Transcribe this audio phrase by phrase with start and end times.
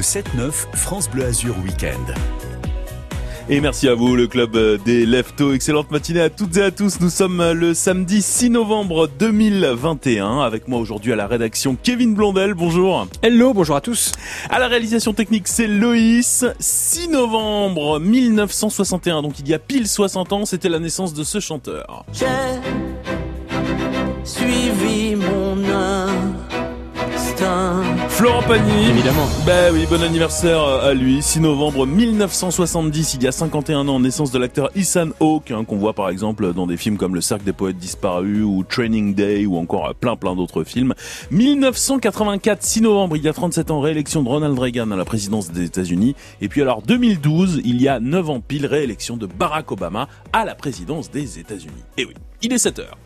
[0.00, 2.14] Le 7-9, France Bleu Azur Week-end.
[3.50, 5.52] Et merci à vous, le club des Leftos.
[5.52, 7.00] Excellente matinée à toutes et à tous.
[7.00, 10.40] Nous sommes le samedi 6 novembre 2021.
[10.40, 12.54] Avec moi aujourd'hui à la rédaction Kevin Blondel.
[12.54, 13.08] Bonjour.
[13.20, 14.12] Hello, bonjour à tous.
[14.48, 16.46] À la réalisation technique, c'est Loïs.
[16.58, 21.40] 6 novembre 1961, donc il y a pile 60 ans, c'était la naissance de ce
[21.40, 22.06] chanteur.
[22.14, 22.24] J'ai
[24.24, 25.58] suivi mon
[27.12, 27.79] instinct.
[28.20, 28.90] Florent Pagny.
[28.90, 29.26] Évidemment.
[29.46, 31.22] Bah oui, bon anniversaire à lui.
[31.22, 35.78] 6 novembre 1970, il y a 51 ans, naissance de l'acteur Ethan Hawke, hein, qu'on
[35.78, 39.46] voit par exemple dans des films comme Le Cercle des Poètes Disparus ou Training Day
[39.46, 40.92] ou encore plein plein d'autres films.
[41.30, 45.50] 1984, 6 novembre, il y a 37 ans, réélection de Ronald Reagan à la présidence
[45.50, 46.14] des États-Unis.
[46.42, 50.44] Et puis alors 2012, il y a 9 ans pile, réélection de Barack Obama à
[50.44, 51.72] la présidence des États-Unis.
[51.96, 52.12] Et oui,
[52.42, 52.98] il est 7 heures.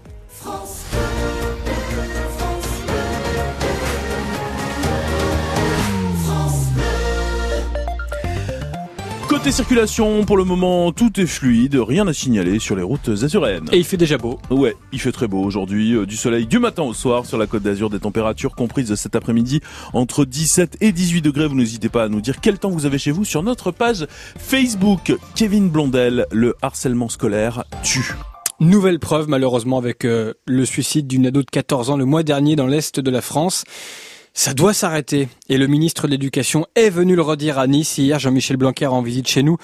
[9.45, 13.69] Côté circulation, pour le moment, tout est fluide, rien à signaler sur les routes azuréennes.
[13.73, 14.39] Et il fait déjà beau.
[14.49, 17.47] Ouais, il fait très beau aujourd'hui, euh, du soleil du matin au soir sur la
[17.47, 19.61] côte d'Azur, des températures comprises cet après-midi
[19.93, 21.47] entre 17 et 18 degrés.
[21.47, 24.07] Vous n'hésitez pas à nous dire quel temps vous avez chez vous sur notre page
[24.39, 25.15] Facebook.
[25.35, 28.15] Kevin Blondel, le harcèlement scolaire tue.
[28.61, 32.57] Nouvelle preuve malheureusement avec euh, le suicide d'une ado de 14 ans le mois dernier
[32.57, 33.65] dans l'est de la France.
[34.37, 35.29] Ça doit s'arrêter.
[35.49, 38.19] Et le ministre de l'Éducation est venu le redire à Nice hier.
[38.19, 39.59] Jean-Michel Blanquer en visite chez nous.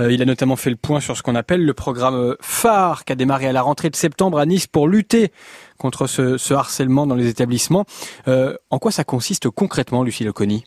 [0.00, 3.12] Euh, il a notamment fait le point sur ce qu'on appelle le programme phare qui
[3.12, 5.30] a démarré à la rentrée de septembre à Nice pour lutter
[5.78, 7.84] contre ce, harcèlement dans les établissements.
[8.26, 10.64] Euh, en quoi ça consiste concrètement, Lucie Leconi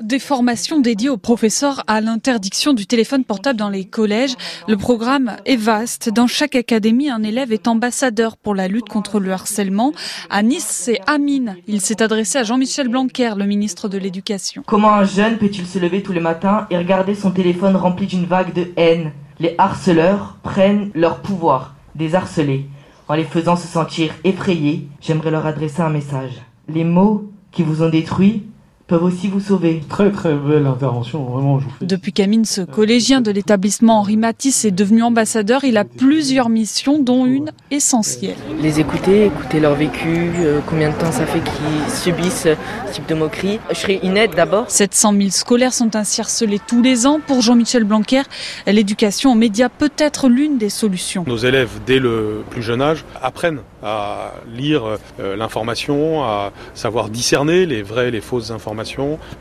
[0.00, 4.34] des formations dédiées aux professeurs à l'interdiction du téléphone portable dans les collèges.
[4.68, 6.10] Le programme est vaste.
[6.10, 9.92] Dans chaque académie, un élève est ambassadeur pour la lutte contre le harcèlement.
[10.30, 11.56] À Nice, c'est Amine.
[11.66, 14.62] Il s'est adressé à Jean-Michel Blanquer, le ministre de l'Éducation.
[14.66, 18.26] Comment un jeune peut-il se lever tous les matins et regarder son téléphone rempli d'une
[18.26, 19.12] vague de haine?
[19.38, 22.66] Les harceleurs prennent leur pouvoir des harcelés
[23.08, 24.86] en les faisant se sentir effrayés.
[25.00, 26.42] J'aimerais leur adresser un message.
[26.68, 28.44] Les mots qui vous ont détruit
[28.90, 29.82] peuvent aussi vous sauver.
[29.88, 31.60] Très très belle intervention, vraiment.
[31.60, 31.86] Je vous fais.
[31.86, 36.98] Depuis qu'Amine, ce collégien de l'établissement Henri Matisse, est devenu ambassadeur, il a plusieurs missions,
[37.00, 38.34] dont une essentielle.
[38.60, 43.08] Les écouter, écouter leur vécu, euh, combien de temps ça fait qu'ils subissent ce type
[43.08, 43.60] de moquerie.
[43.70, 44.68] Je serai une aide d'abord.
[44.68, 47.20] 700 000 scolaires sont ainsi harcelés tous les ans.
[47.24, 48.22] Pour Jean-Michel Blanquer,
[48.66, 51.22] l'éducation aux médias peut être l'une des solutions.
[51.28, 57.66] Nos élèves, dès le plus jeune âge, apprennent à lire euh, l'information, à savoir discerner
[57.66, 58.79] les vraies et les fausses informations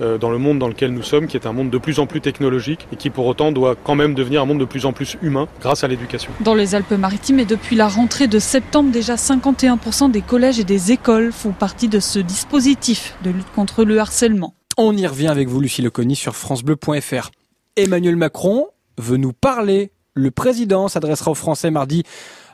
[0.02, 2.08] euh, dans le monde dans lequel nous sommes, qui est un monde de plus en
[2.08, 4.94] plus technologique et qui pour autant doit quand même devenir un monde de plus en
[4.94, 6.32] plus humain grâce à l'éducation.
[6.42, 10.92] Dans les Alpes-Maritimes et depuis la rentrée de septembre, déjà 51% des collèges et des
[10.92, 14.54] écoles font partie de ce dispositif de lutte contre le harcèlement.
[14.78, 17.32] On y revient avec vous, Lucie Leconi, sur francebleu.fr.
[17.76, 18.68] Emmanuel Macron
[18.98, 19.92] veut nous parler.
[20.14, 22.04] Le président s'adressera aux Français mardi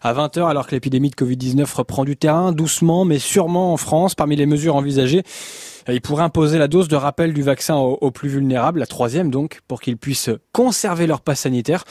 [0.01, 4.13] à 20h alors que l'épidémie de Covid-19 reprend du terrain, doucement mais sûrement en France.
[4.13, 5.23] Parmi les mesures envisagées,
[5.93, 9.29] il pourrait imposer la dose de rappel du vaccin aux, aux plus vulnérables, la troisième
[9.29, 11.83] donc, pour qu'ils puissent conserver leur passe sanitaire.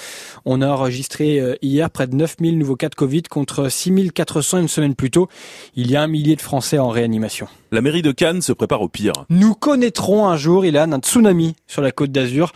[0.45, 4.69] On a enregistré euh, hier près de 9000 nouveaux cas de Covid contre 6400 une
[4.69, 5.29] semaine plus tôt.
[5.77, 7.47] Il y a un millier de Français en réanimation.
[7.73, 9.13] La mairie de Cannes se prépare au pire.
[9.31, 12.53] Nous connaîtrons un jour, Ilan, un tsunami sur la côte d'Azur.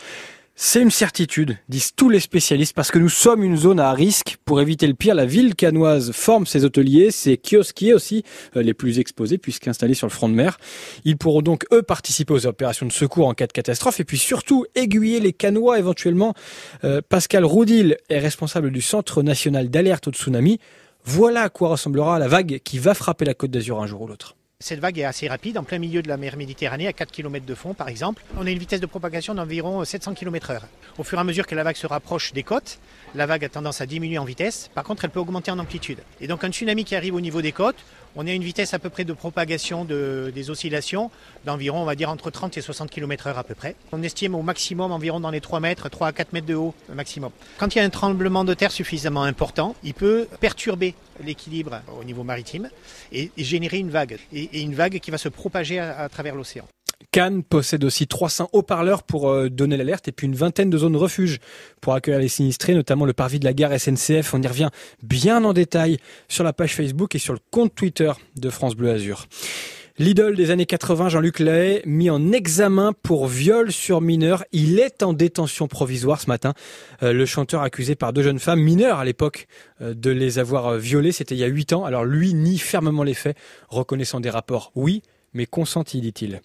[0.60, 4.38] C'est une certitude, disent tous les spécialistes, parce que nous sommes une zone à risque.
[4.44, 8.24] Pour éviter le pire, la ville canoise forme ses hôteliers, ses kiosquiers aussi,
[8.56, 10.58] euh, les plus exposés puisqu'installés sur le front de mer.
[11.04, 14.19] Ils pourront donc, eux, participer aux opérations de secours en cas de catastrophe et puis
[14.19, 16.34] surtout aiguiller les canois éventuellement.
[16.82, 20.58] Euh, Pascal Roudil est responsable du Centre national d'alerte au tsunami.
[21.04, 24.08] Voilà à quoi ressemblera la vague qui va frapper la côte d'Azur un jour ou
[24.08, 24.34] l'autre.
[24.60, 27.46] Cette vague est assez rapide, en plein milieu de la mer Méditerranée, à 4 km
[27.46, 28.24] de fond par exemple.
[28.36, 30.60] On a une vitesse de propagation d'environ 700 km h
[30.98, 32.80] Au fur et à mesure que la vague se rapproche des côtes,
[33.14, 34.70] la vague a tendance à diminuer en vitesse.
[34.74, 35.98] Par contre, elle peut augmenter en amplitude.
[36.20, 37.76] Et donc un tsunami qui arrive au niveau des côtes,
[38.16, 41.10] on a une vitesse à peu près de propagation de, des oscillations
[41.44, 43.76] d'environ, on va dire, entre 30 et 60 km h à peu près.
[43.92, 46.75] On estime au maximum environ dans les 3 mètres, 3 à 4 mètres de haut
[46.93, 47.31] maximum.
[47.58, 52.04] Quand il y a un tremblement de terre suffisamment important, il peut perturber l'équilibre au
[52.04, 52.70] niveau maritime
[53.12, 54.19] et, générer une vague.
[54.32, 56.64] Et, une vague qui va se propager à, à travers l'océan.
[57.11, 60.97] Cannes possède aussi 300 haut-parleurs pour euh, donner l'alerte et puis une vingtaine de zones
[60.97, 61.39] refuge
[61.81, 64.35] pour accueillir les sinistrés, notamment le parvis de la gare SNCF.
[64.35, 64.69] On y revient
[65.03, 65.99] bien en détail
[66.29, 69.27] sur la page Facebook et sur le compte Twitter de France Bleu Azur.
[70.00, 74.45] L'idole des années 80, Jean-Luc Lahaye, mis en examen pour viol sur mineur.
[74.53, 76.55] Il est en détention provisoire ce matin.
[77.03, 79.49] Euh, le chanteur accusé par deux jeunes femmes mineures à l'époque
[79.81, 81.85] euh, de les avoir violées, c'était il y a huit ans.
[81.85, 83.37] Alors lui nie fermement les faits,
[83.69, 86.40] reconnaissant des rapports, oui, mais consenti, dit-il.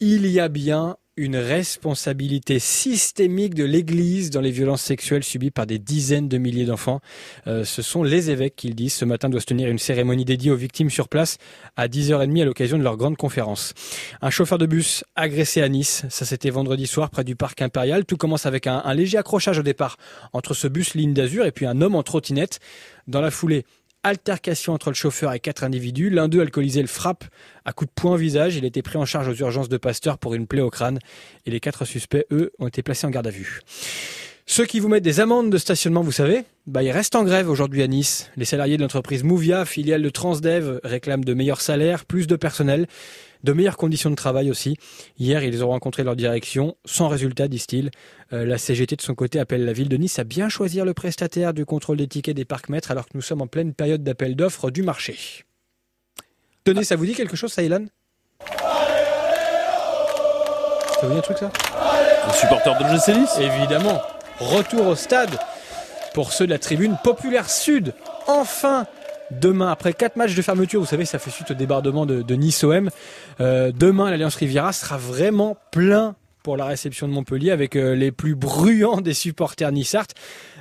[0.00, 5.66] Il y a bien une responsabilité systémique de l'Église dans les violences sexuelles subies par
[5.66, 7.00] des dizaines de milliers d'enfants.
[7.46, 8.94] Euh, ce sont les évêques qui le disent.
[8.94, 11.36] Ce matin doit se tenir une cérémonie dédiée aux victimes sur place
[11.76, 13.74] à 10h30 à l'occasion de leur grande conférence.
[14.22, 18.06] Un chauffeur de bus agressé à Nice, ça c'était vendredi soir près du parc impérial.
[18.06, 19.98] Tout commence avec un, un léger accrochage au départ
[20.32, 22.60] entre ce bus ligne d'azur et puis un homme en trottinette.
[23.08, 23.66] Dans la foulée,
[24.02, 26.08] Altercation entre le chauffeur et quatre individus.
[26.08, 27.24] L'un d'eux, alcoolisé, le frappe
[27.66, 28.56] à coups de poing au visage.
[28.56, 30.98] Il a été pris en charge aux urgences de Pasteur pour une plaie au crâne.
[31.44, 33.60] Et les quatre suspects, eux, ont été placés en garde à vue.
[34.46, 37.50] Ceux qui vous mettent des amendes de stationnement, vous savez, bah, ils restent en grève
[37.50, 38.30] aujourd'hui à Nice.
[38.36, 42.86] Les salariés de l'entreprise Mouvia, filiale de Transdev, réclament de meilleurs salaires, plus de personnel
[43.44, 44.76] de meilleures conditions de travail aussi.
[45.18, 47.90] Hier, ils ont rencontré leur direction, sans résultat, disent-ils.
[48.32, 50.94] Euh, la CGT, de son côté, appelle la ville de Nice à bien choisir le
[50.94, 54.36] prestataire du contrôle des tickets des parcs-mètres, alors que nous sommes en pleine période d'appel
[54.36, 55.16] d'offres du marché.
[56.64, 57.86] Tenez, ça vous dit quelque chose, ça, Ilan?
[61.00, 61.50] Ça vous dit un truc, ça?
[62.26, 63.38] Un supporter de l'OGC Nice?
[63.40, 64.02] Évidemment.
[64.38, 65.38] Retour au stade
[66.14, 67.94] pour ceux de la tribune Populaire Sud.
[68.26, 68.86] Enfin
[69.30, 72.34] Demain, après quatre matchs de fermeture, vous savez, ça fait suite au débordement de, de
[72.34, 72.90] Nice-OM.
[73.40, 78.12] Euh, demain, l'Alliance Riviera sera vraiment plein pour la réception de Montpellier avec euh, les
[78.12, 80.06] plus bruyants des supporters Nissart.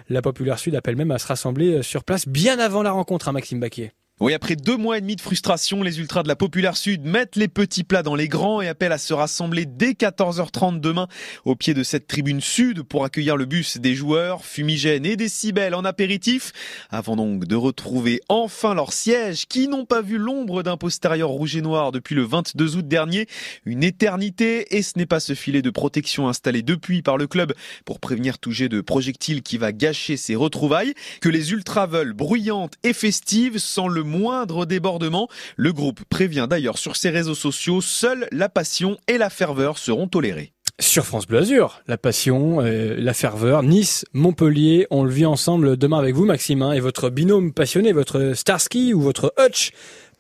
[0.09, 3.27] La Populaire Sud appelle même à se rassembler euh, sur place bien avant la rencontre,
[3.27, 3.91] à hein, Maxime Baquier.
[4.21, 7.37] Oui, après deux mois et demi de frustration, les ultras de la Populaire Sud mettent
[7.37, 11.07] les petits plats dans les grands et appellent à se rassembler dès 14h30 demain
[11.45, 15.73] au pied de cette tribune sud pour accueillir le bus des joueurs, fumigènes et décibels
[15.73, 16.51] en apéritif,
[16.89, 21.55] avant donc de retrouver enfin leur siège qui n'ont pas vu l'ombre d'un postérieur rouge
[21.55, 23.25] et noir depuis le 22 août dernier,
[23.63, 27.53] une éternité et ce n'est pas ce filet de protection installé depuis par le club
[27.85, 30.93] pour prévenir tout jet de projectiles qui va gâcher ses retrouvailles.
[31.21, 35.29] Que les ultras veulent bruyantes et festives sans le moindre débordement.
[35.55, 40.07] Le groupe prévient d'ailleurs sur ses réseaux sociaux, seule la passion et la ferveur seront
[40.07, 40.51] tolérées.
[40.79, 45.75] Sur France Bleu Azur, la passion, euh, la ferveur, Nice, Montpellier, on le vit ensemble
[45.75, 49.71] demain avec vous Maxime, hein, et votre binôme passionné, votre Starsky ou votre Hutch,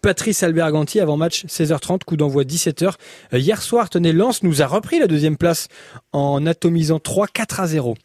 [0.01, 2.93] Patrice Alberganti avant match 16h30, coup d'envoi 17h.
[3.33, 5.67] Euh, hier soir, tenez, Lens nous a repris la deuxième place
[6.11, 7.95] en atomisant 3 4 à 0.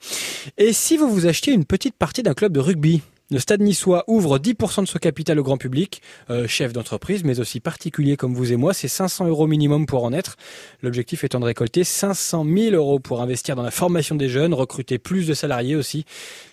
[0.57, 3.03] Et si vous vous achetiez une petite partie d'un club de rugby,
[3.35, 7.41] le Stade niçois ouvre 10% de son capital au grand public, euh, chef d'entreprise, mais
[7.41, 8.73] aussi particulier comme vous et moi.
[8.73, 10.37] C'est 500 euros minimum pour en être.
[10.83, 14.99] L'objectif étant de récolter 500 000 euros pour investir dans la formation des jeunes, recruter
[14.99, 16.05] plus de salariés aussi.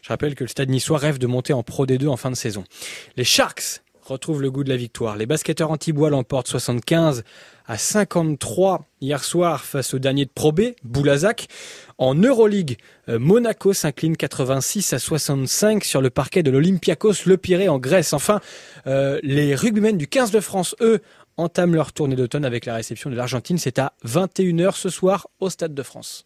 [0.02, 2.36] Je rappelle que le Stade niçois rêve de monter en Pro D2 en fin de
[2.36, 2.64] saison.
[3.16, 5.16] Les Sharks retrouvent le goût de la victoire.
[5.16, 7.24] Les basketteurs anti-bois l'emportent 75
[7.66, 11.48] à 53 hier soir face au dernier de Pro B, Boulazac.
[11.98, 12.78] En Euroleague,
[13.10, 18.14] euh, Monaco s'incline 86 à 65 sur le parquet de l'Olympiakos Le Pirée en Grèce.
[18.14, 18.42] Enfin,
[18.88, 21.00] euh, les rugbymen du 15 de France, eux,
[21.38, 23.58] entament leur tournée d'automne avec la réception de l'Argentine.
[23.58, 26.26] C'est à 21h ce soir au Stade de France.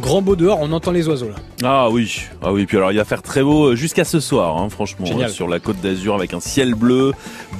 [0.00, 1.36] Grand beau dehors, on entend les oiseaux là.
[1.62, 2.64] Ah oui, ah oui.
[2.64, 5.28] Puis alors il va faire très beau jusqu'à ce soir, hein, franchement, Génial.
[5.28, 7.12] sur la côte d'Azur avec un ciel bleu,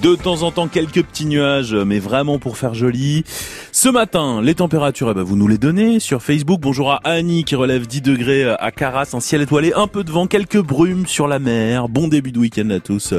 [0.03, 3.25] de temps en temps quelques petits nuages, mais vraiment pour faire joli.
[3.73, 6.61] Ce matin, les températures, eh ben, vous nous les donnez sur Facebook.
[6.63, 10.11] Bonjour à Annie qui relève 10 degrés à Caras, un ciel étoilé, un peu de
[10.11, 11.91] vent, quelques brumes sur la mer.
[11.91, 13.13] Bon début de week-end à tous,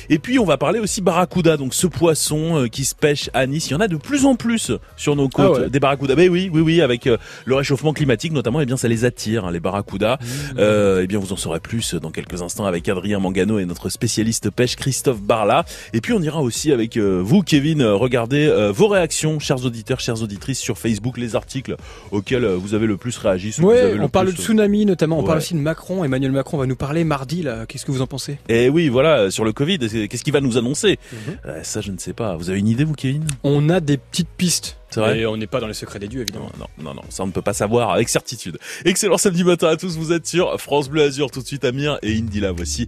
[0.10, 3.70] Et puis on va parler aussi barracuda, donc ce poisson qui se pêche à Nice.
[3.70, 5.70] Il y en a de plus en plus sur nos côtes Ah ouais.
[5.72, 6.14] des barracudas.
[6.14, 9.47] Ben oui, oui, oui, avec le réchauffement climatique notamment, eh bien ça les attire.
[9.48, 10.18] Hein, les barracudas.
[10.58, 13.90] Euh, eh bien, vous en saurez plus dans quelques instants avec Adrien Mangano et notre
[13.90, 15.66] spécialiste pêche Christophe Barla.
[15.94, 19.66] Et puis, on ira aussi avec euh, vous, Kevin, euh, regarder euh, vos réactions, chers
[19.66, 21.76] auditeurs, chères auditrices, sur Facebook, les articles
[22.12, 23.54] auxquels vous avez le plus réagi.
[23.60, 26.04] le on parle de plus, tsunami notamment, on parle aussi de Macron.
[26.04, 27.66] Emmanuel Macron va nous parler mardi là.
[27.66, 28.38] Qu'est-ce que vous en pensez?
[28.50, 31.00] Et oui, voilà, sur le Covid, qu'est-ce qu'il va nous annoncer?
[31.12, 31.64] Mhm.
[31.64, 32.36] Ça, je ne sais pas.
[32.36, 33.26] Vous avez une idée, vous, Kevin?
[33.44, 34.78] On a des petites pistes.
[34.96, 36.52] Vrai Et on n'est pas dans les secrets des dieux évidemment.
[36.58, 38.58] Non, non, non, ça on ne peut pas savoir avec certitude.
[38.86, 42.00] Excellent samedi matin à tous, vous êtes sur France Bleu Azur, tout de suite Amir
[42.02, 42.88] et Indy là, voici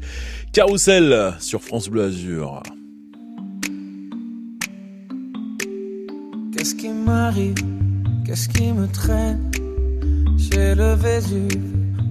[0.53, 2.63] Carousel sur France Bleu Azur.
[6.55, 7.55] Qu'est-ce qui m'arrive?
[8.25, 9.51] Qu'est-ce qui me traîne?
[10.37, 11.63] J'ai le Vésuve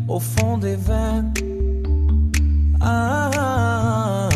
[0.09, 1.33] au fond des veines.
[2.81, 4.29] Ah,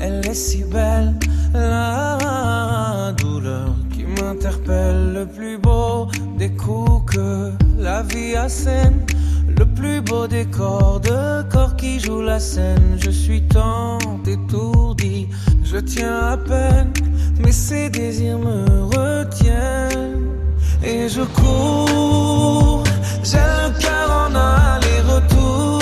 [0.00, 1.14] elle est si belle,
[1.54, 3.71] la douleur
[4.34, 6.08] Le plus beau
[6.38, 9.04] des coups que la vie assène.
[9.46, 12.96] Le plus beau décor de corps qui joue la scène.
[12.98, 15.28] Je suis tant étourdi,
[15.62, 16.94] je tiens à peine,
[17.40, 20.28] mais ces désirs me retiennent.
[20.82, 22.84] Et je cours,
[23.22, 25.81] j'ai le cœur en aller-retour.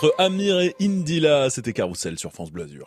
[0.00, 2.86] entre Amir et Indila, c'était Carousel sur France Bleu Azur.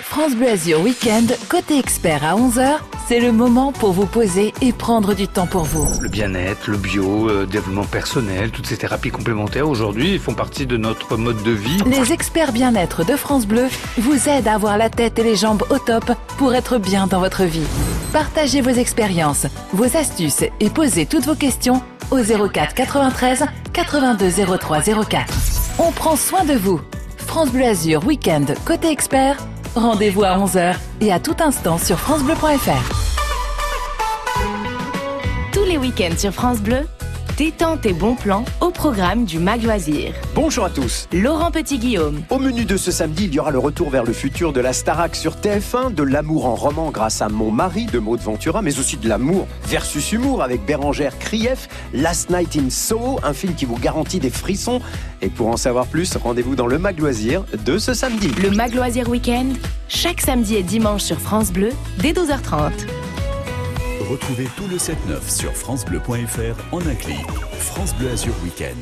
[0.00, 4.72] France Bleu Azur Week-end, côté expert à 11h, c'est le moment pour vous poser et
[4.72, 5.86] prendre du temps pour vous.
[6.00, 10.78] Le bien-être, le bio, euh, développement personnel, toutes ces thérapies complémentaires aujourd'hui font partie de
[10.78, 11.82] notre mode de vie.
[11.84, 13.66] Les experts bien-être de France Bleu
[13.98, 17.20] vous aident à avoir la tête et les jambes au top pour être bien dans
[17.20, 17.66] votre vie.
[18.14, 24.80] Partagez vos expériences, vos astuces et posez toutes vos questions au 04 93 82 03
[24.80, 25.67] 04.
[25.80, 26.80] On prend soin de vous.
[27.18, 29.36] France Bleu Azur Week-end côté expert.
[29.76, 32.92] Rendez-vous à 11h et à tout instant sur francebleu.fr.
[35.52, 36.80] Tous les week-ends sur France Bleu,
[37.38, 40.12] détente et bon plan au programme du Mag Loisir.
[40.34, 41.06] Bonjour à tous.
[41.12, 42.22] Laurent Petit-Guillaume.
[42.30, 44.72] Au menu de ce samedi, il y aura le retour vers le futur de la
[44.72, 48.80] Starac sur TF1, de l'amour en roman grâce à Mon mari de Maud Ventura, mais
[48.80, 53.66] aussi de l'amour versus humour avec Bérangère Krief, Last Night in Soho, un film qui
[53.66, 54.80] vous garantit des frissons.
[55.22, 58.32] Et pour en savoir plus, rendez-vous dans le Mag Loisir de ce samedi.
[58.42, 59.50] Le Mag Loisir Week-end,
[59.88, 62.72] chaque samedi et dimanche sur France Bleu, dès 12h30.
[64.00, 67.16] Retrouvez tout le 7-9 sur FranceBleu.fr en un clic.
[67.58, 68.76] France Bleu Azur Week-end.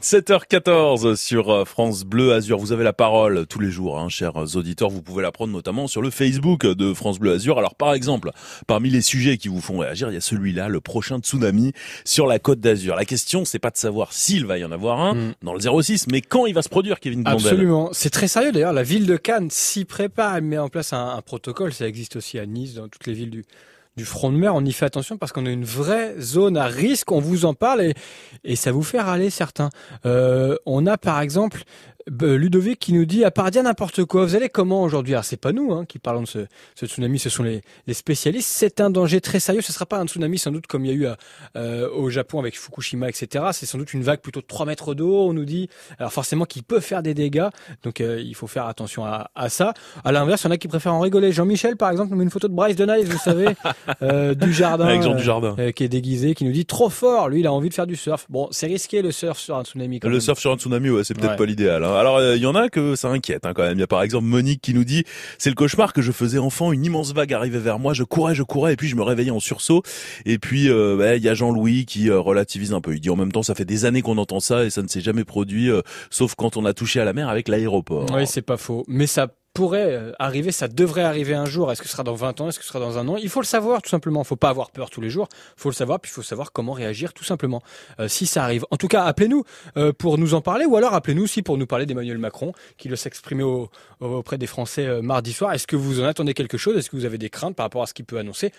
[0.00, 2.58] 7h14 sur euh, France Bleu Azur.
[2.58, 4.88] Vous avez la parole tous les jours, hein, chers auditeurs.
[4.88, 7.58] Vous pouvez la prendre notamment sur le Facebook de France Bleu Azur.
[7.58, 8.30] Alors, par exemple,
[8.66, 11.72] parmi les sujets qui vous font réagir, il y a celui-là, le prochain tsunami
[12.04, 12.94] sur la côte d'Azur.
[12.96, 15.34] La question, c'est pas de savoir s'il va y en avoir un Mm.
[15.42, 17.46] dans le 06, mais quand il va se produire, Kevin Blondel.
[17.46, 17.88] Absolument.
[17.92, 18.72] C'est très sérieux d'ailleurs.
[18.72, 20.36] La ville de Cannes s'y prépare.
[20.36, 21.72] Elle met en place un, un protocole.
[21.74, 23.44] Ça existe aussi à Nice, dans toutes les villes du,
[24.00, 24.54] du front de mer.
[24.54, 27.12] On y fait attention parce qu'on a une vraie zone à risque.
[27.12, 27.92] On vous en parle
[28.44, 29.68] et, ça vous fait râler certains.
[30.06, 31.64] Euh, on a par exemple
[32.10, 35.14] Ludovic qui nous dit à part dire n'importe quoi, vous allez comment aujourd'hui?
[35.14, 36.38] Alors c'est pas nous hein, qui parlons de ce,
[36.74, 38.48] ce tsunami, ce sont les, les spécialistes.
[38.50, 39.60] C'est un danger très sérieux.
[39.60, 41.16] Ce sera pas un tsunami sans doute comme il y a eu à-
[41.56, 43.46] euh, au Japon avec Fukushima, etc.
[43.52, 45.68] C'est sans doute une vague plutôt de 3 mètres d'eau, on nous dit.
[45.98, 47.48] Alors forcément qui peut faire des dégâts,
[47.84, 49.72] donc euh, il faut faire attention à, à ça.
[50.04, 51.32] À l'inverse, il y en a qui préfèrent en rigoler.
[51.32, 53.46] Jean-Michel par exemple nous met une photo de Bryce de Nice, vous savez,
[54.02, 55.54] euh, du jardin, Avec Jean Dujardin.
[55.58, 57.28] euh, qui est déguisé, qui nous dit trop fort.
[57.28, 58.26] Lui, il a envie de faire du surf.
[58.28, 60.00] Bon, c'est risqué le surf sur un tsunami.
[60.00, 60.20] Quand Le même.
[60.20, 61.36] surf sur un tsunami, ouais, c'est peut-être Ouais.
[61.36, 61.84] pas l'idéal.
[61.84, 61.99] hein.
[62.00, 63.76] Alors, euh, il y en a que ça inquiète hein, quand même.
[63.76, 65.04] Il y a par exemple Monique qui nous dit
[65.36, 66.72] c'est le cauchemar que je faisais enfant.
[66.72, 69.30] Une immense vague arrivait vers moi, je courais, je courais, et puis je me réveillais
[69.30, 69.82] en sursaut.
[70.24, 72.94] Et puis euh, bah, il y a Jean-Louis qui euh, relativise un peu.
[72.94, 74.88] Il dit en même temps ça fait des années qu'on entend ça et ça ne
[74.88, 78.06] s'est jamais produit, euh, sauf quand on a touché à la mer avec l'aéroport.
[78.14, 78.84] Oui, c'est pas faux.
[78.88, 81.70] Mais ça pourrait euh, arriver, ça devrait arriver un jour.
[81.72, 82.48] Est-ce que ce sera dans 20 ans?
[82.48, 83.16] Est-ce que ce sera dans un an?
[83.16, 84.22] Il faut le savoir, tout simplement.
[84.22, 85.28] Il faut pas avoir peur tous les jours.
[85.56, 87.62] Il faut le savoir, puis il faut savoir comment réagir, tout simplement.
[87.98, 88.64] Euh, si ça arrive.
[88.70, 89.44] En tout cas, appelez-nous
[89.76, 92.88] euh, pour nous en parler, ou alors appelez-nous aussi pour nous parler d'Emmanuel Macron, qui
[93.42, 93.68] au-
[94.00, 95.52] au- auprès des Français mardi soir.
[95.52, 96.76] Est-ce que vous en attendez quelque chose?
[96.76, 98.52] Est-ce que vous avez des craintes par rapport à ce qu'il peut annoncer?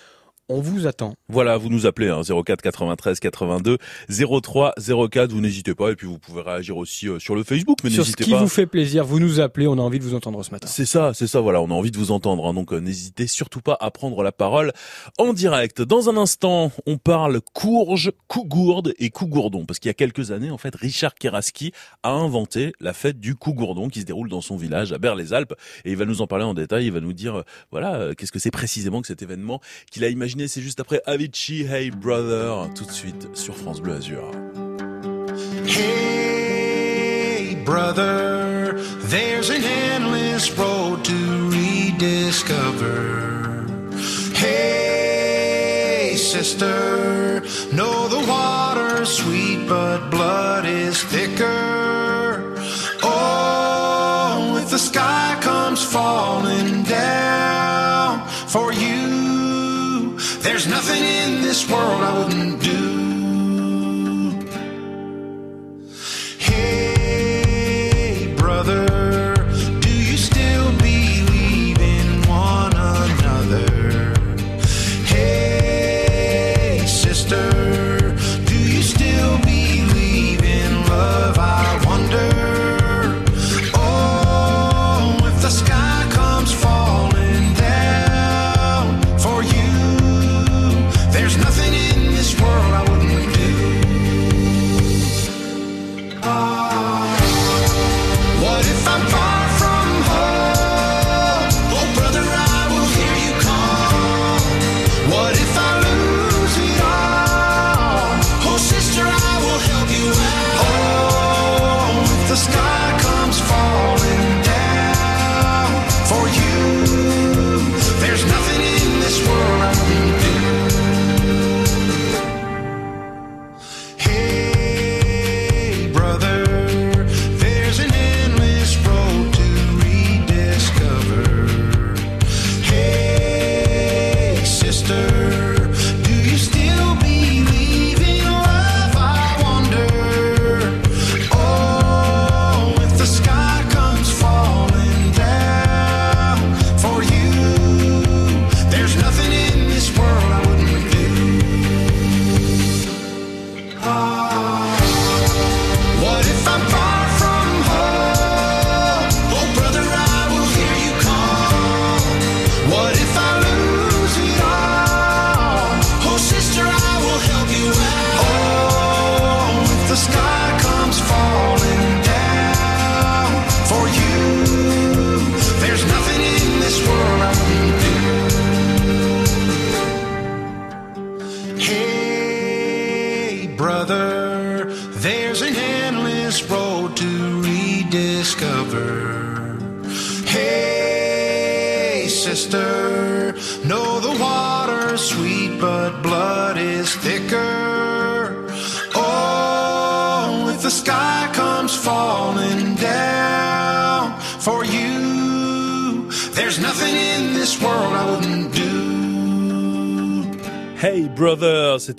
[0.51, 1.13] On vous attend.
[1.29, 3.77] Voilà, vous nous appelez hein, 04 93 82
[4.09, 4.73] 03
[5.09, 5.31] 04.
[5.31, 8.05] Vous n'hésitez pas et puis vous pouvez réagir aussi euh, sur le Facebook, mais Sur
[8.05, 8.37] ce qui pas.
[8.39, 9.65] vous fait plaisir, vous nous appelez.
[9.67, 10.67] On a envie de vous entendre ce matin.
[10.67, 13.27] C'est ça, c'est ça, voilà, on a envie de vous entendre, hein, donc euh, n'hésitez
[13.27, 14.73] surtout pas à prendre la parole
[15.17, 15.81] en direct.
[15.81, 20.51] Dans un instant, on parle courge, cougourde et cougourdon, parce qu'il y a quelques années,
[20.51, 21.71] en fait, Richard Keraski
[22.03, 25.53] a inventé la fête du cougourdon qui se déroule dans son village à Berre-les-Alpes,
[25.85, 28.13] et il va nous en parler en détail, il va nous dire, euh, voilà, euh,
[28.13, 29.61] qu'est-ce que c'est précisément que cet événement
[29.91, 33.95] qu'il a imaginé, c'est juste après Avicii, Hey Brother, tout de suite sur France Bleu
[33.95, 34.31] Azur.
[35.65, 43.65] Hey, brother, there's an endless road to rediscover.
[44.33, 47.41] Hey, sister,
[47.73, 51.80] know the water's sweet, but blood is thicker.
[61.71, 62.30] World I wouldn't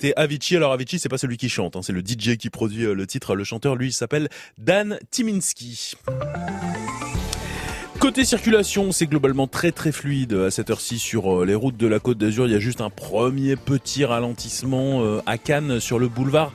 [0.03, 0.57] c'était Avicii.
[0.57, 3.07] Alors Avicii, c'est pas celui qui chante, hein, c'est le DJ qui produit euh, le
[3.07, 3.35] titre.
[3.35, 5.93] Le chanteur, lui, s'appelle Dan Timinski.
[7.99, 11.87] Côté circulation, c'est globalement très très fluide à cette heure-ci sur euh, les routes de
[11.87, 12.47] la Côte d'Azur.
[12.47, 16.51] Il y a juste un premier petit ralentissement euh, à Cannes sur le boulevard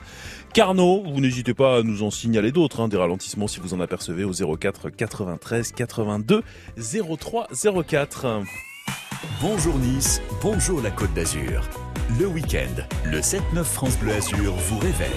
[0.53, 1.03] Carnot.
[1.11, 4.25] Vous n'hésitez pas à nous en signaler d'autres, hein, des ralentissements si vous en apercevez
[4.25, 6.43] au 04 93 82
[7.17, 7.47] 03
[7.87, 8.43] 04.
[9.41, 11.67] Bonjour Nice, bonjour la Côte d'Azur.
[12.17, 15.09] Le week-end, le 7-9 France Bleu Azur vous réveille.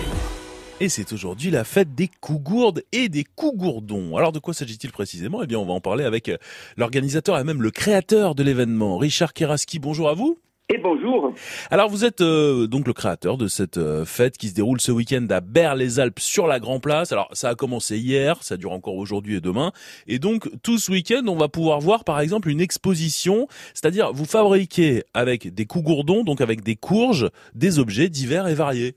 [0.78, 4.14] Et c'est aujourd'hui la fête des cougourdes et des cougourdons.
[4.18, 5.42] Alors de quoi s'agit-il précisément?
[5.42, 6.36] Eh bien on va en parler avec euh,
[6.76, 9.78] l'organisateur et même le créateur de l'événement, Richard Keraski.
[9.78, 10.38] Bonjour à vous.
[10.74, 11.34] Et bonjour.
[11.70, 14.90] Alors vous êtes euh, donc le créateur de cette euh, fête qui se déroule ce
[14.90, 17.12] week-end à Berre-les-Alpes sur la Grand Place.
[17.12, 19.72] Alors ça a commencé hier, ça dure encore aujourd'hui et demain.
[20.06, 24.24] Et donc tout ce week-end, on va pouvoir voir par exemple une exposition, c'est-à-dire vous
[24.24, 28.94] fabriquez avec des cougourdons, donc avec des courges, des objets divers et variés.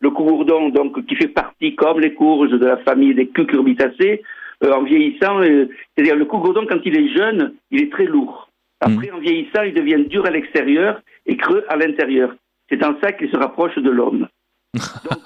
[0.00, 4.22] Le cougourdon, donc, qui fait partie, comme les courges, de la famille des cucurbitacées,
[4.64, 8.48] euh, en vieillissant, c'est-à-dire le cougourdon, quand il est jeune, il est très lourd.
[8.80, 12.34] Après, en vieillissant, il devient dur à l'extérieur et creux à l'intérieur.
[12.68, 14.26] C'est en ça qu'il se rapproche de l'homme.
[14.74, 15.22] Donc,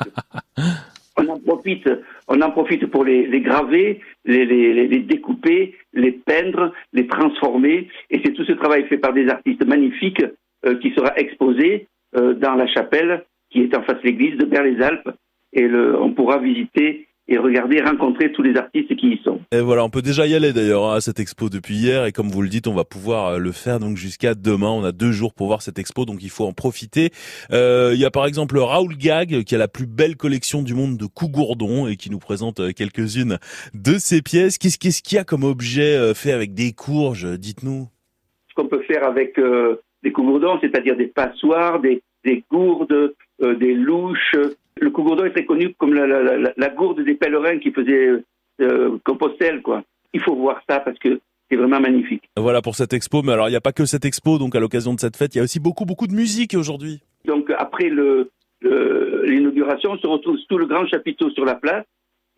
[1.18, 1.88] on en profite,
[2.28, 7.06] on en profite pour les, les graver, les, les, les- les découper, les peindre, les
[7.06, 7.88] transformer.
[8.10, 10.24] Et c'est tout ce travail fait par des artistes magnifiques
[10.66, 11.86] euh, qui sera exposé
[12.16, 15.10] euh, dans la chapelle qui est en face de l'église de Berre-les-Alpes.
[15.52, 19.40] Et le, on pourra visiter et regarder, rencontrer tous les artistes qui y sont.
[19.52, 22.12] Et voilà, on peut déjà y aller d'ailleurs hein, à cette expo depuis hier et
[22.12, 24.70] comme vous le dites, on va pouvoir euh, le faire donc jusqu'à demain.
[24.70, 27.10] On a deux jours pour voir cette expo, donc il faut en profiter.
[27.52, 30.74] Euh, Il y a par exemple Raoul Gag qui a la plus belle collection du
[30.74, 33.38] monde de cougourdons et qui nous présente euh, quelques-unes
[33.74, 34.58] de ses pièces.
[34.58, 37.88] Qu'est-ce qu'il y a comme objet fait avec des courges Dites-nous?
[38.52, 43.54] ce qu'on peut faire avec euh, des cougourdons, c'est-à-dire des passoires, des, des gourdes, euh,
[43.54, 44.36] des louches.
[44.80, 48.22] Le cougourdon est très connu comme la, la- la- la gourde des pèlerins qui faisaient
[48.60, 49.82] euh, Compostelle, quoi.
[50.12, 52.22] Il faut voir ça parce que c'est vraiment magnifique.
[52.36, 54.60] Voilà pour cette expo, mais alors il n'y a pas que cette expo, donc à
[54.60, 57.00] l'occasion de cette fête, il y a aussi beaucoup beaucoup de musique aujourd'hui.
[57.26, 58.30] Donc après le-
[59.24, 61.84] l'inauguration, on se retrouve tout le grand chapiteau sur la place.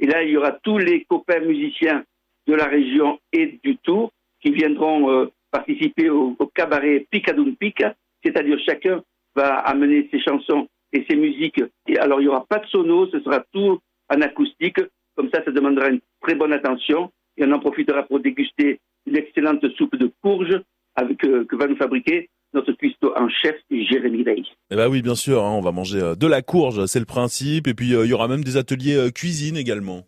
[0.00, 2.02] Et là, il y aura tous les copains musiciens
[2.46, 4.10] de la région et du Tour
[4.42, 9.02] qui viendront euh, participer au, au cabaret Picadum Pica, c'est-à-dire chacun
[9.36, 11.62] va amener ses chansons et ses musiques.
[11.86, 13.78] Et alors, il n'y aura pas de sono, ce sera tout
[14.08, 14.80] en acoustique.
[15.16, 17.10] Comme ça, ça demandera une très bonne attention.
[17.36, 20.58] Et on en profitera pour déguster une excellente soupe de courge
[20.94, 24.44] avec, euh, que va nous fabriquer notre cuistot en chef, Jérémy Veil.
[24.70, 27.04] Eh ben oui, bien sûr, hein, on va manger euh, de la courge, c'est le
[27.04, 30.02] principe, et puis euh, il y aura même des ateliers cuisine également.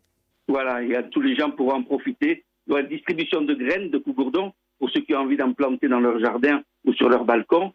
[0.49, 2.45] Voilà, et tous les gens pourront en profiter.
[2.67, 5.53] Il y aura une distribution de graines de cougourdon pour ceux qui ont envie d'en
[5.53, 7.73] planter dans leur jardin ou sur leur balcon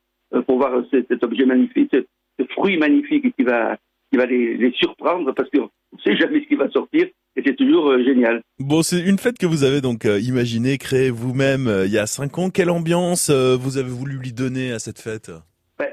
[0.47, 1.93] pour voir ce- cet objet magnifique,
[2.41, 3.77] ce, fruit magnifique qui va,
[4.11, 7.41] qui va les, les surprendre parce qu'on ne sait jamais ce qui va sortir et
[7.45, 8.41] c'est toujours euh, génial.
[8.59, 11.97] Bon, c'est une fête que vous avez donc euh, imaginée, créée vous-même euh, il y
[11.97, 12.49] a cinq ans.
[12.49, 15.31] Quelle ambiance vous avez voulu lui donner à cette fête?
[15.79, 15.89] Ben,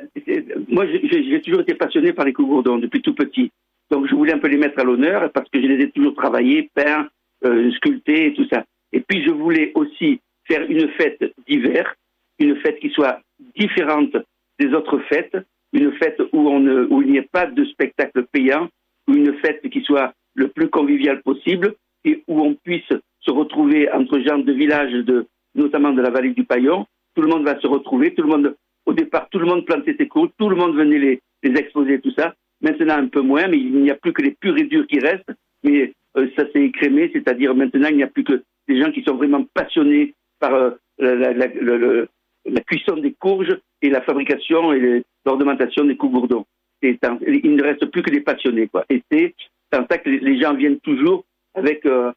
[0.68, 3.50] moi, j'ai- toujours été passionné par les cougourdons depuis tout petit.
[3.90, 6.14] Donc, je voulais un peu les mettre à l'honneur parce que je les ai toujours
[6.14, 7.08] travaillés, peints,
[7.76, 8.64] sculptés et tout ça.
[8.92, 11.94] Et puis, je voulais aussi faire une fête d'hiver,
[12.38, 13.20] une fête qui soit
[13.56, 14.14] différente
[14.58, 15.36] des autres fêtes,
[15.72, 18.68] une fête où, on ne- où il n'y ait pas de spectacle payant,
[19.06, 22.88] une fête qui soit le plus conviviale possible et où on puisse
[23.20, 26.86] se retrouver entre gens de villages, de, notamment de la vallée du Paillon.
[27.14, 28.54] Tout le monde va se retrouver, tout le monde
[28.86, 32.00] au départ, tout le monde plantait ses cours, tout le monde venait les, les exposer,
[32.00, 32.34] tout ça.
[32.62, 35.30] Maintenant, un peu moins, mais il n'y a plus que les purs et qui restent.
[35.62, 39.02] Mais euh, ça s'est écrémé, c'est-à-dire maintenant, il n'y a plus que des gens qui
[39.02, 42.04] sont vraiment passionnés par euh, la, la- la-
[42.46, 46.44] la cuisson des courges et la fabrication et les- l'ornementation des cougourdons.
[46.82, 48.84] Et en- il ne reste plus que des passionnés, quoi.
[48.88, 49.34] Et c'est
[49.74, 52.12] en ça que les, gens viennent toujours avec euh,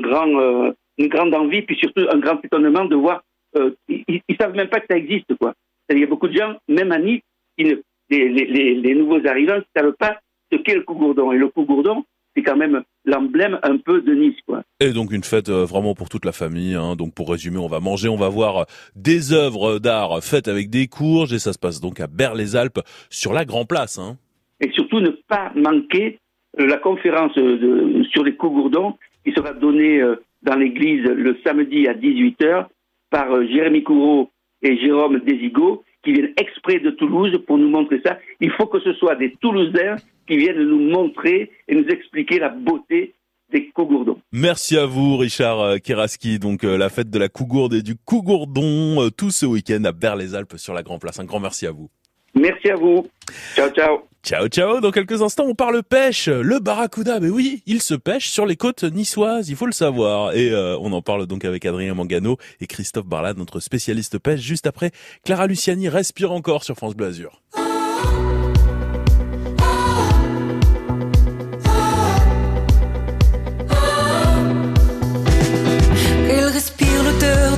[0.00, 3.22] grand, euh, une grande envie, puis surtout un grand étonnement de voir.
[3.56, 5.54] euh, ils, ils savent même pas que ça existe, quoi.
[5.90, 7.22] Il y a beaucoup de gens, même à Nice,
[7.58, 7.74] ne,
[8.10, 10.20] les, les- nouveaux arrivants ne savent pas
[10.52, 11.32] ce qu'est le cougourdon.
[11.32, 14.62] Et le cougourdon, c'est quand même l'emblème un peu de Nice, quoi.
[14.80, 16.74] Et donc une fête euh, vraiment pour toute la famille.
[16.74, 16.96] hein.
[16.96, 18.64] Donc pour résumer, on va manger, on va voir euh,
[18.96, 23.32] des œuvres d'art faites avec des courges et ça se passe donc à Berre-les-Alpes sur
[23.32, 23.98] la Grand Place.
[23.98, 24.16] Hein.
[24.60, 26.18] et surtout ne pas manquer
[26.60, 30.00] euh, la conférence de- sur les cougourdons qui sera donnée
[30.42, 32.66] dans l'église le samedi à 18h
[33.10, 34.30] par Jérémy Courreau
[34.62, 38.18] et Jérôme Desigo qui viennent exprès de Toulouse pour nous montrer ça.
[38.40, 42.48] Il faut que ce soit des Toulousains qui viennent nous montrer et nous expliquer la
[42.48, 43.14] beauté
[43.52, 44.18] des Cogourdons.
[44.32, 46.38] Merci à vous, Richard euh, Keraski.
[46.38, 49.92] Donc, euh, la fête de la Cougourde et du Cougourdon, euh, tout ce week-end à
[49.92, 51.20] Berles-Alpes sur la Grand Place.
[51.20, 51.88] Un grand merci à vous.
[52.34, 53.06] Merci à vous.
[53.54, 54.00] Ciao, ciao.
[54.26, 54.80] Ciao, ciao.
[54.80, 56.26] Dans quelques instants, on parle pêche.
[56.26, 60.34] Le barracuda, mais oui, il se pêche sur les côtes niçoises, il faut le savoir.
[60.34, 64.40] Et euh, on en parle donc avec Adrien Mangano et Christophe Barlat, notre spécialiste pêche,
[64.40, 64.90] juste après
[65.24, 67.40] Clara Luciani respire encore sur France Bleu Azur.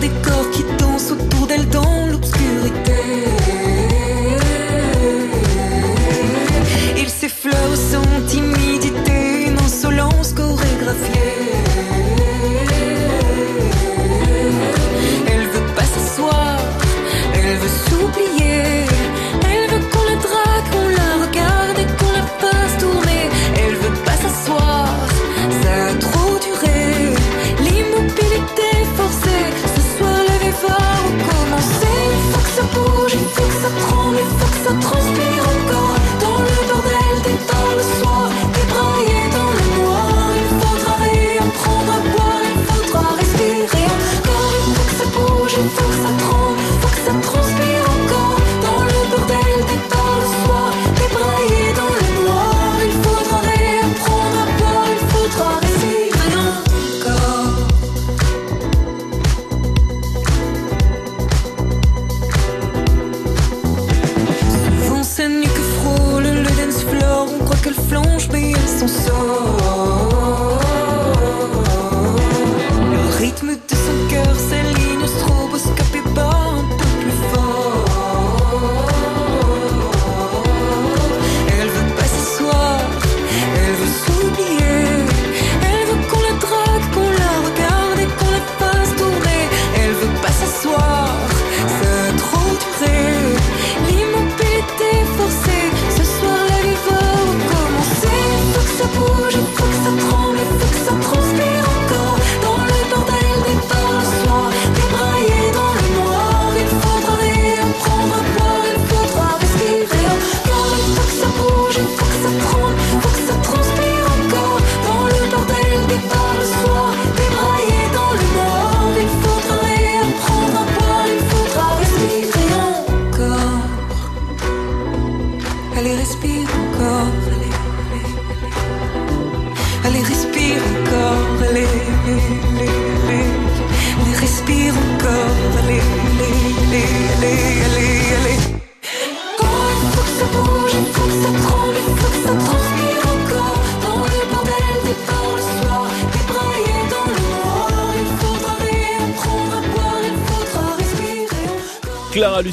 [0.09, 2.93] Des corps qui dansent autour d'elle dans l'obscurité.
[6.97, 11.58] Il s'effleure sans timidité, une insolence chorégraphiée.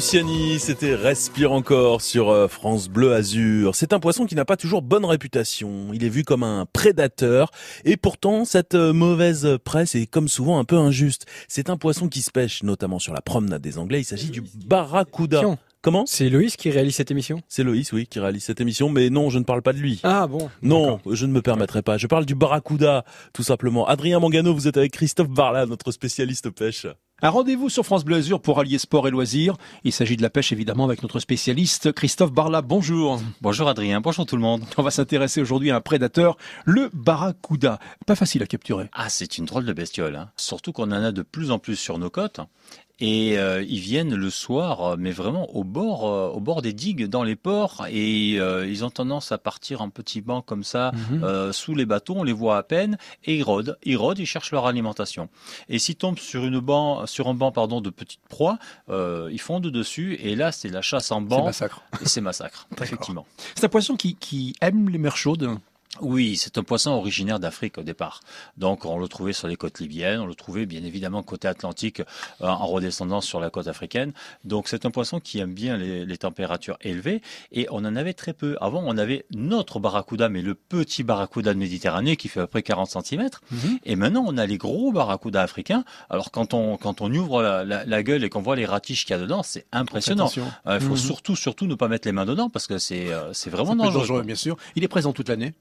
[0.06, 3.74] Luciani, c'était Respire encore sur euh, France Bleu Azur.
[3.74, 5.88] C'est un poisson qui n'a pas toujours bonne réputation.
[5.92, 7.50] Il est vu comme un prédateur
[7.84, 11.26] et pourtant cette euh, mauvaise presse est comme souvent un peu injuste.
[11.48, 14.00] C'est un poisson qui se pêche notamment sur la promenade des Anglais.
[14.02, 15.42] Il s'agit du barracuda.
[15.82, 17.42] Comment C'est Loïs qui réalise cette émission?
[17.48, 19.98] C'est Loïs, oui, qui réalise cette émission, mais non, je ne parle pas de lui.
[20.04, 21.98] Ah bon Non, je ne me permettrai pas.
[21.98, 23.88] Je parle du barracuda, tout simplement.
[23.88, 26.86] Adrien Mangano, vous êtes avec Christophe Barla, notre spécialiste pêche.
[27.22, 29.56] Un rendez-vous sur France Bleu Azur pour allier sport et loisirs.
[29.84, 32.60] Il s'agit de la pêche évidemment avec notre spécialiste Christophe Barla.
[32.60, 33.22] Bonjour.
[33.40, 34.64] Bonjour Adrien, bonjour tout le monde.
[34.76, 37.78] On va s'intéresser aujourd'hui à un prédateur, le barracuda.
[38.04, 38.90] Pas facile à capturer.
[38.92, 40.30] Ah, c'est une drôle de bestiole, hein.
[40.36, 42.40] surtout qu'on en a de plus en plus sur nos côtes.
[42.98, 46.72] Et euh, ils viennent le soir, euh, mais vraiment au bord, euh, au bord des
[46.72, 50.64] digues, dans les ports, et euh, ils ont tendance à partir en petits bancs comme
[50.64, 51.52] ça, Mhm.
[51.52, 54.50] sous les bateaux, on les voit à peine, et ils rôdent, ils rôdent, ils cherchent
[54.50, 55.28] leur alimentation.
[55.68, 59.66] Et s'ils tombent sur une banc, sur un banc pardon de petites proies, ils fondent
[59.66, 61.36] dessus, et là c'est la chasse en banc.
[61.40, 61.82] C'est massacre.
[62.00, 63.26] Et c'est massacre, effectivement.
[63.54, 65.50] C'est un poisson qui, qui aime les mers chaudes.
[66.00, 68.20] Oui, c'est un poisson originaire d'Afrique au départ.
[68.56, 72.00] Donc on le trouvait sur les côtes libyennes, on le trouvait bien évidemment côté atlantique
[72.00, 74.12] euh, en redescendant sur la côte africaine.
[74.44, 78.14] Donc c'est un poisson qui aime bien les, les températures élevées et on en avait
[78.14, 78.56] très peu.
[78.60, 82.48] Avant on avait notre barracuda, mais le petit barracuda de Méditerranée qui fait à peu
[82.50, 83.28] près 40 cm.
[83.50, 83.78] Mhm.
[83.84, 85.84] Et maintenant on a les gros barracudas africains.
[86.10, 89.04] Alors quand on, quand on ouvre la, la- la gueule et qu'on voit les ratiches
[89.06, 90.26] qu'il y a dedans, c'est impressionnant.
[90.66, 90.96] Euh, Il faut Mhm.
[90.96, 94.00] surtout, surtout ne pas mettre les mains dedans parce que c'est euh, c'est vraiment dangereux.
[94.00, 94.56] dangereux, bien sûr.
[94.76, 95.54] Il est présent toute l'année.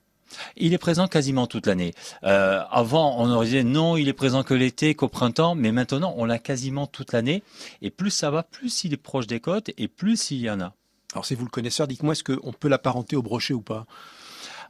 [0.58, 1.94] Il est présent quasiment toute l'année.
[2.24, 6.14] Euh, avant, on aurait dit non, il est présent que l'été, qu'au printemps, mais maintenant,
[6.18, 7.44] on l'a quasiment toute l'année.
[7.82, 10.60] Et plus ça va, plus il est proche des côtes et plus il y en
[10.60, 10.74] a.
[11.14, 13.86] Alors, si vous le connaisseur, dites-moi, est-ce qu'on peut l'apparenter au brochet ou pas?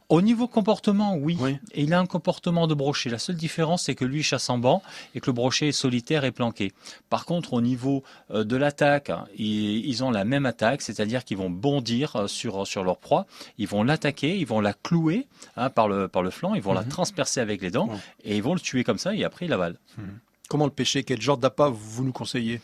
[0.08, 1.36] Au niveau comportement, oui.
[1.72, 3.10] Et il a un comportement de brochet.
[3.10, 4.80] La seule différence, c'est que lui chasse en banc
[5.14, 6.72] et que le brochet est solitaire et planqué.
[7.10, 11.38] Par contre, au niveau euh, de l'attaque, hein, ils, ont la même attaque, c'est-à-dire qu'ils
[11.38, 13.26] vont bondir euh, sur, sur leur proie,
[13.58, 16.72] ils vont l'attaquer, ils vont la clouer hein, par, le, par le flanc, ils vont
[16.72, 16.88] la Mhm.
[16.88, 17.88] transpercer avec les dents
[18.22, 19.76] et ils vont le tuer comme ça et après ils l'avalent.
[20.48, 21.02] Comment le pêcher?
[21.02, 22.60] Quel genre d'appât vous nous conseillez?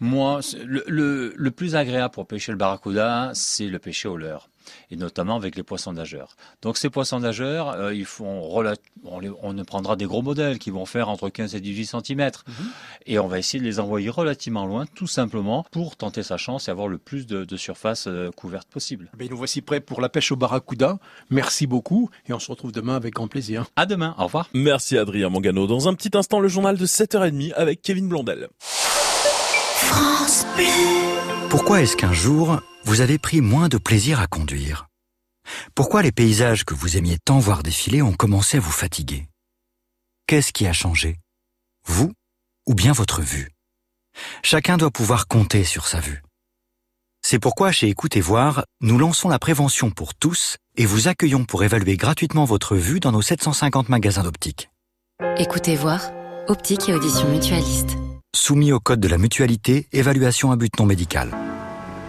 [0.00, 4.48] Moi, le, le, le plus agréable pour pêcher le barracuda, c'est le pêcher au leurre,
[4.90, 6.36] et notamment avec les poissons nageurs.
[6.62, 8.48] Donc ces poissons nageurs, euh, ils font
[9.04, 12.30] on, les- on prendra des gros modèles qui vont faire entre 15 et 18 cm,
[13.06, 16.68] et on va essayer de les envoyer relativement loin, tout simplement pour tenter sa chance
[16.68, 19.10] et avoir le plus de, de surface euh, couverte possible.
[19.16, 20.98] Ben, nous voici prêts pour la pêche au barracuda.
[21.30, 23.66] Merci beaucoup et on se retrouve demain avec grand plaisir.
[23.76, 24.48] À demain, au revoir.
[24.54, 25.66] Merci Adrien Mangano.
[25.66, 28.48] Dans un petit instant, le journal de 7h30 avec Kevin Blondel.
[29.80, 31.37] France Bleu.
[31.50, 34.88] Pourquoi est-ce qu'un jour, vous avez pris moins de plaisir à conduire?
[35.74, 39.28] Pourquoi les paysages que vous aimiez tant voir défiler ont commencé à vous fatiguer?
[40.26, 41.16] Qu'est-ce qui a changé?
[41.86, 42.12] Vous
[42.66, 43.50] ou bien votre vue?
[44.42, 46.22] Chacun doit pouvoir compter sur sa vue.
[47.22, 51.64] C'est pourquoi chez Écoutez Voir, nous lançons la prévention pour tous et vous accueillons pour
[51.64, 54.68] évaluer gratuitement votre vue dans nos 750 magasins d'optique.
[55.38, 56.10] Écoutez voir,
[56.46, 57.96] optique et audition mutualiste.
[58.36, 61.30] Soumis au code de la mutualité, évaluation à but non médical.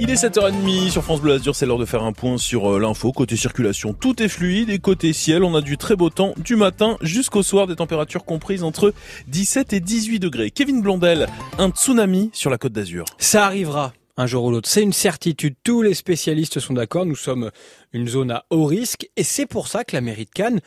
[0.00, 2.78] Il est 7h30 sur France Bleu Azur, c'est l'heure de faire un point sur euh,
[2.78, 3.10] l'info.
[3.12, 6.54] Côté circulation, tout est fluide et côté ciel, on a du très beau temps du
[6.54, 8.94] matin jusqu'au soir, des températures comprises entre
[9.26, 10.50] 17 et 18 degrés.
[10.50, 11.26] Kevin Blondel,
[11.58, 13.04] un tsunami sur la côte d'Azur.
[13.18, 14.68] Ça arrivera un jour ou l'autre.
[14.68, 15.54] C'est une certitude.
[15.64, 17.06] Tous les spécialistes sont d'accord.
[17.06, 17.50] Nous sommes
[17.92, 20.60] une zone à haut risque et c'est pour ça que la mairie de Cannes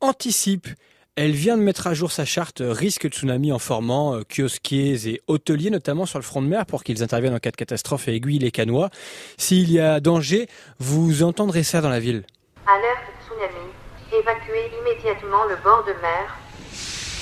[0.00, 0.68] anticipe.
[1.14, 5.20] Elle vient de mettre à jour sa charte risque tsunami en formant euh, kiosquiers et
[5.26, 8.14] hôteliers, notamment sur le front de mer, pour qu'ils interviennent en cas de catastrophe et
[8.14, 8.88] aiguillent les canois.
[9.36, 10.48] S'il y a danger,
[10.78, 12.24] vous entendrez ça dans la ville.
[12.66, 13.68] Alerte tsunami.
[14.10, 16.38] Évacuez immédiatement le bord de mer.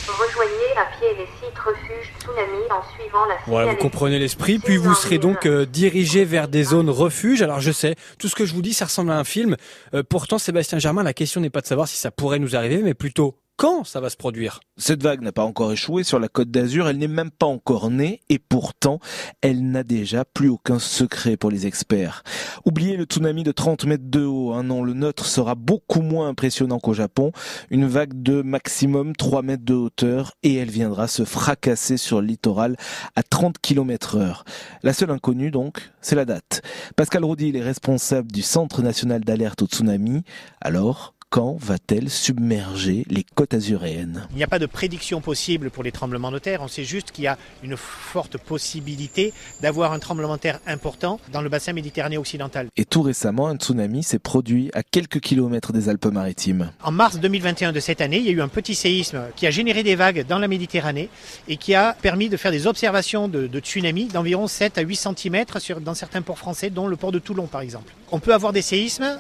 [0.07, 4.61] Rejoignez à pied les sites refuges tsunami en suivant la Voilà, vous comprenez l'esprit.
[4.61, 7.43] Puis vous serez donc euh, dirigé vers des zones refuges.
[7.43, 9.57] Alors je sais, tout ce que je vous dis, ça ressemble à un film.
[9.95, 12.83] Euh, pourtant, Sébastien Germain, la question n'est pas de savoir si ça pourrait nous arriver,
[12.85, 14.61] mais plutôt quand ça va se produire.
[14.79, 17.91] Cette vague n'a pas encore échoué sur la côte d'Azur, elle n'est même pas encore
[17.91, 19.01] née et pourtant
[19.43, 22.23] elle n'a déjà plus aucun secret pour les experts.
[22.65, 26.29] Oubliez le tsunami de 30 mètres de haut, hein, non, le nôtre sera beaucoup moins
[26.29, 27.33] impressionnant qu'au Japon,
[27.69, 32.29] une vague de maximum 3 mètres de hauteur et elle viendra se fracasser sur le
[32.29, 32.79] littoral
[33.15, 34.47] à 30 km heure.
[34.83, 36.63] La seule inconnue donc, c'est la date.
[36.97, 40.23] Pascal Roudy il est responsable du Centre national d'alerte au tsunami,
[40.63, 44.27] alors quand va-t-elle submerger les côtes azuréennes?
[44.33, 46.61] Il n'y a pas de prédiction possible pour les tremblements de terre.
[46.61, 51.21] On sait juste qu'il y a une forte possibilité d'avoir un tremblement de terre important
[51.33, 52.67] dans le bassin méditerranéen occidental.
[52.77, 56.73] Et tout récemment, un tsunami s'est produit à quelques kilomètres des Alpes-Maritimes.
[56.83, 59.53] En mars 2021 de cette année, il y a eu un petit séisme qui a
[59.53, 61.11] généré des vagues dans la Méditerranée
[61.47, 64.97] et qui a permis de faire des observations de, de tsunami d'environ 7 à 8
[64.97, 67.95] cm sur, dans certains ports français, dont le port de Toulon par exemple.
[68.11, 69.17] On peut avoir des séismes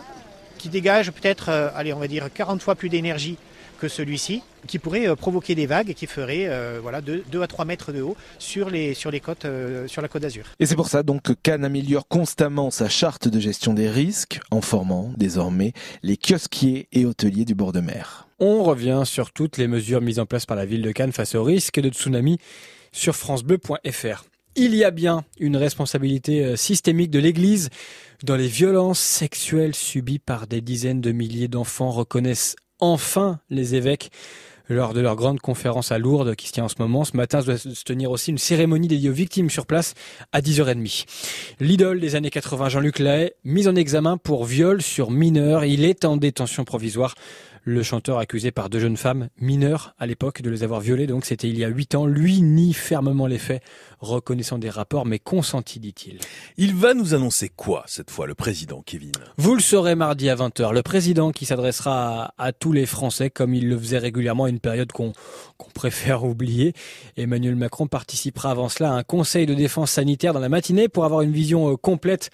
[0.61, 3.37] qui dégagent peut-être, euh, allez, on va dire 40 fois plus d'énergie
[3.81, 7.65] que celui-ci, qui pourrait euh, provoquer des vagues qui feraient euh, voilà, 2, à 3
[7.65, 10.45] mètres de haut sur, les, sur, les côtes, euh, sur la côte d'Azur.
[10.61, 14.41] Et c'est pour ça donc que Cannes améliore constamment sa charte de gestion des risques
[14.51, 18.29] en formant désormais les kiosquiers et hôteliers du bord de mer.
[18.39, 21.35] On revient sur toutes les mesures mises en place par la ville de Cannes face
[21.35, 22.39] au risque de tsunami
[22.93, 24.30] sur francebleu.fr.
[24.57, 27.71] Il y a bien une responsabilité euh, systémique de l'Église
[28.25, 34.11] dans les violences sexuelles subies par des dizaines de milliers d'enfants, reconnaissent enfin les évêques
[34.69, 37.05] lors de leur grande conférence à Lourdes qui se tient en ce moment.
[37.05, 39.95] Ce matin, doit se tenir aussi une cérémonie dédiée aux victimes sur place
[40.33, 41.07] à 10h30.
[41.59, 45.65] L'idole des années 80, Jean-Luc Lahaye, mis en examen pour viol sur mineur.
[45.65, 47.15] Il est en détention provisoire.
[47.65, 51.27] Le chanteur accusé par deux jeunes femmes mineures à l'époque de les avoir violées, donc
[51.27, 52.07] c'était il y a huit ans.
[52.07, 53.63] Lui nie fermement les faits,
[53.99, 56.19] reconnaissant des rapports, mais consenti, dit-il.
[56.57, 59.13] Il va nous annoncer quoi cette fois, le président Kevin?
[59.37, 60.73] Vous le saurez mardi à 20h.
[60.73, 64.49] Le président qui s'adressera à, à tous les Français, comme il le faisait régulièrement à
[64.49, 65.13] une période qu'on
[65.75, 66.73] préfère oublier.
[67.17, 71.05] Emmanuel Macron participera avant cela à un conseil de défense sanitaire dans la matinée pour
[71.05, 72.31] avoir une vision euh, complète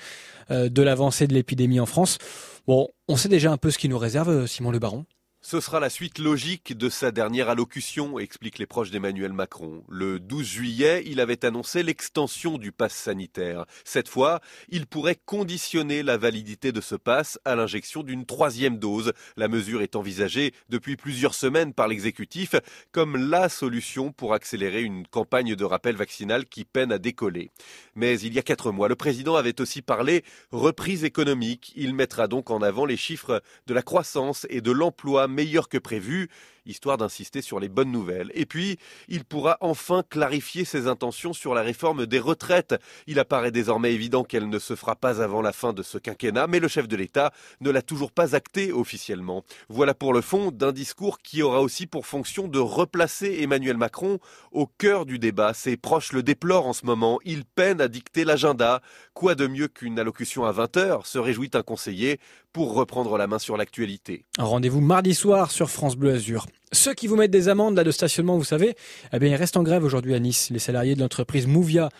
[0.50, 2.18] de l'avancée de l'épidémie en France.
[2.66, 5.04] Bon, on sait déjà un peu ce qui nous réserve, euh, Simon Le Baron.
[5.48, 9.84] Ce sera la suite logique de sa dernière allocution, expliquent les proches d'Emmanuel Macron.
[9.88, 13.64] Le 12 juillet, il avait annoncé l'extension du pass sanitaire.
[13.84, 14.40] Cette fois,
[14.70, 19.12] il pourrait conditionner la validité de ce pass à l'injection d'une troisième dose.
[19.36, 22.56] La mesure est envisagée depuis plusieurs semaines par l'exécutif
[22.90, 27.52] comme la solution pour accélérer une campagne de rappel vaccinal qui peine à décoller.
[27.94, 31.72] Mais il y a quatre mois, le président avait aussi parlé reprise économique.
[31.76, 35.78] Il mettra donc en avant les chiffres de la croissance et de l'emploi meilleur que
[35.78, 36.28] prévu,
[36.66, 38.30] histoire d'insister sur les bonnes nouvelles.
[38.34, 42.74] Et puis, il pourra enfin clarifier ses intentions sur la réforme des retraites.
[43.06, 46.46] Il apparaît désormais évident qu'elle ne se fera pas avant la fin de ce quinquennat,
[46.46, 49.44] mais le chef de l'État ne l'a toujours pas acté officiellement.
[49.68, 54.18] Voilà pour le fond d'un discours qui aura aussi pour fonction de replacer Emmanuel Macron
[54.52, 55.54] au cœur du débat.
[55.54, 57.18] Ses proches le déplorent en ce moment.
[57.24, 58.80] Il peine à dicter l'agenda.
[59.14, 62.18] Quoi de mieux qu'une allocution à 20h, se réjouit un conseiller,
[62.56, 64.24] pour reprendre la main sur l'actualité.
[64.38, 66.46] Rendez-vous mardi soir sur France Bleu Azur.
[66.72, 68.74] Ceux qui vous mettent des amendes là de stationnement, vous savez,
[69.12, 70.50] eh bien, ils restent en grève aujourd'hui à Nice.
[70.50, 71.90] Les salariés de l'entreprise Mouvia,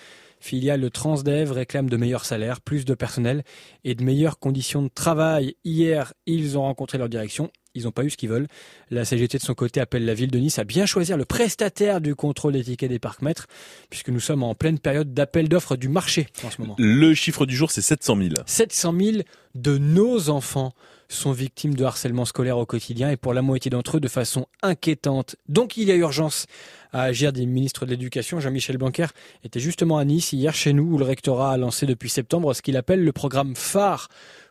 [0.41, 3.43] filiale de Transdev, réclament de meilleurs salaires, plus de personnel
[3.85, 5.57] et de meilleures conditions de travail.
[5.65, 7.51] Hier, ils ont rencontré leur direction.
[7.75, 8.49] Ils n'ont pas eu ce qu'ils veulent.
[8.91, 12.01] La CGT de son côté appelle la ville de Nice à bien choisir le prestataire
[12.01, 13.47] du contrôle des tickets des parcs-mètres,
[13.91, 16.75] puisque nous sommes en pleine période d'appel d'offres du marché en ce moment.
[16.79, 18.31] Le chiffre du jour, c'est 700 000.
[18.47, 19.17] 700 000
[19.55, 20.73] de nos enfants
[21.09, 24.47] sont victimes de harcèlement scolaire au quotidien et pour la moitié d'entre eux de façon
[24.63, 25.37] inquiétante.
[25.49, 26.47] Donc il y a urgence
[26.93, 28.41] à agir des ministres de l'Éducation.
[28.41, 29.07] Jean-Michel Blanquer
[29.45, 32.63] était justement à Nice hier chez nous où le rectorat a lancé depuis septembre ce
[32.63, 34.09] qu'il appelle le programme phare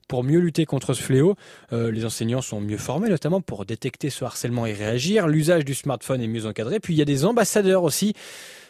[0.07, 1.35] pour mieux lutter contre ce fléau.
[1.73, 5.27] Euh, les enseignants sont mieux formés notamment pour détecter ce harcèlement et réagir.
[5.27, 6.79] L'usage du smartphone est mieux encadré.
[6.79, 8.13] Puis il y a des ambassadeurs aussi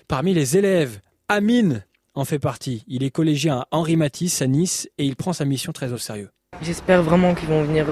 [0.08, 1.00] parmi les élèves.
[1.28, 1.84] Amine
[2.14, 2.84] en fait partie.
[2.88, 5.98] Il est collégien à Henri Matisse à Nice et il prend sa mission très au
[5.98, 6.30] sérieux.
[6.62, 7.86] J'espère vraiment qu'ils vont venir,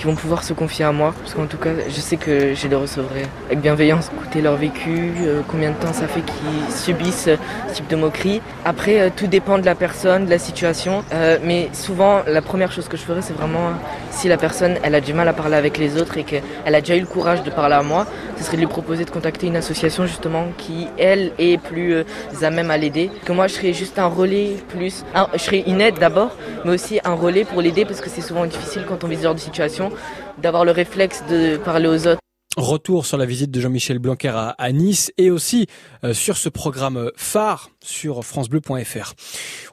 [0.00, 2.68] qu'ils vont pouvoir se confier à moi, parce qu'en tout cas, je sais que je
[2.68, 7.28] les recevrai avec bienveillance, écouter leur vécu, euh, combien de temps ça fait qu'ils subissent
[7.68, 8.40] ce type de moquerie.
[8.64, 12.72] Après, euh, tout dépend de la personne, de la situation, euh, mais souvent, la première
[12.72, 13.72] chose que je ferai, c'est vraiment
[14.10, 16.80] si la personne, elle a du mal à parler avec les autres et qu'elle a
[16.80, 18.06] déjà eu le courage de parler à moi,
[18.38, 22.06] ce serait de lui proposer de contacter une association justement qui, elle, est plus
[22.40, 23.10] à même à l'aider.
[23.26, 26.34] Que moi, je serais juste un relais plus, je serais une aide d'abord,
[26.64, 29.24] mais aussi un relais pour l'aider parce que c'est souvent difficile quand on vit ce
[29.24, 29.89] genre de situation
[30.38, 32.20] d'avoir le réflexe de parler aux autres.
[32.60, 35.66] Retour sur la visite de Jean-Michel Blanquer à, Nice et aussi
[36.04, 39.14] euh, sur ce programme phare sur francebleu.fr.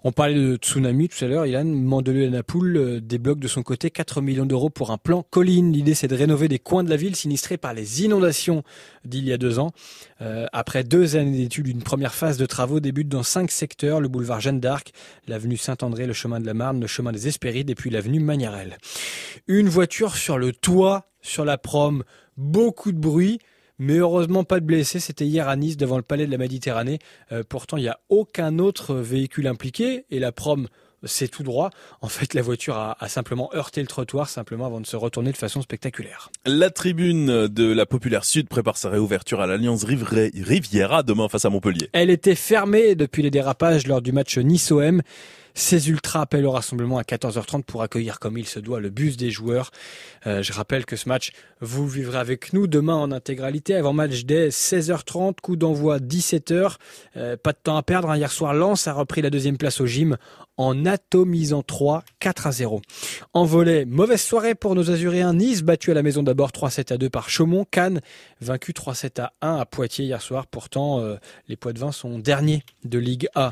[0.06, 1.46] On parlait de tsunami tout à l'heure.
[1.46, 5.74] Ilan Mandeleu-Napoul euh, débloque de son côté 4 millions d'euros pour un plan colline.
[5.74, 8.64] L'idée c'est de rénover des coins de la ville sinistrés par les inondations
[9.04, 9.72] d'il y a deux ans.
[10.22, 14.08] Euh, après deux années d'études, une première phase de travaux débute dans cinq secteurs le
[14.08, 14.94] boulevard Jeanne d'Arc,
[15.28, 18.78] l'avenue Saint-André, le chemin de la Marne, le chemin des Hespérides et puis l'avenue Magnarel.
[19.48, 22.04] Une voiture sur le toit, sur la prom,
[22.38, 23.40] beaucoup de bruit.
[23.80, 26.98] Mais heureusement pas de blessés, c'était hier à Nice devant le palais de la Méditerranée.
[27.32, 30.68] Euh, pourtant il n'y a aucun autre véhicule impliqué et la prom
[31.04, 31.70] c'est tout droit.
[32.02, 35.32] En fait la voiture a, a simplement heurté le trottoir simplement avant de se retourner
[35.32, 36.32] de façon spectaculaire.
[36.46, 41.52] La tribune de la Populaire Sud prépare sa réouverture à l'Alliance Riviera demain face à
[41.52, 41.90] Montpellier.
[41.94, 45.04] Elle était fermée depuis les dérapages lors du match Nice-OM.
[45.60, 49.18] Ces ultras appellent au rassemblement à 14h30 pour accueillir comme il se doit le bus
[49.18, 49.72] des joueurs.
[50.28, 51.32] Euh, je rappelle que ce match,
[51.62, 53.74] vous vivrez avec nous demain en intégralité.
[53.74, 56.76] Avant match dès 16h30, coup d'envoi 17h.
[57.16, 58.12] Euh, pas de temps à perdre.
[58.12, 58.18] hein.
[58.18, 60.18] Hier soir, Lens a repris la deuxième place au gym
[60.58, 62.82] en atomisant 3, 4 à 0.
[63.34, 65.34] En volet, mauvaise soirée pour nos Azuréens.
[65.34, 67.66] Nice battu à la maison d'abord 3-7 à 2 par Chaumont.
[67.70, 68.02] Cannes
[68.42, 70.48] vaincu 3-7 à 1 à Poitiers hier soir.
[70.48, 71.16] Pourtant, euh,
[71.48, 73.52] les Poitvins sont derniers de Ligue A.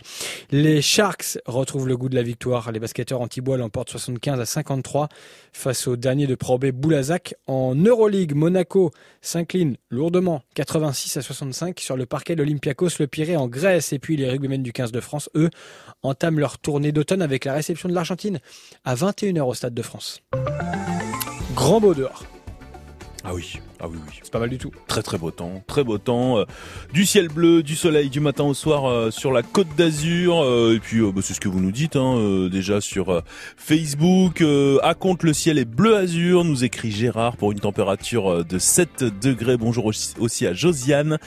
[0.52, 2.72] Les Sharks retrouvent le goût de la victoire.
[2.72, 5.10] Les basketteurs antibois l'emportent 75 à 53
[5.54, 7.36] face au dernier de Pro B Boulazac.
[7.48, 8.92] En Euroleague, Monaco
[9.22, 13.94] s'incline lourdement 86 à 65 sur le parquet de l'Olympiakos Le Pirée en Grèce.
[13.94, 15.50] Et puis les rugbymen du 15 de France, eux,
[16.06, 18.40] entament leur tournée d'automne avec la réception de l'Argentine
[18.84, 20.22] à 21h au Stade de France.
[21.54, 22.24] Grand beau dehors.
[23.24, 23.60] Ah oui.
[23.82, 24.14] Ah oui, oui.
[24.24, 24.72] C'est pas mal du tout.
[24.88, 26.46] Très très beau temps, très beau temps, euh,
[26.94, 30.76] du ciel bleu, du soleil du matin au soir euh, sur la côte d'Azur, euh,
[30.76, 33.22] et puis bah, c'est ce que vous nous dites hein, déjà sur
[33.58, 34.44] Facebook.
[34.84, 39.04] À compte le ciel est bleu azur, nous écrit Gérard pour une température de 7
[39.22, 39.58] degrés.
[39.58, 41.18] Bonjour aussi- à Josiane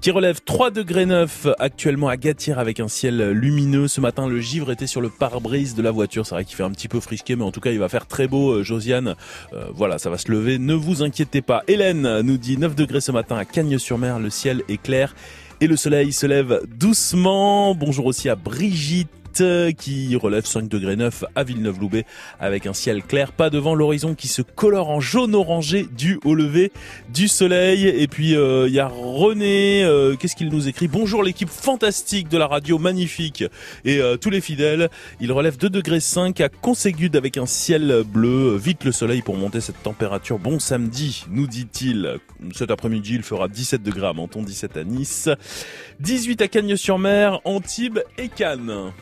[0.00, 3.88] qui relève 3 degrés 9 actuellement à Gatière avec un ciel lumineux.
[3.88, 6.26] Ce matin, le givre était sur le pare-brise de la voiture.
[6.26, 8.06] C'est vrai qu'il fait un petit peu frisqué, mais en tout cas, il va faire
[8.06, 8.62] très beau.
[8.62, 9.14] Josiane,
[9.54, 10.58] euh, voilà, ça va se lever.
[10.58, 11.62] Ne vous inquiétez pas.
[11.68, 14.18] Hélène nous dit 9 degrés ce matin à Cagnes-sur-Mer.
[14.18, 15.14] Le ciel est clair.
[15.60, 17.74] Et le soleil se lève doucement.
[17.74, 19.08] Bonjour aussi à Brigitte
[19.40, 22.04] euh, qui relève 5 degrés 9 à Villeneuve-Loubet
[22.40, 26.34] avec un ciel clair, pas devant l'horizon qui se colore en jaune orangé dû au
[26.34, 26.72] lever
[27.12, 27.86] du soleil.
[27.86, 30.88] Et puis euh, il y a René, euh, qu'est-ce qu'il nous écrit?
[30.88, 33.44] Bonjour l'équipe fantastique de la radio, magnifique
[33.84, 34.88] et euh, tous les fidèles.
[35.20, 38.56] Il relève 2 degrés 5 à Conségude avec un ciel bleu.
[38.56, 40.38] Vite le soleil pour monter cette température.
[40.38, 42.18] Bon samedi, nous dit-il.
[42.54, 45.28] Cet après-midi, il fera 17 degrés à Menton, 17 à Nice,
[46.00, 48.92] 18 à Cagnes-sur-Mer, Antibes et Cannes.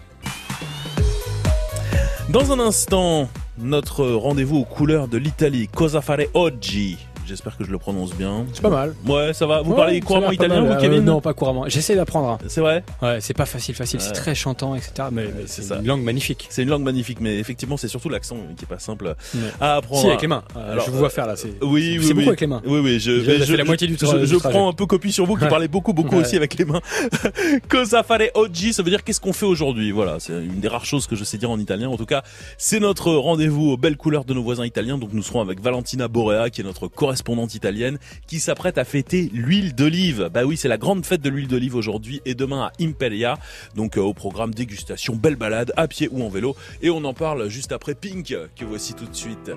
[2.31, 6.97] Dans un instant, notre rendez-vous aux couleurs de l'Italie, Cosa fare oggi?
[7.27, 8.45] J'espère que je le prononce bien.
[8.53, 8.95] C'est pas mal.
[9.07, 9.63] Ouais, ça va.
[9.63, 10.75] Vous Ouais, parlez couramment italien, mal.
[10.75, 11.65] vous, Kevin Euh, Non, pas couramment.
[11.69, 12.29] J'essaie d'apprendre.
[12.29, 12.39] hein.
[12.49, 14.01] C'est vrai Ouais, c'est pas facile, facile.
[14.01, 14.15] C'est Ouais.
[14.15, 14.93] très chantant, etc.
[15.11, 16.47] Mais, mais c'est une langue magnifique.
[16.51, 19.41] C'est une langue magnifique, mais effectivement, c'est surtout l'accent qui est pas simple Ouais.
[19.61, 20.01] à apprendre.
[20.03, 20.43] Si, avec les mains.
[20.57, 22.29] Euh, je vous vois faire, là, c'est- Oui, oui, c'est beaucoup oui.
[22.29, 22.63] avec les mains.
[22.67, 23.01] Oui, oui.
[23.01, 24.57] Je, mais fait la moitié du je, tra- je trajet.
[24.57, 25.49] prends un peu copie sur vous qui Ouais.
[25.49, 26.23] parlez beaucoup, beaucoup Ouais.
[26.23, 26.81] aussi avec les mains.
[27.69, 29.91] Cosa fare oggi, ça veut dire qu'est-ce qu'on fait aujourd'hui.
[29.93, 31.89] Voilà, c'est une des rares choses que je sais dire en italien.
[31.89, 32.23] En tout cas,
[32.59, 34.99] c'est notre rendez-vous aux belles couleurs de nos voisins italiens.
[34.99, 37.14] Donc nous serons avec Valentina Borea, qui est notre correspondante
[37.55, 40.31] italienne, qui s'apprête à fêter l'huile d'olive.
[40.33, 43.39] Bah oui, c'est la grande fête de l'huile d'olive aujourd'hui et demain à Imperia.
[43.75, 46.57] Donc euh, au programme dégustation, belle balade, à pied ou en vélo.
[46.83, 49.51] Et on en parle juste après Pink, que voici tout de suite.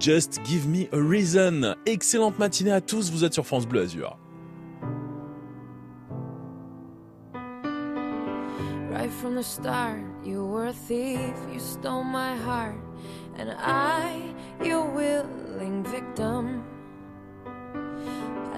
[0.00, 1.74] Just give me a reason.
[1.86, 4.18] Excellente matinée à tous, vous êtes sur France Bleu Azur.
[8.92, 11.18] Right from the start, you were a thief,
[11.52, 12.76] you stole my heart,
[13.36, 14.32] and I,
[14.64, 16.62] your willing victim.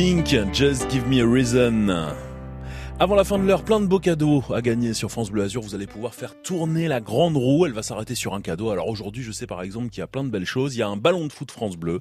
[0.00, 2.14] Just Give Me a Reason.
[2.98, 5.60] Avant la fin de l'heure, plein de beaux cadeaux à gagner sur France Bleu Azur.
[5.60, 7.66] Vous allez pouvoir faire tourner la grande roue.
[7.66, 8.70] Elle va s'arrêter sur un cadeau.
[8.70, 10.74] Alors aujourd'hui, je sais par exemple qu'il y a plein de belles choses.
[10.74, 12.00] Il y a un ballon de foot France Bleu,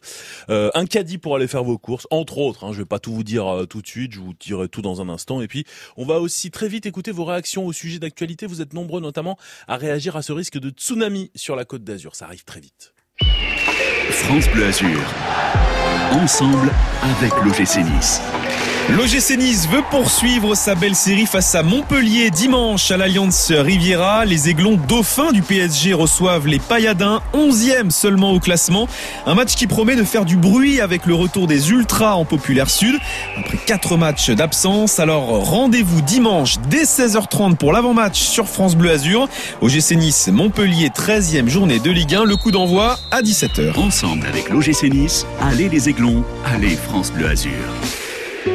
[0.50, 2.64] euh, un caddie pour aller faire vos courses, entre autres.
[2.64, 4.14] Hein, je vais pas tout vous dire euh, tout de suite.
[4.14, 5.42] Je vous dirai tout dans un instant.
[5.42, 5.66] Et puis,
[5.98, 8.46] on va aussi très vite écouter vos réactions au sujet d'actualité.
[8.46, 9.38] Vous êtes nombreux notamment
[9.68, 12.16] à réagir à ce risque de tsunami sur la côte d'Azur.
[12.16, 12.94] Ça arrive très vite.
[14.24, 15.00] France Bleu Azur.
[16.12, 16.70] Ensemble
[17.02, 18.22] avec l'OGC Nice.
[18.98, 24.26] L'OGC Nice veut poursuivre sa belle série face à Montpellier dimanche à l'Alliance Riviera.
[24.26, 28.88] Les aiglons dauphins du PSG reçoivent les Payadins, 11e seulement au classement.
[29.28, 32.70] Un match qui promet de faire du bruit avec le retour des Ultras en Populaire
[32.70, 32.96] Sud.
[33.38, 39.30] Après 4 matchs d'absence, alors rendez-vous dimanche dès 16h30 pour l'avant-match sur France Bleu Azur.
[39.62, 42.26] OGC Nice, Montpellier, 13e journée de Ligue 1.
[42.26, 43.78] Le coup d'envoi à 17h.
[43.78, 47.52] Ensemble avec l'OGC Nice, allez les aiglons, allez France Bleu Azur.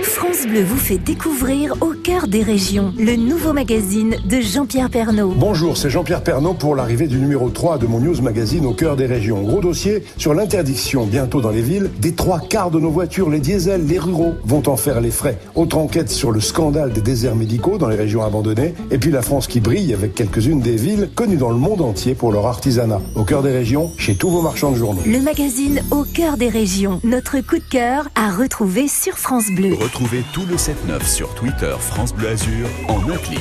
[0.03, 5.35] France Bleu vous fait découvrir Au cœur des régions, le nouveau magazine de Jean-Pierre Pernaud.
[5.37, 8.97] Bonjour, c'est Jean-Pierre Pernaud pour l'arrivée du numéro 3 de mon news magazine Au cœur
[8.97, 9.43] des régions.
[9.43, 13.41] Gros dossier sur l'interdiction bientôt dans les villes des trois quarts de nos voitures, les
[13.41, 15.39] diesels, les ruraux, vont en faire les frais.
[15.55, 18.74] Autre enquête sur le scandale des déserts médicaux dans les régions abandonnées.
[18.91, 22.14] Et puis la France qui brille avec quelques-unes des villes connues dans le monde entier
[22.14, 23.03] pour leur artisanat.
[23.16, 25.03] Au cœur des régions, chez tous vos marchands de journaux.
[25.05, 29.74] Le magazine Au cœur des régions, notre coup de cœur à retrouver sur France Bleu.
[29.75, 33.41] Retrouvez tout le 7-9 sur Twitter France Bleu Azur en un clic.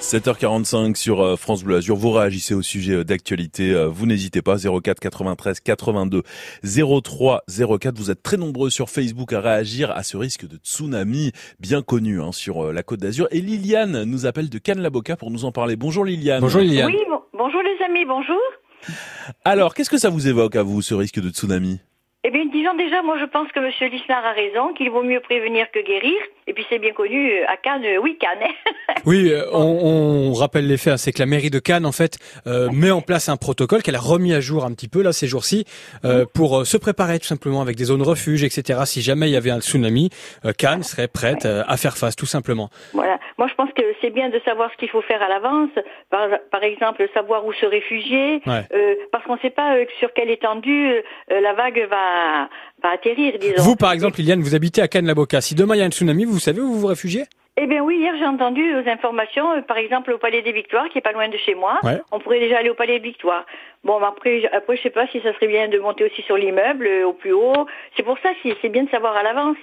[0.00, 1.94] 7h45 sur euh, France Bleu Azur.
[1.94, 3.70] Vous réagissez au sujet euh, d'actualité.
[3.72, 4.56] euh, Vous n'hésitez pas.
[4.58, 6.22] 04 93 82
[7.04, 7.42] 03
[7.80, 7.96] 04.
[7.96, 12.20] Vous êtes très nombreux sur Facebook à réagir à ce risque de tsunami bien connu
[12.20, 13.28] hein, sur la Côte d'Azur.
[13.30, 15.76] Et Liliane nous appelle de Cannes-la-Boca pour nous en parler.
[15.76, 16.40] Bonjour Liliane.
[16.40, 16.86] Bonjour Liliane.
[16.88, 18.40] Oui, bon- bonjour les amis, bonjour.
[19.44, 21.78] Alors, qu'est-ce que ça vous évoque à vous ce risque de tsunami?
[22.22, 25.20] Eh bien, disons déjà, moi je pense que Monsieur Lisnard a raison, qu'il vaut mieux
[25.20, 26.16] prévenir que guérir.
[26.50, 28.48] Et puis c'est bien connu, euh, à Cannes, euh, oui, Cannes.
[29.06, 30.94] Oui, euh, on, on rappelle les faits.
[30.94, 33.82] hein, C'est que la mairie de Cannes, en fait, euh, met en place un protocole
[33.82, 35.64] qu'elle a remis à jour un petit peu là ces jours-ci
[36.04, 38.80] euh, pour se préparer tout simplement avec des zones refuge, etc.
[38.86, 40.10] Si jamais il y avait un tsunami,
[40.44, 42.68] euh, Cannes serait prête à faire face, tout simplement.
[42.92, 43.18] Voilà.
[43.38, 45.70] Moi je pense que c'est bien de savoir ce qu'il faut faire à l'avance.
[46.10, 48.64] Par, par exemple, savoir où se réfugier, Ouais.
[48.74, 50.90] euh, parce qu'on ne sait pas euh, sur quelle étendue
[51.30, 52.48] euh, la vague va,
[52.82, 53.62] va atterrir, disons.
[53.62, 55.40] Vous, par exemple, Liliane, vous habitez à Cannes-la-Boca.
[55.40, 57.24] Si demain il y a un tsunami, vous savez où vous vous réfugiez?
[57.56, 60.88] Eh bien oui, hier j'ai entendu aux informations, euh, par exemple au Palais des Victoires,
[60.88, 61.78] qui est pas loin de chez moi.
[61.82, 62.00] Ouais.
[62.10, 63.44] On pourrait déjà aller au Palais des Victoires.
[63.84, 66.36] Bon, après, je- après je sais pas si ça serait bien de monter aussi sur
[66.38, 67.66] l'immeuble, euh, au plus haut.
[67.96, 69.58] C'est pour ça que c'est bien de savoir à l'avance.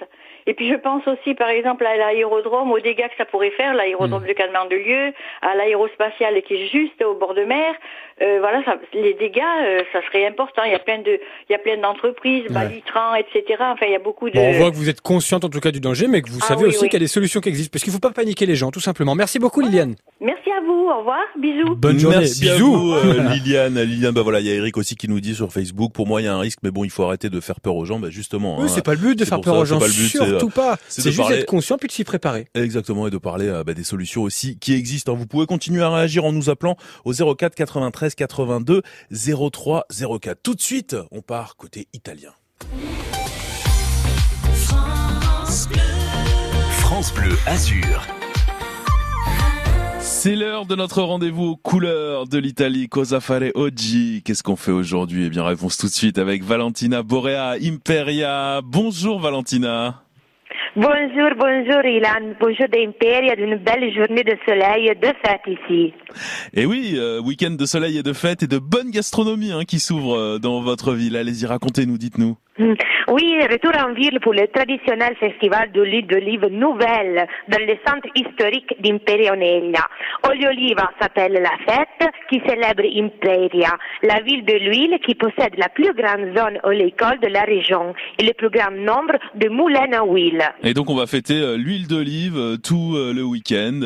[0.46, 3.74] Et puis je pense aussi, par exemple, à l'aérodrome, aux dégâts que ça pourrait faire,
[3.74, 7.74] l'aérodrome de Calmar-de-Lieu, à l'aérospatial qui est juste au bord de mer.
[8.20, 10.64] Euh, voilà, ça- les dégâts, euh, ça serait important.
[10.66, 12.54] Il y a plein de, il y a plein d'entreprises, Ouais.
[12.54, 13.44] Balitran, etc.
[13.60, 14.36] Enfin, il y a beaucoup de.
[14.36, 16.40] Bon, on voit que vous êtes consciente en tout cas du danger, mais que vous
[16.42, 16.90] Ah savez oui, aussi oui.
[16.90, 18.80] qu'il y a des solutions qui existent, parce qu'il faut pas paniquer les gens, tout
[18.80, 19.14] simplement.
[19.14, 19.96] Merci beaucoup, Liliane.
[20.20, 20.90] Merci à vous.
[20.90, 21.20] Au revoir.
[21.40, 21.76] Bisous.
[21.76, 22.18] Bonne journée.
[22.20, 22.74] Merci à Bisous.
[22.76, 23.80] vous, euh, Liliane.
[23.82, 26.22] Liliane, bah voilà, il y a Eric aussi qui nous dit sur Facebook, pour moi
[26.22, 28.00] il y a un risque, mais bon, il faut arrêter de faire peur aux gens,
[28.00, 28.58] bah justement.
[28.58, 28.68] Oui, hein.
[28.68, 30.28] c'est pas le but de faire peur ça, aux gens, pas le but, c'est, euh,
[30.40, 30.78] surtout pas.
[30.88, 32.48] c'est juste parler- d'être conscient puis de s'y préparer.
[32.56, 35.14] Exactement, et de parler euh, bah, des solutions aussi qui existent.
[35.14, 35.18] hein.
[35.18, 38.82] Vous pouvez continuer à réagir en nous appelant au 04 93 82
[39.52, 39.86] 03
[40.20, 40.40] 04.
[40.42, 42.32] Tout de suite, on part côté italien.
[46.80, 48.02] France Bleu Azur.
[50.20, 52.90] C'est l'heure de notre rendez-vous aux couleurs de l'Italie.
[52.90, 54.24] Cosa fare oggi?
[54.26, 55.28] Qu'est-ce qu'on fait aujourd'hui?
[55.28, 58.62] Eh bien, réponse tout de suite avec Valentina Borea Imperia.
[58.64, 60.02] Bonjour Valentina.
[60.76, 65.94] Bonjour, bonjour Ilan, bonjour d'Imperia, d'une belle journée de soleil et de fête ici.
[66.54, 69.80] Et oui, euh, week-end de soleil et de fête et de bonne gastronomie hein, qui
[69.80, 71.16] s'ouvre euh, dans votre ville.
[71.16, 72.38] Allez-y, racontez-nous, dites-nous.
[72.60, 72.74] Hmm.
[73.10, 78.10] Oui, retour en ville pour le traditionnel festival de l'huile d'olive nouvelle dans le centre
[78.16, 79.86] historique d'Imperia Oneglia.
[80.28, 85.70] Olio Oliva s'appelle la fête qui célèbre Imperia, la ville de l'huile qui possède la
[85.70, 90.04] plus grande zone oléicole de la région et le plus grand nombre de moulins à
[90.04, 90.44] huile.
[90.64, 93.82] Et donc on va fêter euh, l'huile d'olive euh, tout euh, le week-end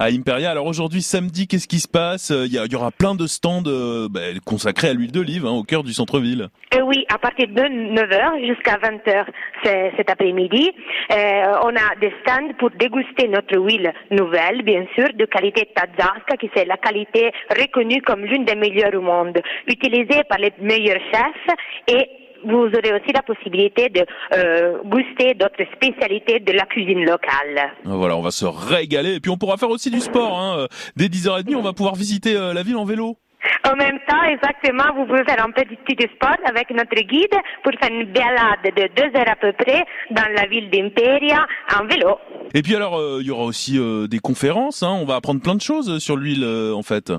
[0.00, 0.50] à Imperia.
[0.50, 2.30] Alors aujourd'hui samedi, qu'est-ce qui se passe?
[2.30, 3.62] Il y, aura plein de stands
[4.10, 6.48] bah, consacrés à l'huile d'olive hein, au cœur du centre-ville.
[6.76, 8.15] Et oui, à partir de 9h
[8.46, 9.26] jusqu'à 20h
[9.62, 10.70] c'est- cet après-midi,
[11.12, 16.36] euh, on a des stands pour déguster notre huile nouvelle, bien sûr, de qualité Tazasca,
[16.38, 21.00] qui c'est la qualité reconnue comme l'une des meilleures au monde, utilisée par les meilleurs
[21.12, 21.56] chefs
[21.88, 22.08] et
[22.44, 24.04] vous aurez aussi la possibilité de
[24.34, 27.72] euh, goûter d'autres spécialités de la cuisine locale.
[27.84, 30.38] Voilà, on va se régaler et puis on pourra faire aussi du sport.
[30.38, 30.66] Hein.
[30.96, 33.16] Dès 10h30, on va pouvoir visiter euh, la ville en vélo.
[33.64, 35.76] En même temps, exactement, vous pouvez faire un petit
[36.14, 40.28] sport avec notre guide pour faire une balade de deux heures à peu près dans
[40.34, 41.46] la ville d'Imperia
[41.78, 42.18] en vélo.
[42.54, 44.82] Et puis alors, euh, il y aura aussi euh, des conférences.
[44.82, 44.96] Hein.
[45.00, 47.12] On va apprendre plein de choses sur l'huile, euh, en fait.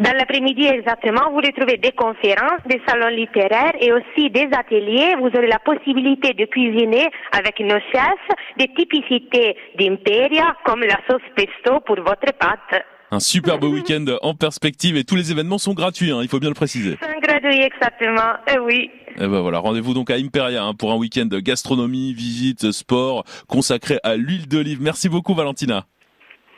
[0.00, 5.14] Dans l'après-midi exactement, vous retrouvez des conférences, des salons littéraires et aussi des ateliers.
[5.18, 11.22] Vous aurez la possibilité de cuisiner avec nos chefs des typicités d'Imperia comme la sauce
[11.34, 12.84] pesto pour votre pâte.
[13.12, 16.48] Un superbe week-end en perspective et tous les événements sont gratuits, hein, il faut bien
[16.48, 16.98] le préciser.
[17.00, 18.90] C'est gratuit exactement, eh oui.
[19.16, 23.24] Et ben voilà, rendez-vous donc à Imperia hein, pour un week-end de gastronomie, visite, sport
[23.48, 24.82] consacré à l'huile d'olive.
[24.82, 25.86] Merci beaucoup Valentina.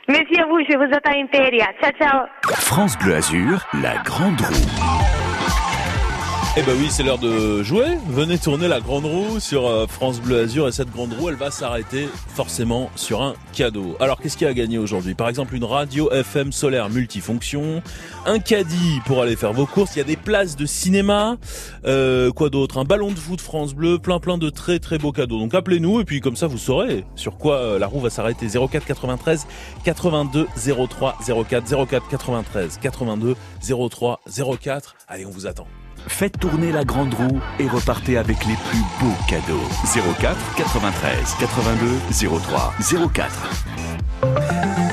[0.07, 1.67] Merci à vous, je vous attends à Imperia.
[1.81, 2.25] Ciao, ciao.
[2.43, 5.18] France Bleu Azur, la grande roue.
[6.61, 7.85] Eh ben oui, c'est l'heure de jouer.
[8.09, 11.35] Venez tourner la grande roue sur euh, France Bleu Azur et cette grande roue, elle
[11.35, 13.95] va s'arrêter forcément sur un cadeau.
[14.01, 15.13] Alors, qu'est-ce qu'il y a à gagner aujourd'hui?
[15.13, 17.81] Par exemple, une radio FM solaire multifonction,
[18.25, 21.37] un caddie pour aller faire vos courses, il y a des places de cinéma,
[21.85, 22.77] euh, quoi d'autre?
[22.77, 25.39] Un ballon de foot France Bleu, plein plein de très très beaux cadeaux.
[25.39, 28.47] Donc appelez-nous et puis comme ça vous saurez sur quoi euh, la roue va s'arrêter.
[28.49, 29.47] 04 93
[29.85, 30.45] 82
[30.89, 33.35] 03 04 04 93 82
[33.89, 34.19] 03
[34.61, 34.95] 04.
[35.07, 35.65] Allez, on vous attend.
[36.09, 39.61] Faites tourner la grande roue et repartez avec les plus beaux cadeaux.
[40.19, 42.73] 04 93 82 03
[43.13, 44.88] 04.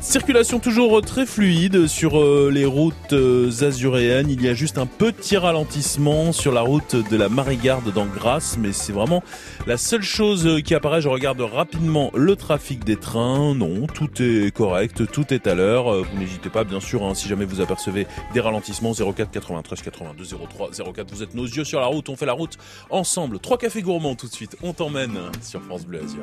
[0.00, 4.30] Circulation toujours très fluide sur euh, les routes euh, azuréennes.
[4.30, 8.56] Il y a juste un petit ralentissement sur la route de la Marigarde dans Grasse,
[8.58, 9.22] mais c'est vraiment
[9.66, 11.02] la seule chose euh, qui apparaît.
[11.02, 13.54] Je regarde rapidement le trafic des trains.
[13.54, 15.92] Non, tout est correct, tout est à l'heure.
[15.92, 18.92] Vous n'hésitez pas, bien sûr, hein, si jamais vous apercevez des ralentissements.
[18.94, 21.10] 04 93 82 03 04.
[21.12, 22.08] Vous êtes nos yeux sur la route.
[22.08, 22.56] On fait la route
[22.90, 23.40] ensemble.
[23.40, 24.56] Trois cafés gourmands tout de suite.
[24.62, 26.22] On t'emmène sur France Bleu Azur.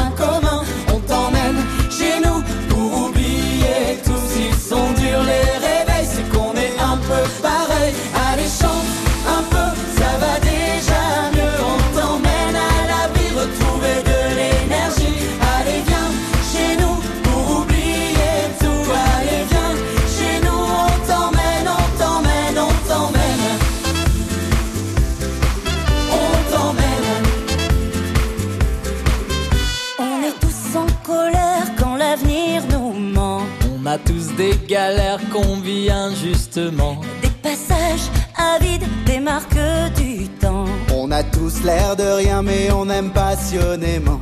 [37.21, 38.07] Des passages
[38.37, 39.59] avides, des marques
[39.97, 40.65] du temps.
[40.95, 44.21] On a tous l'air de rien, mais on aime passionnément.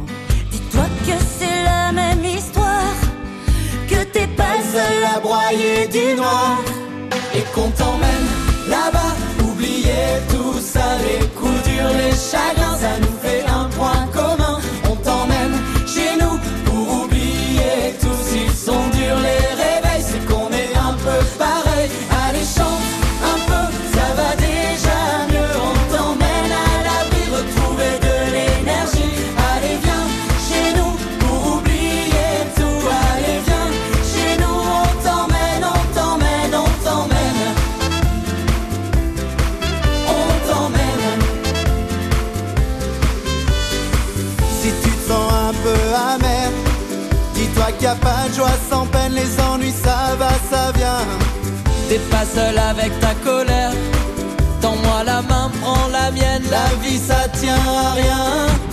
[0.51, 2.95] Dis-toi que c'est la même histoire,
[3.87, 6.57] que t'es pas seul à broyer du noir.
[7.35, 8.27] Et qu'on t'emmène
[8.67, 13.18] là-bas, oubliez tout ça, les coups durs, les chagrins, ça nous
[51.89, 53.71] T'es pas seul avec ta colère.
[54.61, 56.43] Tends-moi la main, prends la mienne.
[56.51, 58.68] La vie ça tient à rien.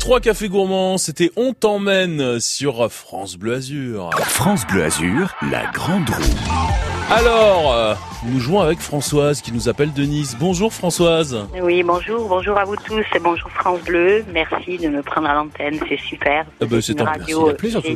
[0.00, 4.10] Trois cafés gourmands, c'était On t'emmène sur France Bleu Azur.
[4.16, 7.10] France Bleu Azur, la grande roue.
[7.10, 7.94] Alors, euh,
[8.24, 10.36] nous jouons avec Françoise qui nous appelle de Nice.
[10.40, 11.46] Bonjour Françoise.
[11.60, 14.24] Oui, bonjour, bonjour à vous tous et bonjour France Bleu.
[14.32, 16.46] Merci de me prendre à l'antenne, c'est super.
[16.60, 17.94] Ah bah, c'est une un radio merci.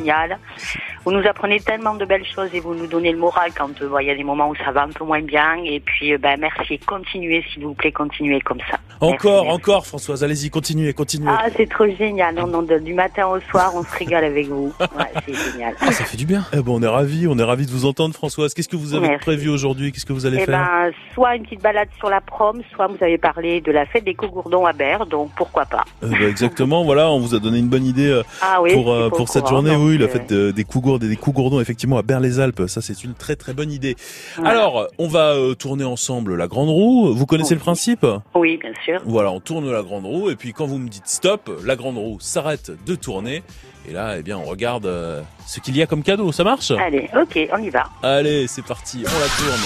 [1.04, 4.00] Vous nous apprenez tellement de belles choses et vous nous donnez le moral quand euh,
[4.00, 5.56] il y a des moments où ça va un peu moins bien.
[5.64, 6.78] Et puis, euh, ben, merci.
[6.78, 8.78] Continuez, s'il vous plaît, continuez comme ça.
[9.00, 11.30] Encore, encore Françoise, allez-y, continuez, continuez.
[11.30, 12.34] Ah, c'est trop génial.
[12.34, 14.72] Non, non, de- du matin au soir, on se régale avec vous.
[14.80, 15.74] Ouais, c'est génial.
[15.80, 16.44] Ah, ça fait du bien.
[16.52, 18.54] Eh ben, on est ravis, on est ravis de vous entendre Françoise.
[18.54, 19.24] Qu'est-ce que vous avez Merci.
[19.24, 19.90] prévu aujourd'hui?
[19.92, 20.58] Qu'est-ce que vous allez Eh faire?
[20.58, 24.04] ben, soit une petite balade sur la prom, soit vous avez parlé de la fête
[24.04, 25.84] des Cogourdons à Berre, donc pourquoi pas.
[26.04, 28.92] Euh, bah, exactement, voilà, on vous a donné une bonne idée euh, Ah oui, pour,
[28.92, 29.72] euh, pour cette courant, journée.
[29.74, 30.64] donc, Oui, la euh, fête de- des
[31.02, 32.64] Et des Cougourdons, effectivement, à Berre-les-Alpes.
[32.68, 33.96] Ça, c'est une très très bonne idée.
[34.44, 37.12] Alors, on va euh, tourner ensemble la grande roue.
[37.14, 38.06] Vous connaissez le principe?
[38.34, 39.00] Oui, bien sûr.
[39.04, 41.96] Voilà, on tourne la grande roue et puis quand vous me dites stop, la grande
[41.98, 43.42] roue s'arrête de tourner.
[43.88, 46.32] Et là, eh bien, on regarde euh, ce qu'il y a comme cadeau.
[46.32, 46.70] Ça marche?
[46.70, 47.84] Allez, ok, on y va.
[48.02, 49.60] Allez, c'est parti, on la tourne.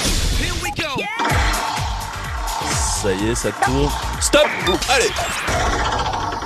[3.02, 3.90] Ça y est, ça tourne.
[4.20, 4.48] Stop
[4.88, 5.10] Allez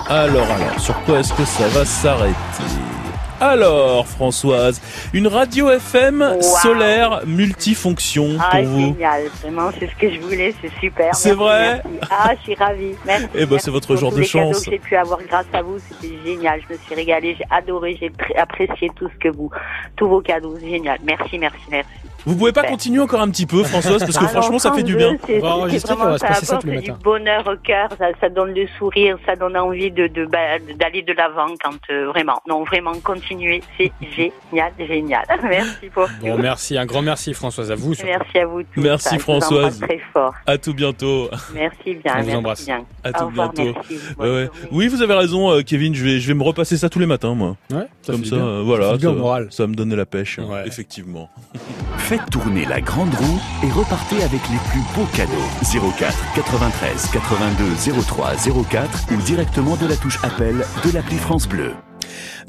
[0.08, 2.91] Alors, alors, sur quoi est-ce que ça va s'arrêter?
[3.42, 4.80] Alors, Françoise,
[5.12, 8.80] une radio FM solaire multifonction Ah, pour vous.
[8.94, 11.14] génial, vraiment, c'est ce que je voulais, c'est super.
[11.14, 12.08] C'est vrai merci.
[12.10, 12.94] Ah, je suis ravie.
[13.04, 13.26] Merci.
[13.34, 14.64] Eh ben, c'est votre genre de les cadeaux chance.
[14.64, 16.60] que j'ai pu avoir grâce à vous, c'était génial.
[16.68, 19.50] Je me suis régalée, j'ai adoré, j'ai apprécié tout ce que vous,
[19.96, 20.98] tous vos cadeaux, génial.
[21.04, 21.88] Merci, merci, merci.
[22.24, 22.70] Vous pouvez pas Super.
[22.72, 25.16] continuer encore un petit peu, Françoise, parce que franchement, ça fait du bien.
[25.26, 29.16] c'est- c'est- c'est vraiment, ça apporte du bonheur au cœur, ça, ça donne le sourire,
[29.26, 33.62] ça donne envie de de- bah, d'aller de l'avant quand euh, vraiment, non vraiment continuer,
[33.78, 35.24] c'est génial, génial.
[35.42, 37.94] Merci pour Bon, merci, un grand merci Françoise à vous.
[37.94, 38.10] surtout.
[38.10, 38.80] Merci à vous tous.
[38.80, 39.80] Merci Ça, vous Françoise.
[39.80, 40.34] Très fort.
[40.46, 41.28] À tout bientôt.
[41.54, 42.00] Merci bien.
[42.06, 42.64] On vous merci embrasse.
[42.66, 42.84] bien.
[43.04, 43.72] À Au tout revoir, bientôt.
[43.74, 43.98] merci.
[44.18, 44.48] Ouais, ouais.
[44.70, 45.94] Oui, vous avez raison, euh, Kevin.
[45.94, 47.56] Je vais, je vais me repasser ça tous les matins, moi.
[47.72, 48.44] Ouais, ça Comme ça, bien.
[48.46, 48.98] euh, voilà.
[48.98, 49.46] ça, au moral.
[49.50, 51.28] ça va me donner la pêche, effectivement.
[52.12, 55.32] Faites tourner la grande roue et repartez avec les plus beaux cadeaux.
[55.96, 58.32] 04 93 82 03
[58.70, 61.72] 04 ou directement de la touche appel de l'appli France Bleu.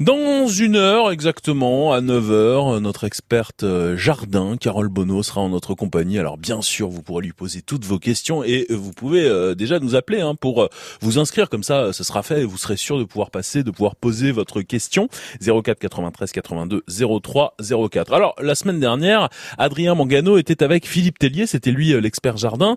[0.00, 5.74] Dans une heure exactement, à 9h, notre experte euh, jardin, Carole Bonneau, sera en notre
[5.74, 6.18] compagnie.
[6.18, 9.54] Alors bien sûr, vous pourrez lui poser toutes vos questions et euh, vous pouvez euh,
[9.54, 10.68] déjà nous appeler hein, pour
[11.00, 11.48] vous inscrire.
[11.48, 14.32] Comme ça, ce sera fait et vous serez sûr de pouvoir passer, de pouvoir poser
[14.32, 15.08] votre question.
[15.40, 16.82] 04 93 82
[17.22, 17.56] 03
[17.90, 18.12] 04.
[18.12, 19.28] Alors, la semaine dernière,
[19.58, 22.76] Adrien Mangano était avec Philippe Tellier, c'était lui l'expert jardin.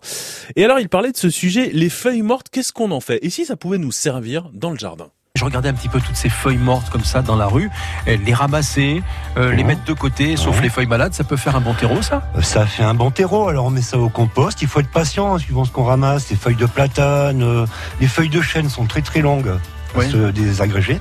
[0.55, 3.19] Et alors, il parlait de ce sujet, les feuilles mortes, qu'est-ce qu'on en fait?
[3.23, 5.09] Et si ça pouvait nous servir dans le jardin?
[5.37, 7.69] Je regardais un petit peu toutes ces feuilles mortes comme ça dans la rue,
[8.07, 9.03] les ramasser,
[9.37, 12.01] euh, les mettre de côté, sauf les feuilles malades, ça peut faire un bon terreau
[12.01, 12.23] ça?
[12.35, 14.61] Euh, Ça fait un bon terreau, alors on met ça au compost.
[14.63, 16.29] Il faut être patient hein, suivant ce qu'on ramasse.
[16.31, 17.65] Les feuilles de platane, euh,
[18.01, 19.53] les feuilles de chêne sont très très longues,
[19.95, 20.99] à se désagréger.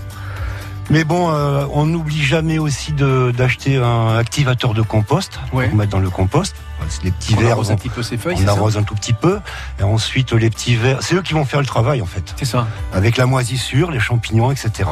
[0.89, 5.91] Mais bon, euh, on n'oublie jamais aussi de- d'acheter un activateur de compost pour mettre
[5.91, 6.55] dans le compost.
[7.03, 7.53] Les petits On verres.
[7.53, 9.41] arrose un on- petit peu ces feuilles, On arrose un tout petit peu.
[9.81, 12.35] Et ensuite, les petits verres, c'est eux qui vont faire le travail en fait.
[12.39, 12.69] C'est ça.
[12.93, 14.89] Avec la moisissure, les champignons, etc.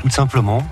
[0.00, 0.66] Tout simplement.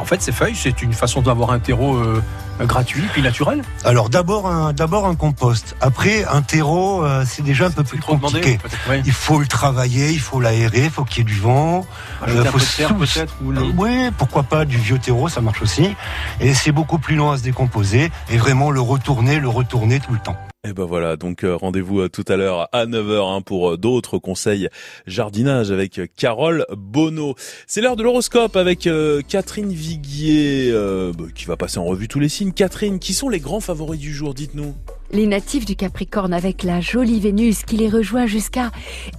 [0.00, 2.22] Et en fait, ces feuilles, c'est une façon d'avoir un terreau euh,
[2.60, 3.62] gratuit puis naturel.
[3.84, 5.76] Alors d'abord un d'abord un compost.
[5.82, 8.58] Après un terreau, euh, c'est déjà un peu plus compliqué.
[9.04, 11.86] Il faut le travailler, il faut l'aérer, il faut qu'il y ait du vent.
[12.22, 14.98] Un faut peu de terre, sous- peut-être, ou le- Euh, ouais, pourquoi pas du vieux
[14.98, 15.94] terreau, ça marche aussi.
[16.40, 20.12] Et c'est beaucoup plus long à se décomposer et vraiment le retourner, le retourner tout
[20.14, 20.36] le temps.
[20.68, 23.76] Et ben voilà, donc euh, rendez-vous euh, tout à l'heure à 9h hein, pour euh,
[23.78, 24.68] d'autres conseils
[25.06, 27.34] jardinage avec Carole Bonneau.
[27.66, 28.86] C'est l'heure de l'horoscope avec
[29.26, 30.70] Catherine Viguier
[31.16, 32.52] bah, qui va passer en revue tous les signes.
[32.52, 34.74] Catherine, qui sont les grands favoris du jour, dites-nous?
[35.12, 38.70] Les natifs du Capricorne avec la jolie Vénus qui les rejoint jusqu'à,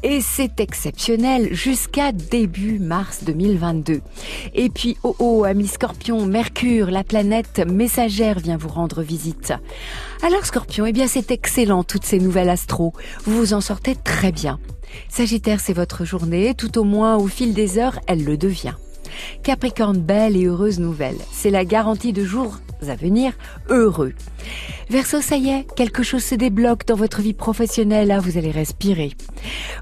[0.04, 4.00] et c'est exceptionnel, jusqu'à début mars 2022.
[4.54, 9.54] Et puis, oh oh, ami Scorpion, Mercure, la planète messagère vient vous rendre visite.
[10.24, 12.94] Alors Scorpion, eh bien c'est excellent toutes ces nouvelles astro.
[13.26, 14.60] Vous vous en sortez très bien.
[15.10, 18.76] Sagittaire, c'est votre journée, tout au moins au fil des heures, elle le devient.
[19.44, 21.18] Capricorne, belle et heureuse nouvelle.
[21.32, 22.60] C'est la garantie de jours
[22.90, 23.34] à venir
[23.70, 24.14] heureux.
[24.90, 28.52] Verseau, ça y est, quelque chose se débloque dans votre vie professionnelle, là vous allez
[28.52, 29.12] respirer.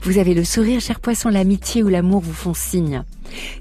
[0.04, 3.04] Vous avez le sourire, cher poisson, l'amitié ou l'amour vous font signe.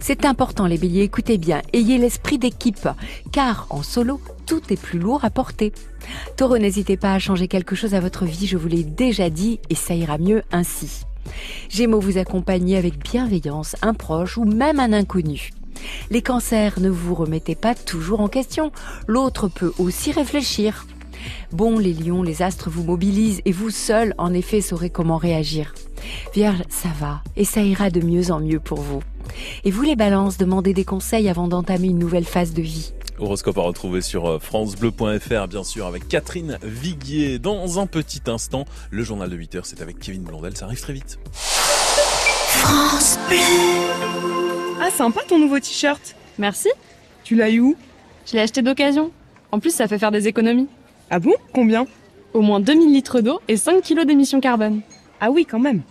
[0.01, 2.89] C'est important les béliers, écoutez bien, ayez l'esprit d'équipe,
[3.33, 5.73] car en solo, tout est plus lourd à porter.
[6.37, 9.61] Taureau, n'hésitez pas à changer quelque chose à votre vie, je vous l'ai déjà dit,
[9.71, 11.03] et ça ira mieux ainsi.
[11.69, 15.51] Gémeaux, vous accompagnez avec bienveillance un proche ou même un inconnu.
[16.11, 18.73] Les cancers, ne vous remettez pas toujours en question,
[19.07, 20.87] l'autre peut aussi réfléchir.
[21.53, 25.75] Bon, les lions, les astres vous mobilisent et vous seuls, en effet, saurez comment réagir.
[26.35, 29.03] Vierge, ça va, et ça ira de mieux en mieux pour vous.
[29.65, 32.93] Et vous les balances, demandez des conseils avant d'entamer une nouvelle phase de vie.
[33.19, 37.39] Horoscope à retrouver sur euh, francebleu.fr, bien sûr, avec Catherine Viguier.
[37.39, 40.93] Dans un petit instant, le journal de 8h, c'est avec Kevin Blondel, ça arrive très
[40.93, 41.19] vite.
[41.33, 46.15] France Bleu Ah, sympa ton nouveau t-shirt.
[46.39, 46.69] Merci.
[47.25, 47.77] Tu l'as eu où?
[48.27, 49.11] Je l'ai acheté d'occasion.
[49.51, 50.69] En plus, ça fait faire des économies.
[51.11, 51.35] Ah bon?
[51.53, 51.87] Combien?
[52.35, 54.83] Au moins 2000 litres d'eau et 5 kilos d'émissions carbone.
[55.21, 55.83] Ah oui, quand même.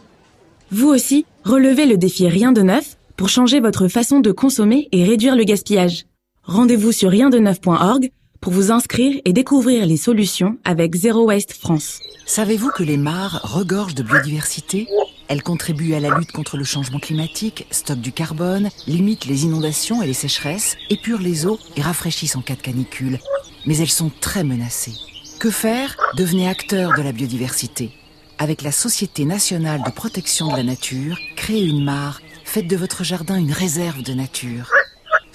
[0.71, 5.03] Vous aussi, relevez le défi Rien de neuf pour changer votre façon de consommer et
[5.03, 6.05] réduire le gaspillage.
[6.43, 8.11] Rendez-vous sur riendeneuf.org
[8.41, 11.99] pour vous inscrire et découvrir les solutions avec Zero Waste France.
[12.25, 14.87] Savez-vous que les mares regorgent de biodiversité?
[15.27, 20.01] Elles contribuent à la lutte contre le changement climatique, stockent du carbone, limitent les inondations
[20.01, 23.19] et les sécheresses, épurent les eaux et rafraîchissent en cas de canicule.
[23.65, 24.93] Mais elles sont très menacées.
[25.39, 25.97] Que faire?
[26.15, 27.91] Devenez acteur de la biodiversité.
[28.39, 33.03] Avec la Société nationale de protection de la nature, créez une mare, faites de votre
[33.03, 34.71] jardin une réserve de nature.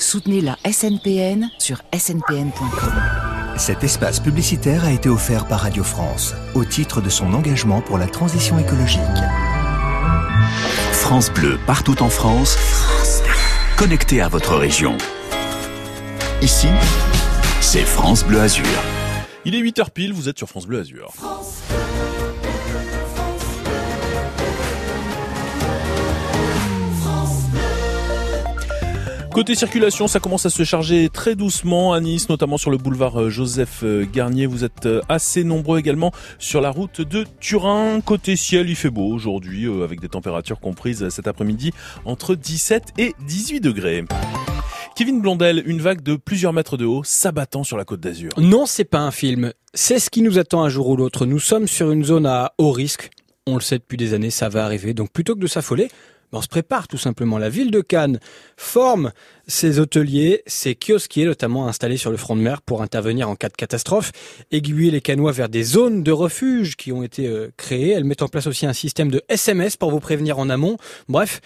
[0.03, 2.92] Soutenez la SNPN sur snpn.com.
[3.57, 7.98] Cet espace publicitaire a été offert par Radio France au titre de son engagement pour
[7.98, 9.00] la transition écologique.
[10.92, 12.59] France Bleu, partout en France,
[13.76, 14.98] connecté à votre région.
[16.42, 16.68] Ici,
[17.61, 18.66] c'est France Bleu Azur.
[19.44, 21.12] Il est 8h pile, vous êtes sur France Bleu Azur.
[29.33, 33.18] Côté circulation, ça commence à se charger très doucement à Nice, notamment sur le boulevard
[33.18, 34.45] euh, Joseph euh, Garnier.
[34.45, 38.03] Vous êtes euh, assez nombreux également sur la route de Turin.
[38.03, 41.72] Côté ciel, il fait beau aujourd'hui, avec des températures comprises cet après-midi
[42.05, 44.05] entre 17 et 18 degrés.
[44.97, 48.33] Kevin Blondel, une vague de plusieurs mètres de haut s'abattant sur la côte d'Azur.
[48.37, 49.55] Non, c'est pas un film.
[49.72, 51.24] C'est ce qui nous attend un jour ou l'autre.
[51.24, 53.09] Nous sommes sur une zone à haut risque.
[53.47, 54.93] On le sait depuis des années, ça va arriver.
[54.93, 55.89] Donc plutôt que de s'affoler,
[56.33, 57.39] on se prépare tout simplement.
[57.39, 58.18] La ville de Cannes
[58.57, 59.12] forme
[59.47, 63.49] ses hôteliers, ses kiosquiers notamment installés sur le front de mer pour intervenir en cas
[63.49, 64.12] de catastrophe,
[64.51, 67.91] aiguiller les canois vers des zones de refuge qui ont été euh, créées.
[67.91, 70.76] Elle met en place aussi un système de SMS pour vous prévenir en amont.
[71.09, 71.41] Bref,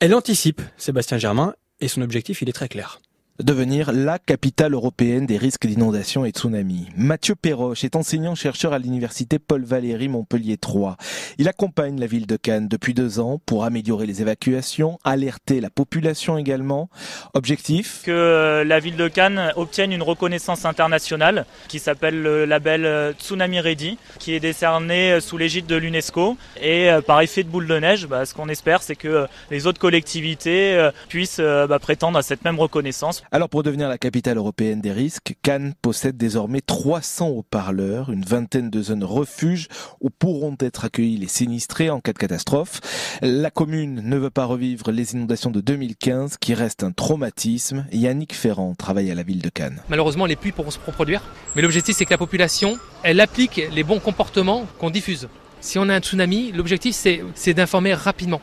[0.00, 3.00] elle anticipe Sébastien Germain et son objectif il est très clair
[3.44, 6.88] devenir la capitale européenne des risques d'inondation et de tsunami.
[6.96, 10.96] Mathieu Perroche est enseignant-chercheur à l'université Paul Valéry Montpellier 3.
[11.38, 15.70] Il accompagne la ville de Cannes depuis deux ans pour améliorer les évacuations, alerter la
[15.70, 16.88] population également.
[17.34, 18.02] Objectif?
[18.04, 23.12] Que euh, la ville de Cannes obtienne une reconnaissance internationale qui s'appelle le label euh,
[23.12, 26.36] Tsunami Ready, qui est décerné euh, sous l'égide de l'UNESCO.
[26.62, 29.80] Et par effet de boule de neige, bah, ce qu'on espère, c'est que les autres
[29.80, 33.22] collectivités puissent bah, prétendre à cette même reconnaissance.
[33.34, 38.68] Alors pour devenir la capitale européenne des risques, Cannes possède désormais 300 haut-parleurs, une vingtaine
[38.68, 39.68] de zones refuges
[40.02, 42.82] où pourront être accueillis les sinistrés en cas de catastrophe.
[43.22, 47.86] La commune ne veut pas revivre les inondations de 2015 qui restent un traumatisme.
[47.90, 49.80] Yannick Ferrand travaille à la ville de Cannes.
[49.88, 51.22] Malheureusement, les pluies pourront se reproduire,
[51.56, 55.28] mais l'objectif c'est que la population, elle applique les bons comportements qu'on diffuse.
[55.62, 56.94] Si on a un tsunami, l'objectif
[57.34, 58.42] c'est d'informer rapidement.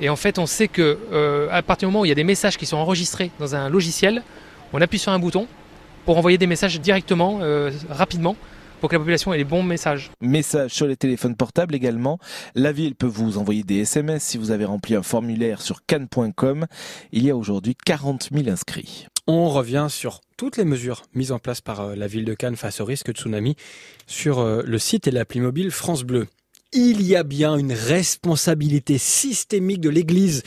[0.00, 2.16] Et en fait, on sait que euh, à partir du moment où il y a
[2.16, 4.22] des messages qui sont enregistrés dans un logiciel,
[4.72, 5.46] on appuie sur un bouton
[6.06, 8.34] pour envoyer des messages directement, euh, rapidement,
[8.80, 10.10] pour que la population ait les bons messages.
[10.22, 12.18] Messages sur les téléphones portables également.
[12.54, 16.66] La ville peut vous envoyer des SMS si vous avez rempli un formulaire sur cannes.com.
[17.12, 19.06] Il y a aujourd'hui 40 000 inscrits.
[19.26, 22.56] On revient sur toutes les mesures mises en place par euh, la ville de Cannes
[22.56, 23.54] face au risque de tsunami
[24.06, 26.26] sur le site et l'appli mobile France Bleu
[26.72, 30.42] il y a bien une responsabilité systémique de l'Église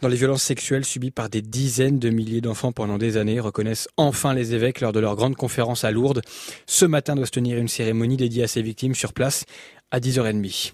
[0.00, 3.88] dans les violences sexuelles subies par des dizaines de milliers d'enfants pendant des années, reconnaissent
[3.96, 6.22] enfin les évêques lors de leur grande conférence à Lourdes.
[6.66, 9.44] Ce matin doit se tenir une cérémonie dédiée à ces victimes sur place
[9.92, 10.72] à 10h30.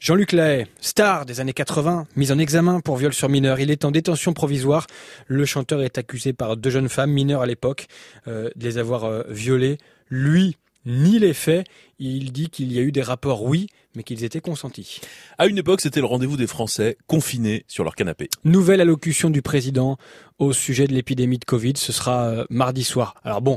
[0.00, 3.60] Jean-Luc Lahaye, star des années 80, mis en examen pour viol sur mineur.
[3.60, 4.88] Il est en détention provisoire.
[5.26, 7.86] Le chanteur est accusé par deux jeunes femmes mineures à l'époque
[8.26, 9.78] euh, de les avoir euh, violées.
[10.10, 10.56] Lui
[10.86, 11.66] ni les faits.
[11.98, 13.66] Il dit qu'il y a eu des rapports, oui,
[13.96, 15.00] mais qu'ils étaient consentis.
[15.38, 18.28] À une époque, c'était le rendez-vous des Français confinés sur leur canapé.
[18.44, 19.96] Nouvelle allocution du président
[20.38, 23.14] au sujet de l'épidémie de Covid, ce sera euh, mardi soir.
[23.24, 23.56] Alors bon,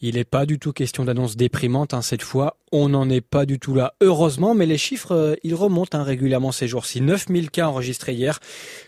[0.00, 2.56] il n'est pas du tout question d'annonce déprimante hein, cette fois.
[2.70, 6.02] On n'en est pas du tout là, heureusement, mais les chiffres, euh, ils remontent hein,
[6.02, 7.00] régulièrement ces jours-ci.
[7.00, 8.38] 9000 cas enregistrés hier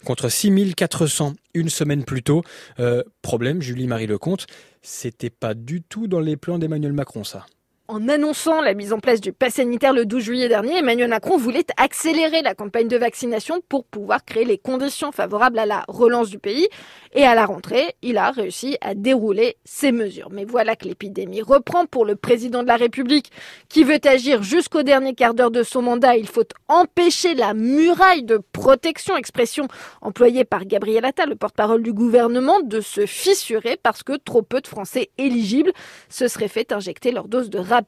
[0.04, 2.42] contre 6400 une semaine plus tôt.
[2.78, 4.46] Euh, problème, Julie-Marie Lecomte,
[4.82, 7.46] c'était pas du tout dans les plans d'Emmanuel Macron, ça.
[7.92, 11.36] En annonçant la mise en place du pass sanitaire le 12 juillet dernier, Emmanuel Macron
[11.36, 16.30] voulait accélérer la campagne de vaccination pour pouvoir créer les conditions favorables à la relance
[16.30, 16.68] du pays.
[17.14, 20.28] Et à la rentrée, il a réussi à dérouler ces mesures.
[20.30, 23.32] Mais voilà que l'épidémie reprend pour le président de la République
[23.68, 26.16] qui veut agir jusqu'au dernier quart d'heure de son mandat.
[26.16, 29.66] Il faut empêcher la muraille de protection, expression
[30.00, 34.60] employée par Gabriel Attal, le porte-parole du gouvernement, de se fissurer parce que trop peu
[34.60, 35.72] de Français éligibles
[36.08, 37.79] se seraient fait injecter leur dose de rappel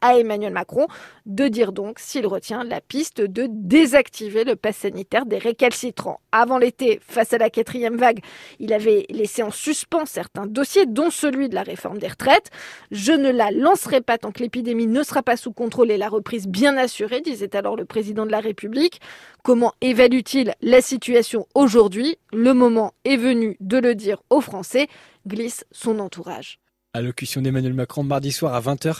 [0.00, 0.86] à Emmanuel Macron
[1.26, 6.20] de dire donc s'il retient la piste de désactiver le pass sanitaire des récalcitrants.
[6.32, 8.20] Avant l'été, face à la quatrième vague,
[8.58, 12.50] il avait laissé en suspens certains dossiers, dont celui de la réforme des retraites.
[12.90, 16.08] Je ne la lancerai pas tant que l'épidémie ne sera pas sous contrôle et la
[16.08, 19.00] reprise bien assurée, disait alors le président de la République.
[19.42, 22.16] Comment évalue-t-il la situation aujourd'hui?
[22.32, 24.88] Le moment est venu de le dire aux Français,
[25.26, 26.59] glisse son entourage.
[26.92, 28.98] Allocution d'Emmanuel Macron mardi soir à 20h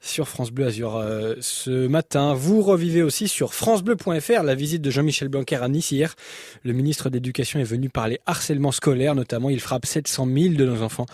[0.00, 2.34] sur France Bleu Azur euh, ce matin.
[2.34, 6.16] Vous revivez aussi sur francebleu.fr la visite de Jean-Michel Blanquer à Nice hier.
[6.64, 10.82] Le ministre d'éducation est venu parler harcèlement scolaire, notamment il frappe 700 000 de nos
[10.82, 11.06] enfants,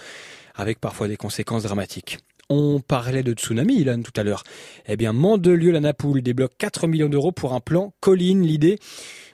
[0.55, 2.17] avec parfois des conséquences dramatiques.
[2.49, 4.45] On parlait de tsunami, Ilan, tout à l'heure.
[4.87, 8.43] Eh bien, Mandelieu-la Napoule débloque 4 millions d'euros pour un plan colline.
[8.43, 8.79] L'idée,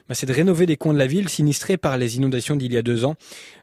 [0.07, 2.77] bah, c'est de rénover des coins de la ville sinistrés par les inondations d'il y
[2.77, 3.15] a deux ans.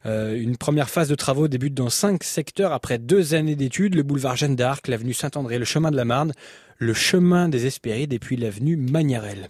[0.07, 4.03] Euh, une première phase de travaux débute dans cinq secteurs après deux années d'études, le
[4.03, 6.32] boulevard Jeanne d'Arc, l'avenue Saint-André, le chemin de la Marne,
[6.78, 9.49] le chemin des Hespérides et puis l'avenue Magnarel.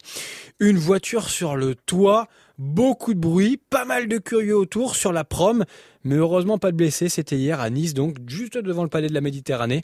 [0.60, 2.28] Une voiture sur le toit,
[2.58, 5.64] beaucoup de bruit, pas mal de curieux autour sur la prom.
[6.04, 7.08] Mais heureusement, pas de blessés.
[7.08, 9.82] C'était hier à Nice, donc juste devant le palais de la Méditerranée.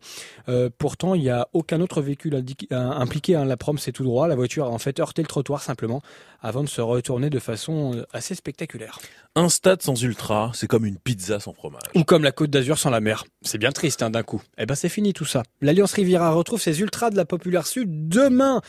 [0.48, 3.34] Euh, pourtant, il n'y a aucun autre véhicule impliqué.
[3.36, 3.44] Hein.
[3.44, 4.28] La prom, c'est tout droit.
[4.28, 6.02] La voiture a en fait heurté le trottoir simplement
[6.40, 8.98] avant de se retourner de façon euh, assez spectaculaire.
[9.34, 11.82] Un stade sans ultra, c'est comme une pizza sans fromage.
[11.94, 13.24] Ou comme la Côte d'Azur sans la mer.
[13.42, 14.42] C'est bien triste hein, d'un coup.
[14.56, 15.42] Eh ben c'est fini tout ça.
[15.60, 18.60] L'Alliance Riviera retrouve ses ultras de la Populaire Sud demain.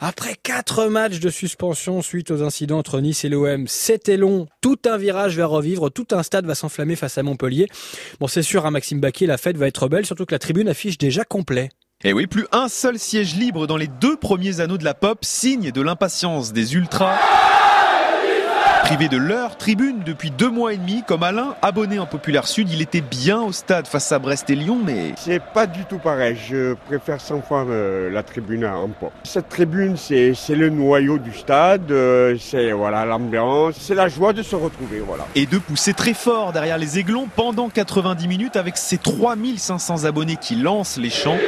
[0.00, 4.46] Après quatre matchs de suspension suite aux incidents entre Nice et l'OM, c'était long.
[4.60, 7.68] Tout un virage va revivre, tout un stade va s'enflammer face à Montpellier.
[8.20, 10.38] Bon, c'est sûr, à hein, Maxime Baquier, la fête va être belle, surtout que la
[10.38, 11.70] tribune affiche déjà complet.
[12.04, 15.24] Et oui, plus un seul siège libre dans les deux premiers anneaux de la pop,
[15.24, 17.16] signe de l'impatience des ultras.
[18.92, 22.70] Privé de leur tribune depuis deux mois et demi, comme Alain, abonné en Populaire Sud,
[22.70, 25.14] il était bien au stade face à Brest et Lyon, mais...
[25.16, 29.10] C'est pas du tout pareil, je préfère 100 fois euh, la tribune à pop.
[29.24, 34.42] Cette tribune, c'est le noyau du stade, euh, c'est voilà l'ambiance, c'est la joie de
[34.42, 35.26] se retrouver, voilà.
[35.36, 40.36] Et de pousser très fort derrière les aiglons pendant 90 minutes avec ses 3500 abonnés
[40.36, 41.38] qui lancent les chants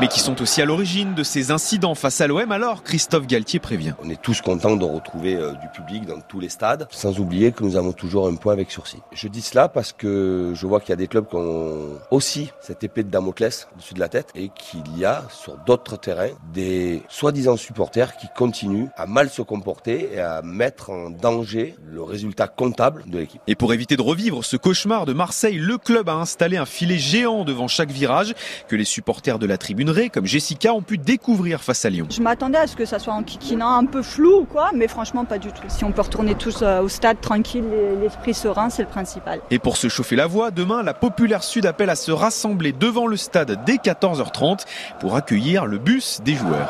[0.00, 2.52] mais qui sont aussi à l'origine de ces incidents face à l'OM.
[2.52, 3.94] Alors, Christophe Galtier prévient.
[4.04, 7.52] On est tous contents de retrouver euh, du public dans tous les stades, sans oublier
[7.52, 9.00] que nous avons toujours un point avec sursis.
[9.12, 12.50] Je dis cela parce que je vois qu'il y a des clubs qui ont aussi
[12.60, 16.34] cette épée de Damoclès au-dessus de la tête et qu'il y a sur d'autres terrains
[16.52, 22.02] des soi-disant supporters qui continuent à mal se comporter et à mettre en danger le
[22.02, 23.40] résultat comptable de l'équipe.
[23.46, 26.98] Et pour éviter de revivre ce cauchemar de Marseille, le club a installé un filet
[26.98, 28.34] géant devant chaque virage
[28.68, 32.08] que les supporters de la tribune comme Jessica ont pu découvrir face à Lyon.
[32.10, 34.88] Je m'attendais à ce que ça soit en kikinant un peu flou ou quoi, mais
[34.88, 35.62] franchement pas du tout.
[35.68, 37.64] Si on peut retourner tous euh, au stade tranquille,
[38.00, 39.40] l'esprit serein, c'est le principal.
[39.50, 43.06] Et pour se chauffer la voix, demain, la Populaire Sud appelle à se rassembler devant
[43.06, 44.64] le stade dès 14h30
[45.00, 46.68] pour accueillir le bus des joueurs.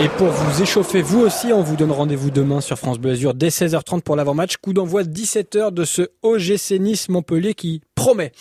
[0.00, 3.32] Et pour vous échauffer vous aussi, on vous donne rendez-vous demain sur France Bleu Azur
[3.32, 4.56] dès 16h30 pour l'avant-match.
[4.56, 8.32] Coup d'envoi 17h de ce OGC Nice Montpellier qui promet.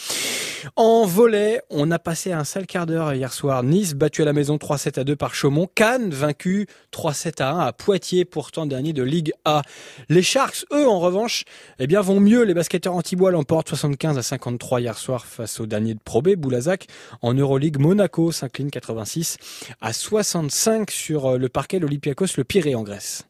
[0.75, 3.63] En volet, on a passé un sale quart d'heure hier soir.
[3.63, 5.67] Nice battu à la maison 3-7 à 2 par Chaumont.
[5.73, 9.61] Cannes vaincu 3-7 à 1 à Poitiers, pourtant dernier de Ligue A.
[10.09, 11.43] Les Sharks, eux, en revanche,
[11.79, 12.43] eh bien, vont mieux.
[12.43, 16.35] Les basketteurs antibois l'emportent 75 à 53 hier soir face au dernier de Pro B,
[16.35, 16.87] Boulazac.
[17.21, 19.37] En Euroleague, Monaco s'incline 86
[19.81, 23.25] à 65 sur euh, le parquet l'Olympiakos, le Pirée en Grèce.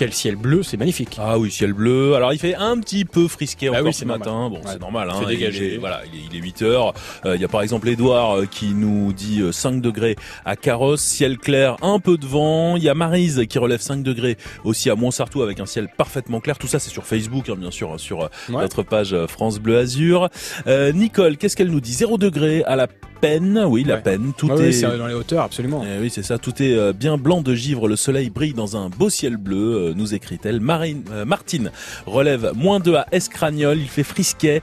[0.00, 1.18] Quel ciel bleu, c'est magnifique.
[1.18, 2.14] Ah oui, ciel bleu.
[2.14, 4.48] Alors il fait un petit peu frisqué bah encore ce matin.
[4.48, 5.10] Bon, c'est normal.
[5.10, 5.20] Hein.
[5.30, 6.94] Il, est, voilà, il est, 8 heures.
[7.26, 10.16] Euh, il y a par exemple Edouard euh, qui nous dit 5 euh, degrés
[10.46, 12.78] à Carrosse, ciel clair, un peu de vent.
[12.78, 16.40] Il y a Marise qui relève 5 degrés aussi à Montsartou avec un ciel parfaitement
[16.40, 16.56] clair.
[16.56, 20.30] Tout ça c'est sur Facebook, hein, bien sûr, sur notre page France Bleu Azur.
[20.66, 21.92] Nicole, qu'est-ce qu'elle nous dit?
[21.92, 22.88] 0 degrés à la
[23.20, 24.32] peine, oui, la peine.
[24.36, 24.82] Tout est...
[24.82, 25.84] dans les hauteurs, absolument.
[25.84, 26.38] Eh oui, c'est ça.
[26.38, 27.88] Tout est euh, bien blanc de givre.
[27.88, 30.60] Le soleil brille dans un beau ciel bleu, euh, nous écrit-elle.
[30.60, 31.70] Marine, euh, Martine
[32.06, 33.78] relève moins 2 à Escragnol.
[33.78, 34.62] Il fait frisquet.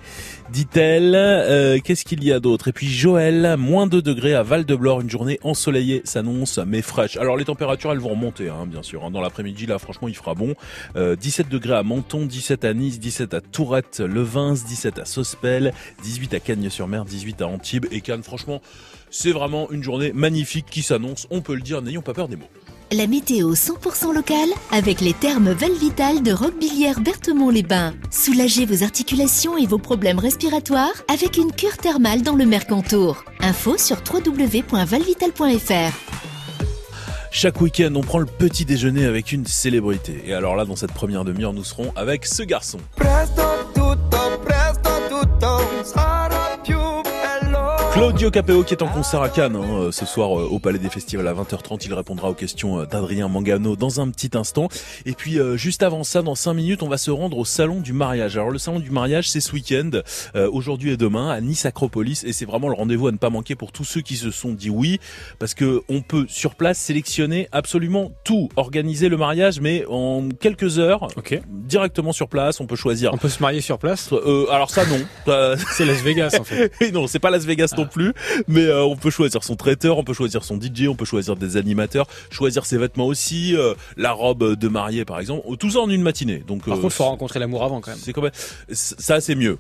[0.51, 1.13] dit-elle.
[1.15, 2.69] Euh, Qu'est-ce qu'il y a d'autre?
[2.69, 7.17] Et puis Joël, moins 2 degrés à Val-de-Blore, une journée ensoleillée s'annonce, mais fraîche.
[7.17, 9.03] Alors les températures, elles vont remonter, hein, bien sûr.
[9.03, 9.11] hein.
[9.11, 10.53] Dans l'après-midi, là, franchement, il fera bon.
[10.95, 15.05] Euh, 17 degrés à Menton, 17 à Nice, 17 à Tourette, le 20, 17 à
[15.05, 15.73] Sospel,
[16.03, 18.23] 18 à Cagnes-sur-Mer, 18 à Antibes et Cannes.
[18.23, 18.61] Franchement,
[19.09, 21.27] c'est vraiment une journée magnifique qui s'annonce.
[21.29, 22.49] On peut le dire, n'ayons pas peur des mots.
[22.93, 27.93] La météo 100% locale avec les thermes Valvital de Roquebillière Berthemont-les-Bains.
[28.11, 33.25] Soulagez vos articulations et vos problèmes respiratoires avec une cure thermale dans le Mercantour.
[33.41, 35.93] Info sur www.valvital.fr.
[37.29, 40.23] Chaque week-end, on prend le petit déjeuner avec une célébrité.
[40.25, 42.79] Et alors là, dans cette première demi-heure, nous serons avec ce garçon.
[47.97, 50.87] Claudio Capeo qui est en concert à Cannes hein, ce soir euh, au Palais des
[50.87, 51.81] Festivals à 20h30.
[51.83, 54.67] Il répondra aux questions euh, d'Adrien Mangano dans un petit instant.
[55.07, 57.81] Et puis euh, juste avant ça, dans 5 minutes, on va se rendre au salon
[57.81, 58.37] du mariage.
[58.37, 59.89] Alors le salon du mariage, c'est ce week-end,
[60.35, 63.31] euh, aujourd'hui et demain à Nice Acropolis, et c'est vraiment le rendez-vous à ne pas
[63.31, 64.99] manquer pour tous ceux qui se sont dit oui,
[65.39, 70.77] parce que on peut sur place sélectionner absolument tout, organiser le mariage, mais en quelques
[70.77, 71.07] heures,
[71.49, 72.59] directement sur place.
[72.59, 73.11] On peut choisir.
[73.11, 74.13] On peut se marier sur place?
[74.13, 74.99] Euh, alors ça non.
[75.71, 76.71] c'est Las Vegas en fait.
[76.81, 78.13] Et non, c'est pas Las Vegas non plus,
[78.47, 81.35] mais euh, on peut choisir son traiteur, on peut choisir son DJ, on peut choisir
[81.35, 85.79] des animateurs, choisir ses vêtements aussi, euh, la robe de mariée par exemple, tout ça
[85.79, 86.43] en une matinée.
[86.47, 87.99] Donc Par euh, contre, faut rencontrer l'amour avant quand même.
[88.01, 88.31] c'est quand même
[88.71, 89.57] ça c'est mieux.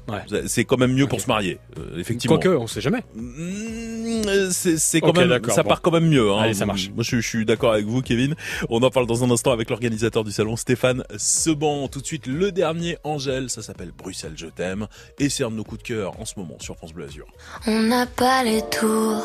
[0.47, 2.37] C'est quand même mieux pour se marier, euh, effectivement.
[2.37, 3.03] Quoique, on sait jamais.
[3.17, 5.69] Euh, c'est quand même ça bon.
[5.69, 6.31] part quand même mieux.
[6.31, 6.39] Hein.
[6.39, 6.89] Allez, ça marche.
[6.93, 8.35] Moi je, je suis d'accord avec vous, Kevin.
[8.69, 11.87] On en parle dans un instant avec l'organisateur du salon, Stéphane Seban.
[11.87, 14.87] Tout de suite le dernier Angèle, ça s'appelle Bruxelles, je t'aime,
[15.19, 17.25] et c'est un de nos coups de cœur en ce moment sur France Bleu Azur.
[17.65, 19.23] On pas les tours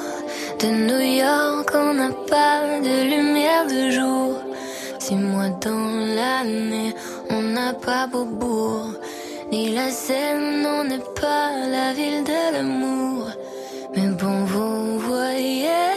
[0.60, 4.34] de New York, on n'a pas de lumière de jour.
[4.98, 6.94] Six mois dans l'année,
[7.30, 8.92] on n'a pas Beaubourg,
[9.50, 13.28] ni la Seine, on n'est pas la ville de l'amour.
[13.96, 15.92] Mais bon, vous voyez,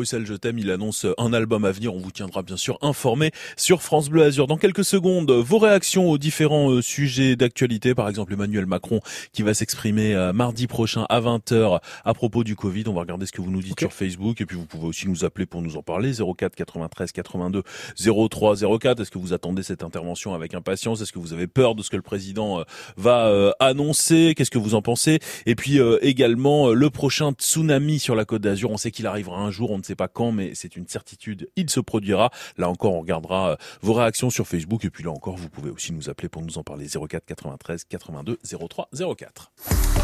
[0.00, 0.58] Bruxelles, je t'aime.
[0.58, 1.94] Il annonce un album à venir.
[1.94, 4.46] On vous tiendra bien sûr informé sur France Bleu Azur.
[4.46, 7.94] Dans quelques secondes, vos réactions aux différents euh, sujets d'actualité.
[7.94, 9.00] Par exemple, Emmanuel Macron
[9.34, 12.84] qui va s'exprimer euh, mardi prochain à 20h à propos du Covid.
[12.86, 14.40] On va regarder ce que vous nous dites sur Facebook.
[14.40, 16.12] Et puis vous pouvez aussi nous appeler pour nous en parler.
[16.14, 17.62] 04 93 82
[18.30, 19.00] 03 04.
[19.00, 21.02] Est-ce que vous attendez cette intervention avec impatience?
[21.02, 22.64] Est-ce que vous avez peur de ce que le président euh,
[22.96, 24.32] va annoncer?
[24.34, 25.18] Qu'est-ce que vous en pensez?
[25.44, 28.70] Et puis également le prochain tsunami sur la Côte d'Azur.
[28.70, 31.50] On sait qu'il arrivera un jour, on ne sait pas quand, mais c'est une certitude,
[31.56, 32.30] il se produira.
[32.56, 35.70] Là encore, on regardera euh, vos réactions sur Facebook et puis là encore, vous pouvez
[35.70, 38.38] aussi nous appeler pour nous en parler 04 93 82
[38.68, 39.52] 03 04.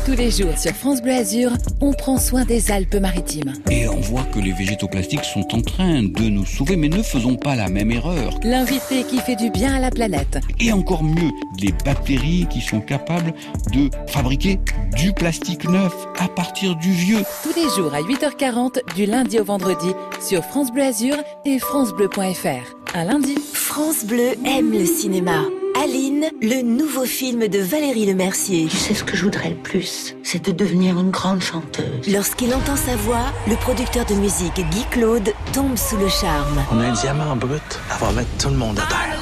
[0.04, 1.50] Tous les jours sur France Bleu Azur,
[1.80, 3.54] on prend soin des Alpes-Maritimes.
[3.70, 7.02] Et on voit que les végétaux plastiques sont en train de nous sauver, mais ne
[7.02, 8.38] faisons pas la même erreur.
[8.44, 10.38] L'invité qui fait du bien à la planète.
[10.60, 11.30] Et encore mieux,
[11.60, 13.32] les bactéries qui sont capables
[13.72, 14.60] de fabriquer
[14.96, 17.22] du plastique neuf à partir du vieux.
[17.42, 19.75] Tous les jours à 8h40 du lundi au vendredi
[20.20, 22.94] sur France Bleu Azur et francebleu.fr.
[22.94, 23.36] Un lundi.
[23.52, 25.42] France Bleu aime le cinéma.
[25.82, 28.66] Aline, le nouveau film de Valérie Lemercier.
[28.66, 30.16] Tu sais ce que je voudrais le plus?
[30.22, 32.08] C'est de devenir une grande chanteuse.
[32.08, 36.64] Lorsqu'il entend sa voix, le producteur de musique Guy Claude tombe sous le charme.
[36.72, 39.20] On a un diamant brut, elle va mettre tout le monde à terre.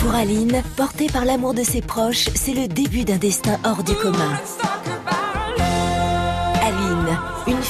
[0.00, 3.94] Pour Aline, portée par l'amour de ses proches, c'est le début d'un destin hors du
[3.94, 4.38] commun.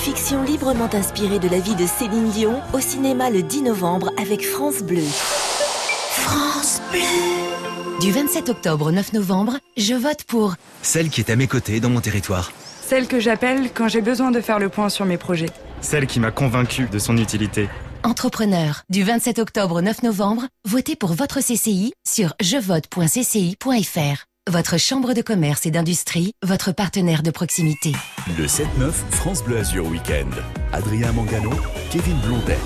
[0.09, 4.43] Fiction librement inspirée de la vie de Céline Dion au cinéma le 10 novembre avec
[4.43, 5.05] France Bleu.
[5.05, 8.01] France Bleu.
[8.01, 11.78] Du 27 octobre au 9 novembre, je vote pour Celle qui est à mes côtés
[11.80, 12.52] dans mon territoire.
[12.80, 15.51] Celle que j'appelle quand j'ai besoin de faire le point sur mes projets.
[15.82, 17.68] Celle qui m'a convaincu de son utilité.
[18.02, 18.85] Entrepreneur.
[18.89, 24.24] Du 27 octobre au 9 novembre, votez pour votre CCI sur jevote.cci.fr.
[24.48, 27.92] Votre chambre de commerce et d'industrie, votre partenaire de proximité.
[28.38, 30.32] Le 7-9 France Bleu Azur Weekend.
[30.72, 31.50] Adrien Mangano,
[31.90, 32.56] Kevin Blondel.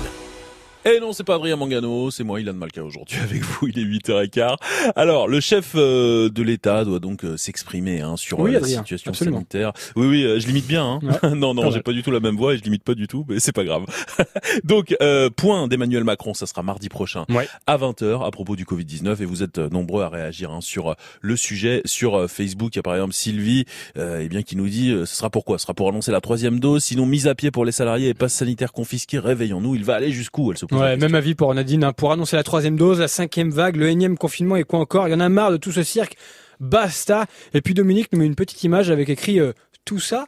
[0.85, 3.67] Et non, c'est pas Adrien Mangano, c'est moi, Ilan Malka, aujourd'hui avec vous.
[3.67, 4.57] Il est 8h15.
[4.97, 8.57] Alors, le chef euh, de l'État doit donc euh, s'exprimer hein, sur Oui, euh, la
[8.59, 9.37] Adrien, situation absolument.
[9.37, 9.71] sanitaire.
[9.95, 10.83] Oui, oui, je limite bien.
[10.85, 10.99] Hein.
[11.01, 13.07] Ouais, non, non, j'ai pas du tout la même voix et je limite pas du
[13.07, 13.85] tout, mais c'est pas grave.
[14.65, 17.25] donc, euh, point d'Emmanuel Macron, ça sera mardi prochain
[17.65, 21.35] à 20h à propos du Covid-19 et vous êtes nombreux à réagir hein, sur le
[21.37, 22.75] sujet sur Facebook.
[22.75, 23.65] Il y a par exemple Sylvie
[23.97, 26.19] euh, eh bien, qui nous dit euh, ce sera pourquoi Ce sera pour annoncer la
[26.21, 29.75] troisième dose, sinon mise à pied pour les salariés et passe sanitaire confisqué, réveillons-nous.
[29.75, 32.43] Il va aller jusqu'où Elle se Ouais, même avis pour Nadine, hein, pour annoncer la
[32.43, 35.07] troisième dose, la cinquième vague, le énième confinement et quoi encore.
[35.07, 36.15] Il y en a marre de tout ce cirque.
[36.59, 37.25] Basta.
[37.53, 39.53] Et puis Dominique nous met une petite image avec écrit euh,
[39.85, 40.25] tout ça,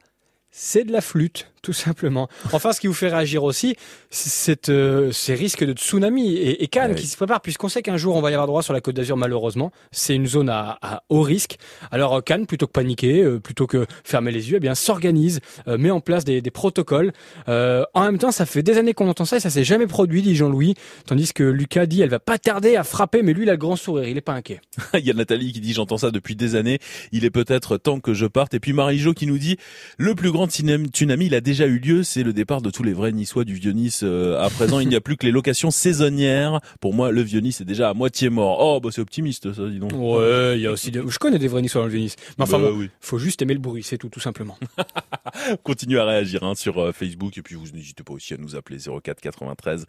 [0.51, 2.29] c'est de la flûte, tout simplement.
[2.53, 3.75] Enfin, ce qui vous fait réagir aussi,
[4.11, 7.97] c'est euh, ces risques de tsunami et, et Cannes qui se prépare, puisqu'on sait qu'un
[7.97, 9.71] jour on va y avoir droit sur la Côte d'Azur, malheureusement.
[9.91, 11.57] C'est une zone à, à haut risque.
[11.89, 15.39] Alors euh, Cannes, plutôt que paniquer, euh, plutôt que fermer les yeux, eh bien s'organise,
[15.67, 17.13] euh, met en place des, des protocoles.
[17.47, 20.21] En même temps, ça fait des années qu'on entend ça et ça s'est jamais produit,
[20.21, 20.75] dit Jean-Louis.
[21.07, 23.57] Tandis que Lucas dit, elle va pas tarder à frapper, mais lui, il a le
[23.57, 24.61] grand sourire, il est pas inquiet.
[24.93, 26.79] Il y a Nathalie qui dit j'entends ça depuis des années,
[27.11, 28.53] il est peut-être temps que je parte.
[28.53, 29.57] Et puis Marie-Jo qui nous dit
[29.97, 32.91] le plus grand tsunami, il a déjà eu lieu, c'est le départ de tous les
[32.91, 34.01] vrais Niçois du Vieux-Nice.
[34.03, 36.59] Euh, à présent, il n'y a plus que les locations saisonnières.
[36.81, 38.57] Pour moi, le Vieux-Nice est déjà à moitié mort.
[38.59, 39.91] Oh, bah c'est optimiste ça, dis donc.
[39.93, 41.01] Ouais, il y a aussi des...
[41.07, 42.17] Je connais des vrais Niçois dans le Vieux-Nice.
[42.37, 42.89] Mais enfin, Bah bon, oui.
[42.99, 44.57] faut juste aimer le bruit, c'est tout, tout simplement.
[45.63, 48.55] Continuez à réagir hein, sur euh, Facebook et puis vous n'hésitez pas aussi à nous
[48.57, 49.85] appeler 04 93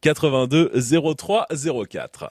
[0.00, 0.72] 82
[1.16, 1.46] 03
[1.90, 2.28] 04.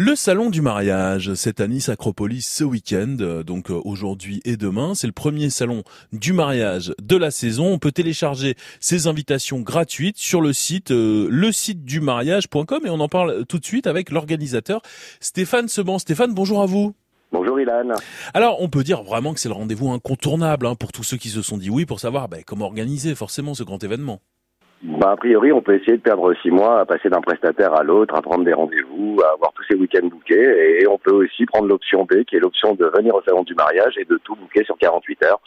[0.00, 4.56] Le salon du mariage, c'est à Nice Acropolis ce week-end, euh, donc euh, aujourd'hui et
[4.56, 4.94] demain.
[4.94, 7.66] C'est le premier salon du mariage de la saison.
[7.66, 12.90] On peut télécharger ses invitations gratuites sur le site euh, le site du mariage.com et
[12.90, 14.82] on en parle tout de suite avec l'organisateur
[15.18, 15.98] Stéphane Seban.
[15.98, 16.94] Stéphane, bonjour à vous.
[17.32, 17.88] Bonjour Ilan.
[18.34, 21.28] Alors, on peut dire vraiment que c'est le rendez-vous incontournable hein, pour tous ceux qui
[21.28, 24.20] se sont dit oui pour savoir ben, comment organiser forcément ce grand événement.
[24.80, 27.82] Bah, a priori, on peut essayer de perdre six mois à passer d'un prestataire à
[27.82, 30.80] l'autre, à prendre des rendez-vous, à avoir tous ces week-ends bookés.
[30.80, 33.54] Et on peut aussi prendre l'option B, qui est l'option de venir au salon du
[33.54, 35.40] mariage et de tout booker sur 48 heures.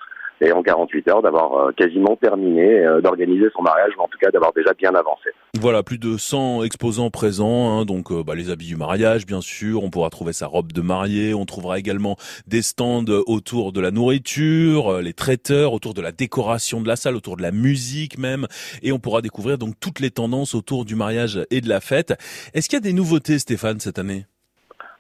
[0.44, 4.18] Et en 48 heures, d'avoir euh, quasiment terminé euh, d'organiser son mariage, ou en tout
[4.20, 5.30] cas d'avoir déjà bien avancé.
[5.60, 9.42] Voilà, plus de 100 exposants présents, hein, donc euh, bah, les habits du mariage, bien
[9.42, 9.84] sûr.
[9.84, 11.36] On pourra trouver sa robe de mariée.
[11.36, 12.16] On trouvera également
[12.48, 17.16] des stands autour de la nourriture, les traiteurs, autour de la décoration de la salle,
[17.16, 18.48] autour de la musique même.
[18.82, 22.14] Et on pourra découvrir donc toutes les tendances autour du mariage et de la fête.
[22.56, 24.26] Est-ce qu'il y a des nouveautés, Stéphane, cette année?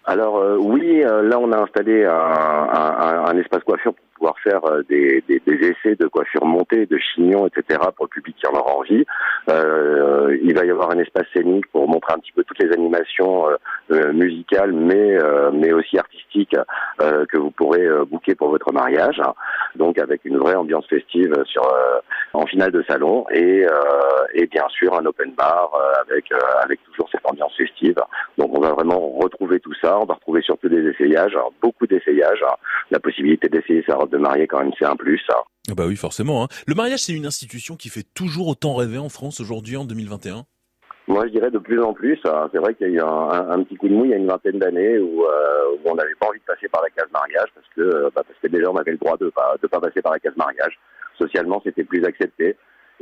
[0.05, 4.39] Alors euh, oui, euh, là on a installé un, un- un espace coiffure pour pouvoir
[4.39, 7.79] faire euh, des, des, des essais de coiffure montée, de chignons, etc.
[7.95, 9.05] pour le public qui en aura envie.
[9.49, 12.71] Euh, il va y avoir un espace scénique pour montrer un petit peu toutes les
[12.71, 13.45] animations
[13.91, 15.17] euh, musicales, mais
[15.53, 16.55] mais aussi artistiques
[16.99, 19.21] que vous pourrez booker pour votre mariage.
[19.75, 21.63] Donc avec une vraie ambiance festive sur
[22.33, 23.65] en finale de salon et
[24.33, 25.71] et bien sûr un open bar
[26.01, 26.31] avec
[26.63, 27.95] avec toujours cette ambiance festive.
[28.37, 29.90] Donc on va vraiment retrouver tout ça.
[29.99, 32.43] On va retrouver surtout des essayages, alors, beaucoup d'essayages.
[32.91, 35.21] La possibilité d'essayer sa robe de mariée quand même c'est un plus.
[35.69, 36.43] Ah bah oui, forcément.
[36.43, 36.47] hein.
[36.67, 40.45] Le mariage, c'est une institution qui fait toujours autant rêver en France aujourd'hui, en 2021
[41.07, 42.19] Moi, je dirais de plus en plus.
[42.25, 42.49] hein.
[42.51, 44.13] C'est vrai qu'il y a eu un, un- un petit coup de mou il y
[44.13, 46.89] a une vingtaine d'années où, euh, où on n'avait pas envie de passer par la
[46.89, 49.55] case mariage parce que, euh, bah, parce que déjà on avait le droit de pas
[49.61, 50.77] de pas passer par la case mariage.
[51.17, 52.55] Socialement, c'était plus accepté.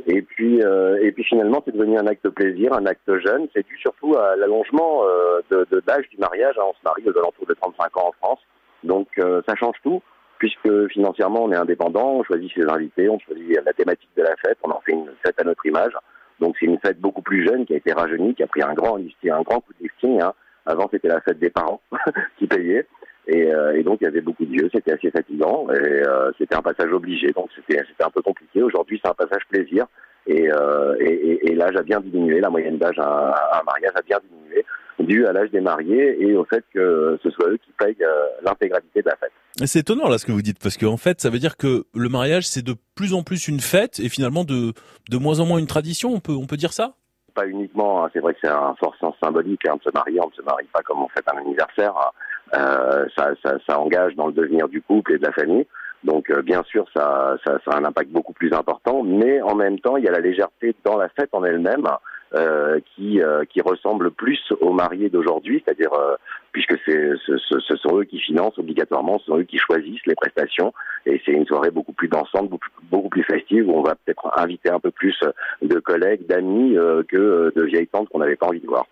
[0.06, 3.48] Et puis, euh, et puis finalement, c'est devenu un acte plaisir, un acte jeune.
[3.54, 6.54] C'est dû surtout à l'allongement euh, de, l'âge du mariage.
[6.58, 6.64] hein.
[6.68, 8.40] On se marie aux alentours de 35 ans en France,
[8.84, 10.02] donc euh, ça change tout.
[10.38, 14.34] Puisque financièrement on est indépendant, on choisit ses invités, on choisit la thématique de la
[14.36, 15.92] fête, on en fait une fête à notre image.
[16.40, 18.72] Donc c'est une fête beaucoup plus jeune qui a été rajeunie, qui a pris un
[18.72, 20.22] grand un grand coup de lifting.
[20.22, 20.32] hein.
[20.64, 21.82] Avant c'était la fête des parents
[22.38, 22.86] qui payaient.
[23.32, 26.32] Et, euh, et donc il y avait beaucoup de vieux, c'était assez fatigant et euh,
[26.36, 28.62] c'était un passage obligé, donc c'était un peu compliqué.
[28.62, 29.86] Aujourd'hui c'est un passage plaisir
[30.26, 33.64] et, euh, et, et- et l'âge a bien diminué, la moyenne d'âge à, à un
[33.64, 34.64] mariage a bien diminué
[34.98, 37.96] dû à l'âge des mariés et au fait que ce soit eux qui payent
[38.44, 39.32] l'intégralité de la fête.
[39.64, 42.08] C'est étonnant là ce que vous dites parce qu'en fait ça veut dire que le
[42.08, 44.72] mariage c'est de plus en plus une fête et finalement de
[45.08, 46.10] de moins en moins une tradition.
[46.12, 46.94] On peut on peut dire ça?
[47.34, 50.18] Pas uniquement, hein, c'est vrai que c'est un fort sens symbolique hein, de se marier,
[50.20, 51.94] on ne se marie pas comme on fait un anniversaire.
[51.96, 52.10] hein.
[52.54, 55.66] Euh, ça, ça, ça engage dans le devenir du couple et de la famille.
[56.02, 59.54] Donc euh, bien sûr, ça, ça, ça a un impact beaucoup plus important, mais en
[59.54, 61.86] même temps, il y a la légèreté dans la fête en elle-même
[62.34, 66.14] euh, qui, euh, qui ressemble plus aux mariés d'aujourd'hui, c'est-à-dire euh,
[66.52, 70.14] puisque c'est, ce, ce- sont eux qui financent obligatoirement, ce sont eux qui choisissent les
[70.14, 70.72] prestations,
[71.06, 74.30] et c'est une soirée beaucoup plus dansante, beaucoup, beaucoup plus festive, où on va peut-être
[74.38, 75.18] inviter un peu plus
[75.62, 78.86] de collègues, d'amis euh, que de vieilles tantes qu'on n'avait pas envie de voir.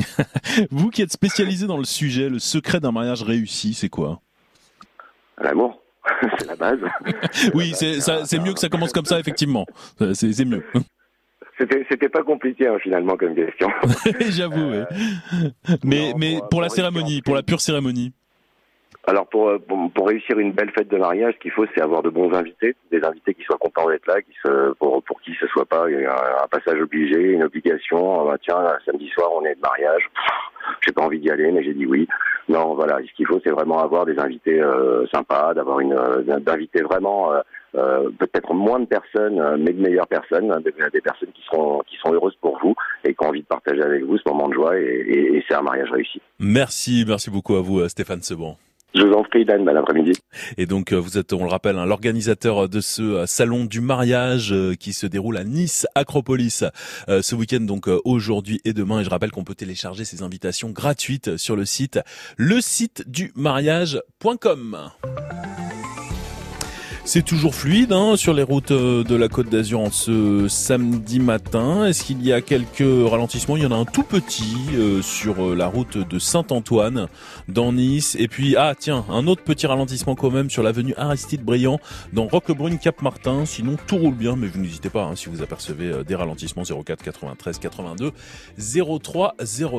[0.70, 4.20] Vous qui êtes spécialisé dans le sujet, le secret d'un mariage réussi, c'est quoi?
[5.38, 5.82] L'amour,
[6.38, 6.80] c'est la base.
[7.54, 9.66] Oui, c'est mieux que ça commence comme ça effectivement.
[10.00, 10.64] Euh, C'est mieux.
[11.58, 13.68] C'était, pas compliqué hein, finalement comme question.
[14.30, 14.70] J'avoue.
[14.70, 14.84] ouais.
[15.84, 18.12] Mais mais pour la cérémonie, pour la pure cérémonie.
[19.04, 21.82] Alors pour, euh, pour pour réussir une belle fête de mariage, ce qu'il faut, c'est
[21.82, 25.20] avoir de bons invités, des invités qui soient contents d'être là, qui se pour pour
[25.22, 28.20] qui ce soit pas un, passage obligé, une obligation.
[28.20, 30.08] Ah bah, tiens, samedi soir on est de mariage,
[30.86, 32.06] j'ai pas envie d'y aller, mais j'ai dit oui.
[32.48, 36.38] Non, voilà, ce qu'il faut, c'est vraiment avoir des invités euh, sympas, d'avoir une euh,
[36.38, 37.32] d'inviter vraiment.
[37.72, 42.12] peut-être moins de personnes, mais de meilleures personnes, hein, des, personnes qui seront qui sont
[42.12, 42.74] heureuses pour vous
[43.04, 45.54] et qui ont envie de partager avec vous ce moment de joie et, et, c'est
[45.54, 46.20] un mariage réussi.
[46.38, 48.56] Merci, merci beaucoup à vous Stéphane Sebon.
[48.94, 50.12] Je vous en prie, Dan, bon après-midi.
[50.58, 53.80] Et donc euh, vous êtes, on le rappelle, hein, l'organisateur de ce euh, salon du
[53.80, 56.64] mariage euh, qui se déroule à Nice Acropolis
[57.08, 59.00] ce week-end, donc aujourd'hui et demain.
[59.00, 62.00] Et je rappelle qu'on peut télécharger ces invitations gratuites sur le site
[62.36, 64.78] le site du mariage.com.
[67.04, 71.18] C'est toujours fluide hein, sur les routes euh, de la Côte d'Azur en ce samedi
[71.18, 71.84] matin.
[71.84, 73.56] Est-ce qu'il y a quelques ralentissements?
[73.56, 77.08] Il y en a un tout petit euh, sur euh, la route de Saint-Antoine
[77.48, 78.16] dans Nice.
[78.20, 81.80] Et puis, ah tiens, un autre petit ralentissement quand même sur l'avenue Aristide Briand
[82.12, 83.46] dans Roquebrune Cap-Martin.
[83.46, 87.02] Sinon, tout roule bien, mais vous n'hésitez pas hein, si vous apercevez des ralentissements 04
[87.02, 88.12] 93 82
[89.02, 89.34] 03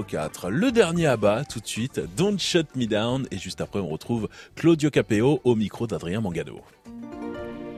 [0.07, 0.49] 04.
[0.49, 3.27] Le dernier à bas tout de suite, Don't Shut Me Down.
[3.31, 6.59] Et juste après, on retrouve Claudio Capeo au micro d'Adrien Mangado.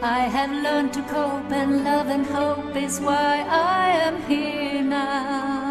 [0.00, 5.67] I have learned to cope, and love and hope is why I am here now.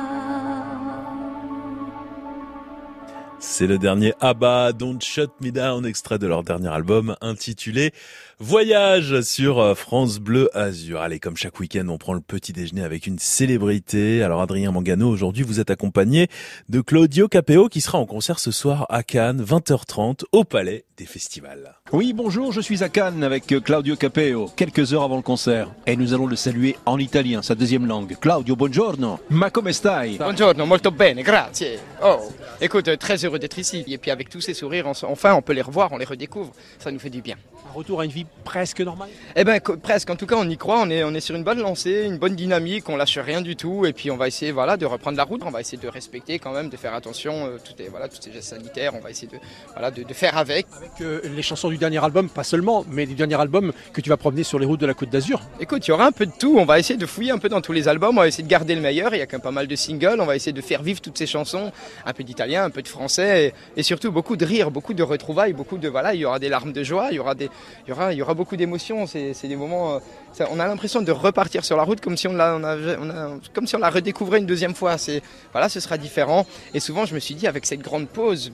[3.58, 7.92] C'est le dernier ABBA, Don't Shut Me Down, extrait de leur dernier album intitulé
[8.40, 11.02] Voyage sur euh, France Bleu Azur.
[11.02, 14.22] Allez, comme chaque week-end, on prend le petit déjeuner avec une célébrité.
[14.22, 16.28] Alors Adrien Mangano, aujourd'hui vous êtes accompagné
[16.70, 21.08] de Claudio Capeo qui sera en concert ce soir à Cannes, 20h30, au Palais des
[21.08, 21.74] Festivals.
[21.92, 25.72] Oui, bonjour, je suis à Cannes avec euh, Claudio Capeo, quelques heures avant le concert.
[25.88, 28.18] Et nous allons le saluer en italien, sa deuxième langue.
[28.20, 29.20] Claudio, buongiorno.
[29.30, 30.18] Ma come stai?
[30.18, 31.80] Buongiorno, molto bene, grazie.
[32.04, 32.20] Oh,
[32.62, 33.40] écoute, très heureux
[33.88, 36.54] Et puis avec tous ces sourires, enfin, on peut les revoir, on les redécouvre.
[36.80, 37.38] Ça nous fait du bien.
[37.70, 40.10] Un retour à une vie presque normale Eh ben, presque.
[40.10, 40.80] En tout cas, on y croit.
[40.82, 42.88] On est, on est sur une bonne lancée, une bonne dynamique.
[42.88, 43.86] On lâche rien du tout.
[43.86, 45.42] Et puis, on va essayer, voilà, de reprendre la route.
[45.46, 47.48] On va essayer de respecter quand même, de faire attention.
[47.48, 48.94] euh, tout est, voilà, tous ces gestes sanitaires.
[48.96, 49.38] On va essayer de,
[49.74, 50.66] voilà, de, de faire avec.
[50.78, 54.10] Avec euh, les chansons du dernier album, pas seulement, mais du dernier album que tu
[54.10, 55.42] vas promener sur les routes de la Côte d'Azur.
[55.60, 56.58] Écoute, il y aura un peu de tout.
[56.58, 58.18] On va essayer de fouiller un peu dans tous les albums.
[58.18, 59.14] On va essayer de garder le meilleur.
[59.14, 60.20] Il y a quand même pas mal de singles.
[60.22, 61.72] On va essayer de faire vivre toutes ces chansons.
[62.06, 63.54] Un peu d'italien, un peu de français.
[63.76, 65.90] Et, et surtout beaucoup de rire, beaucoup de retrouvailles, beaucoup de.
[65.90, 67.10] Voilà, il y aura des larmes de joie.
[67.12, 67.50] Il y aura, des,
[67.86, 69.08] il y aura, beaucoup d'émotions.
[69.08, 70.00] C'est c'est des moments.
[70.38, 72.98] Ça- on a l'impression de repartir sur la route comme si on l'a, on avait-
[73.00, 74.98] on a- comme si on la redécouvrait une deuxième fois.
[74.98, 76.46] C'est, voilà, ce sera différent.
[76.74, 78.52] Et souvent, je me suis dit, avec cette grande pause,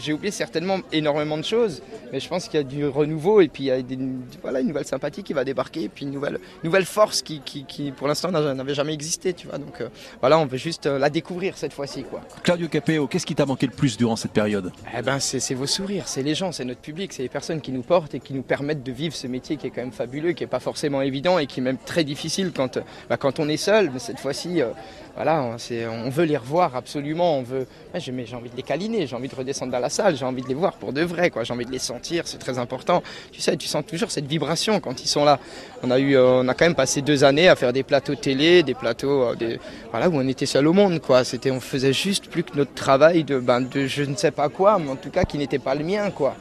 [0.00, 1.82] j'ai- oublié certainement énormément de choses.
[2.12, 3.98] Mais je pense qu'il y a du renouveau et puis il y a des,
[4.42, 5.82] voilà, une nouvelle sympathie qui va débarquer.
[5.84, 9.32] Et puis une nouvelle, nouvelle force qui, qui, qui, pour l'instant, n'a- n'avait jamais existé.
[9.34, 9.58] Tu vois.
[9.58, 9.88] Donc euh,
[10.20, 12.04] voilà, on veut juste euh, la découvrir cette fois-ci.
[12.04, 12.20] Quoi.
[12.44, 14.70] Claudio Capeo, qu'est-ce qui t'a manqué le plus durant cette période?
[14.96, 17.60] Eh ben, c'est c'est vos sourires, c'est les gens, c'est notre public, c'est les personnes
[17.60, 19.92] qui nous portent et qui nous permettent de vivre ce métier qui est quand même
[19.92, 23.16] fabuleux, qui est pas forcément évident et qui est même très difficile quand, euh, bah,
[23.16, 23.90] quand on est seul.
[23.92, 24.68] Mais cette fois-ci, euh,
[25.14, 25.56] voilà, on,
[26.06, 27.38] on veut les revoir absolument.
[27.38, 30.24] On veut, j'ai envie de les câliner, j'ai envie de redescendre dans la salle, j'ai
[30.24, 31.30] envie de les voir pour de vrai.
[31.42, 33.02] J'ai envie de les sentir, c'est très important.
[33.32, 35.38] Tu sais, tu sens toujours cette vibration quand ils sont là.
[35.82, 38.14] On a eu, euh, on a quand même passé deux années à faire des plateaux
[38.14, 39.58] télé, des plateaux, des,
[39.90, 41.24] voilà, où on était seul au monde, quoi.
[41.24, 44.48] C'était, on faisait juste plus que notre travail de, ben, de je ne sais pas
[44.48, 46.36] quoi, mais en tout cas qui n'était pas le mien, quoi.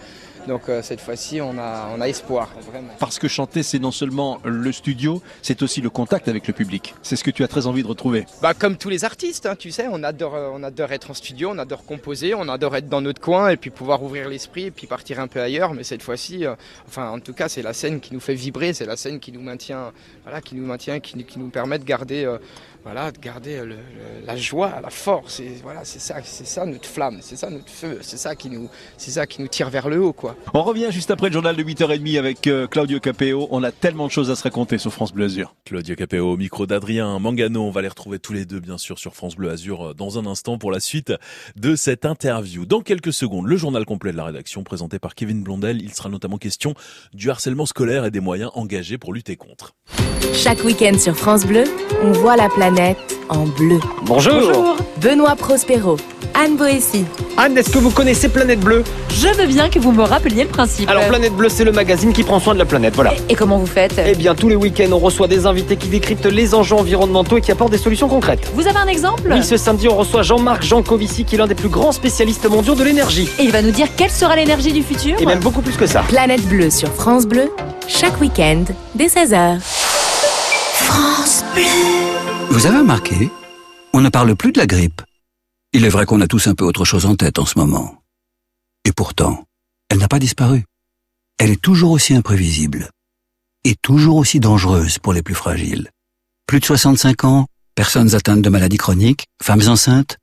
[0.47, 2.89] Donc euh, cette fois-ci, on a, on a espoir, vraiment.
[2.99, 6.93] Parce que chanter, c'est non seulement le studio, c'est aussi le contact avec le public.
[7.01, 8.25] C'est ce que tu as très envie de retrouver.
[8.41, 11.13] Bah, comme tous les artistes, hein, tu sais, on adore, euh, on adore être en
[11.13, 14.65] studio, on adore composer, on adore être dans notre coin et puis pouvoir ouvrir l'esprit
[14.65, 15.73] et puis partir un peu ailleurs.
[15.73, 16.55] Mais cette fois-ci, euh,
[16.87, 19.31] enfin, en tout cas, c'est la scène qui nous fait vibrer, c'est la scène qui
[19.31, 19.93] nous maintient,
[20.23, 22.37] voilà, qui nous maintient, qui, nous- qui nous permet de garder, euh,
[22.83, 25.39] voilà, de garder le- le- la joie, la force.
[25.39, 28.49] Et voilà, c'est ça, c'est ça notre flamme, c'est ça notre feu, c'est ça qui
[28.49, 30.35] nous, c'est ça qui nous tire vers le haut, quoi.
[30.53, 33.47] On revient juste après le journal de 8h30 avec euh, Claudio Capeo.
[33.51, 35.55] On a tellement de choses à se raconter sur France Bleu Azur.
[35.65, 37.63] Claudio Capeo au micro d'Adrien Mangano.
[37.63, 40.17] On va les retrouver tous les deux, bien sûr, sur France Bleu Azur euh, dans
[40.19, 41.13] un instant pour la suite
[41.55, 42.65] de cette interview.
[42.65, 45.81] Dans quelques secondes, le journal complet de la rédaction présenté par Kevin Blondel.
[45.81, 46.73] Il sera notamment question
[47.13, 49.73] du harcèlement scolaire et des moyens engagés pour lutter contre.
[50.33, 51.63] Chaque week-end sur France Bleu,
[52.01, 52.72] on voit la planète
[53.29, 53.79] en bleu.
[54.03, 54.75] Bonjour.
[54.97, 55.97] Benoît Prospero,
[56.33, 57.05] Anne Boessy.
[57.37, 58.83] Anne, est-ce que vous connaissez Planète Bleue?
[59.09, 60.89] Je veux bien que vous me rappeliez le principe.
[60.89, 63.13] Alors Planète Bleue, c'est le magazine qui prend soin de la planète, voilà.
[63.29, 64.01] Et comment vous faites?
[64.03, 67.41] Eh bien, tous les week-ends, on reçoit des invités qui décryptent les enjeux environnementaux et
[67.41, 68.49] qui apportent des solutions concrètes.
[68.55, 69.29] Vous avez un exemple?
[69.31, 72.75] Oui, ce samedi, on reçoit Jean-Marc Jancovici, qui est l'un des plus grands spécialistes mondiaux
[72.75, 73.29] de l'énergie.
[73.37, 75.21] Et il va nous dire quelle sera l'énergie du futur?
[75.21, 76.01] Et même beaucoup plus que ça.
[76.07, 77.51] Planète Bleue sur France Bleu,
[77.87, 78.63] chaque week-end
[78.95, 79.59] dès 16h.
[82.49, 83.29] Vous avez remarqué
[83.93, 85.01] On ne parle plus de la grippe.
[85.73, 88.01] Il est vrai qu'on a tous un peu autre chose en tête en ce moment.
[88.85, 89.43] Et pourtant,
[89.89, 90.63] elle n'a pas disparu.
[91.39, 92.89] Elle est toujours aussi imprévisible.
[93.63, 95.89] Et toujours aussi dangereuse pour les plus fragiles.
[96.47, 100.17] Plus de 65 ans, personnes atteintes de maladies chroniques, femmes enceintes.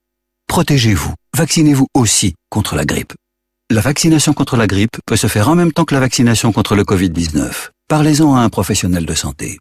[0.47, 1.15] Protégez-vous.
[1.37, 3.13] Vaccinez-vous aussi contre la grippe.
[3.71, 6.75] La vaccination contre la grippe peut se faire en même temps que la vaccination contre
[6.75, 7.71] le Covid-19.
[7.89, 9.59] Parlez-en à un professionnel de santé.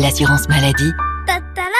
[0.00, 0.90] L'assurance maladie.
[1.24, 1.70] Tatala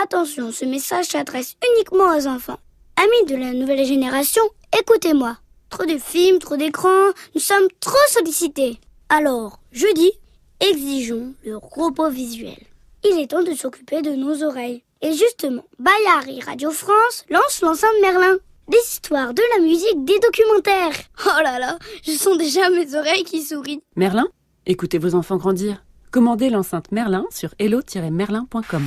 [0.00, 2.60] Attention, ce message s'adresse uniquement aux enfants.
[2.96, 4.42] Amis de la nouvelle génération,
[4.78, 5.36] écoutez-moi.
[5.68, 8.78] Trop de films, trop d'écrans, nous sommes trop sollicités.
[9.08, 10.12] Alors, je dis,
[10.60, 12.58] exigeons le repos visuel.
[13.02, 14.84] Il est temps de s'occuper de nos oreilles.
[15.00, 18.36] Et justement, Bayard et Radio France lancent l'enceinte Merlin.
[18.68, 21.02] Des histoires, de la musique, des documentaires.
[21.26, 23.82] Oh là là, je sens déjà mes oreilles qui sourient.
[23.96, 24.28] Merlin
[24.64, 25.82] Écoutez vos enfants grandir.
[26.12, 28.82] Commandez l'enceinte Merlin sur hello-merlin.com.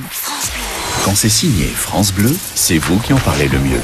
[1.04, 3.80] Quand c'est signé France Bleu, c'est vous qui en parlez le mieux.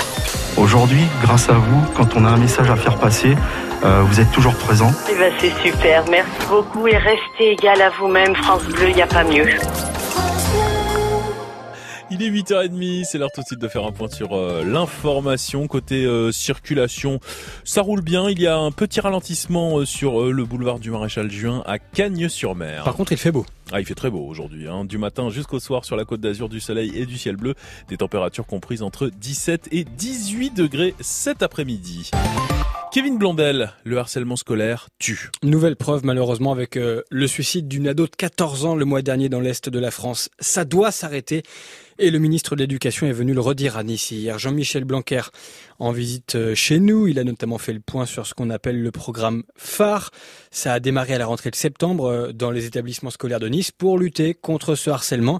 [0.56, 3.34] Aujourd'hui, grâce à vous, quand on a un message à faire passer,
[3.84, 4.92] euh, vous êtes toujours présent.
[5.10, 9.02] Eh ben, c'est super, merci beaucoup et restez égal à vous-même, France Bleu, il n'y
[9.02, 9.48] a pas mieux.
[12.14, 15.66] Il est 8h30, c'est l'heure tout de suite de faire un point sur euh, l'information.
[15.66, 17.20] Côté euh, circulation,
[17.64, 18.28] ça roule bien.
[18.28, 22.84] Il y a un petit ralentissement euh, sur le boulevard du Maréchal Juin à Cagnes-sur-Mer.
[22.84, 23.46] Par contre, il fait beau.
[23.72, 24.84] Ah, il fait très beau aujourd'hui, hein.
[24.84, 27.54] du matin jusqu'au soir sur la côte d'Azur, du soleil et du ciel bleu.
[27.88, 32.10] Des températures comprises entre 17 et 18 degrés cet après-midi.
[32.92, 35.30] Kevin Blondel, le harcèlement scolaire tue.
[35.42, 39.30] Nouvelle preuve malheureusement avec euh, le suicide d'une ado de 14 ans le mois dernier
[39.30, 40.28] dans l'est de la France.
[40.40, 41.42] Ça doit s'arrêter
[42.02, 44.36] et le ministre de l'Éducation est venu le redire à Nice hier.
[44.36, 45.22] Jean-Michel Blanquer
[45.78, 48.82] en visite euh, chez nous, il a notamment fait le point sur ce qu'on appelle
[48.82, 50.10] le programme phare.
[50.50, 53.70] Ça a démarré à la rentrée de septembre euh, dans les établissements scolaires de Nice
[53.70, 55.38] pour lutter contre ce harcèlement.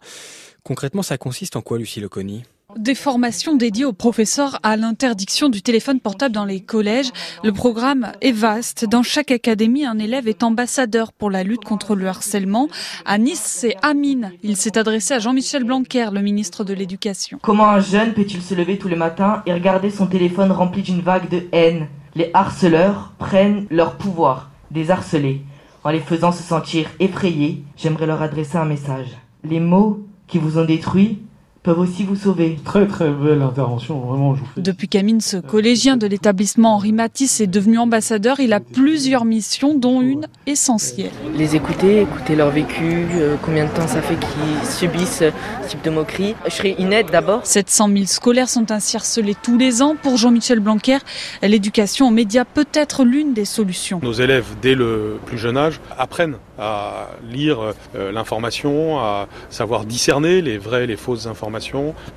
[0.63, 2.45] Concrètement, ça consiste en quoi, Lucie Leconi
[2.77, 7.11] des formations dédiées aux professeurs à l'interdiction du téléphone portable dans les collèges.
[7.45, 8.85] Le programme est vaste.
[8.85, 12.69] Dans chaque académie, un élève est ambassadeur pour la lutte contre le harcèlement.
[13.05, 14.33] À Nice, c'est Amine.
[14.43, 17.39] Il s'est adressé à Jean-Michel Blanquer, le ministre de l'Éducation.
[17.43, 21.01] Comment un jeune peut-il se lever tous les matins et regarder son téléphone rempli d'une
[21.01, 21.89] vague de haine?
[22.15, 25.43] Les harceleurs prennent leur pouvoir des harcelés.
[25.85, 29.09] En les faisant se sentir effrayés, j'aimerais leur adresser un message.
[29.45, 31.19] Les mots qui vous ont détruit
[31.63, 32.59] peuvent aussi vous sauver.
[32.65, 34.35] Très très belle intervention, vraiment.
[34.35, 34.61] Je vous fais...
[34.61, 39.77] Depuis qu'Amine, ce collégien de l'établissement Henri Matisse est devenu ambassadeur, il a plusieurs missions,
[39.77, 41.11] dont une essentielle.
[41.37, 45.85] Les écouter, écouter leur vécu, euh, combien de temps ça fait qu'ils subissent ce type
[45.85, 46.35] de moquerie.
[46.47, 47.47] Je serai une aide d'abord.
[47.47, 49.95] 700 000 scolaires sont ainsi harcelés tous les ans.
[50.01, 50.99] Pour Jean-Michel Blanquer,
[51.43, 54.01] l'éducation aux médias peut être l'une des solutions.
[54.03, 60.43] Nos élèves, dès le plus jeune âge, apprennent à lire euh, l'information, à savoir discerner
[60.43, 61.52] les vraies et les fausses informations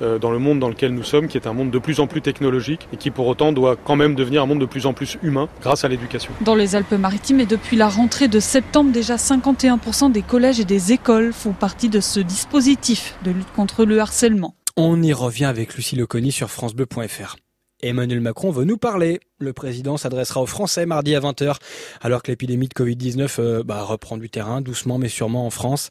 [0.02, 2.06] euh, dans le monde dans lequel nous sommes, qui est un monde de plus en
[2.06, 4.92] plus technologique et qui pour autant doit quand même devenir un monde de plus en
[4.92, 6.32] plus humain grâce à l'éducation.
[6.40, 10.92] Dans les Alpes-Maritimes et depuis la rentrée de septembre, déjà 51% des collèges et des
[10.92, 14.54] écoles font partie de ce dispositif de lutte contre le harcèlement.
[14.76, 17.36] On y revient avec Lucie Leconi sur francebleu.fr.
[17.82, 19.20] Emmanuel Macron veut nous parler.
[19.38, 21.56] Le président s'adressera aux Français mardi à 20h,
[22.00, 25.90] alors que l'épidémie de Covid-19 euh, bah, reprend du terrain, doucement mais sûrement en France.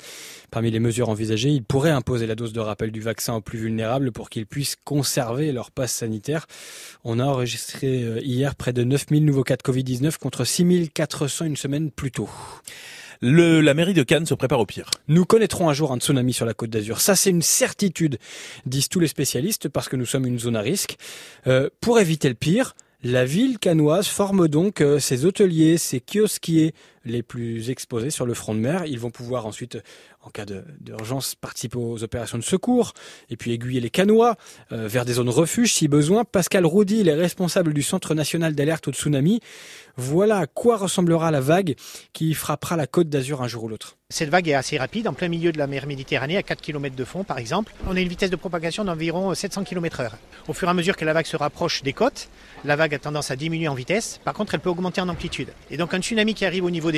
[0.50, 3.60] Parmi les mesures envisagées, il pourrait imposer la dose de rappel du vaccin aux plus
[3.60, 6.48] vulnérables pour qu'ils puissent conserver leur passe sanitaire.
[7.04, 11.58] On a enregistré euh, hier près de 9000 nouveaux cas de Covid-19 contre 6400 une
[11.58, 12.30] semaine plus tôt.
[13.28, 14.92] Le, la mairie de Cannes se prépare au pire.
[15.08, 17.02] Nous connaîtrons un jour un tsunami sur la côte d'Azur.
[17.02, 18.20] Ça, c'est une certitude,
[18.68, 20.96] disent tous les spécialistes, parce que nous sommes une zone à risque.
[21.48, 26.76] Euh, pour éviter le pire, la ville canoise forme donc euh, ses hôteliers, ses kiosquiers
[27.06, 28.86] les plus exposés sur le front de mer.
[28.86, 29.78] Ils vont pouvoir ensuite,
[30.22, 32.94] en cas d'urgence, participer aux opérations de secours
[33.30, 34.36] et puis aiguiller les canois
[34.72, 36.24] euh, vers des zones refuge si besoin.
[36.26, 39.40] Pascal Roudy, il est responsable du Centre national d'alerte au tsunami.
[39.98, 41.76] Voilà à quoi ressemblera la vague
[42.12, 43.98] qui frappera la côte d'Azur un jour ou l'autre.
[44.10, 46.96] Cette vague est assez rapide, en plein milieu de la mer Méditerranée, à 4 km
[46.96, 47.74] de fond par exemple.
[47.88, 50.12] On a une vitesse de propagation d'environ 700 km h
[50.48, 52.30] Au fur et à mesure que la vague se rapproche des côtes,
[52.66, 54.20] la vague a tendance à diminuer en vitesse.
[54.24, 55.50] Par contre, elle peut augmenter en amplitude.
[55.72, 56.95] Et donc un tsunami qui arrive au niveau des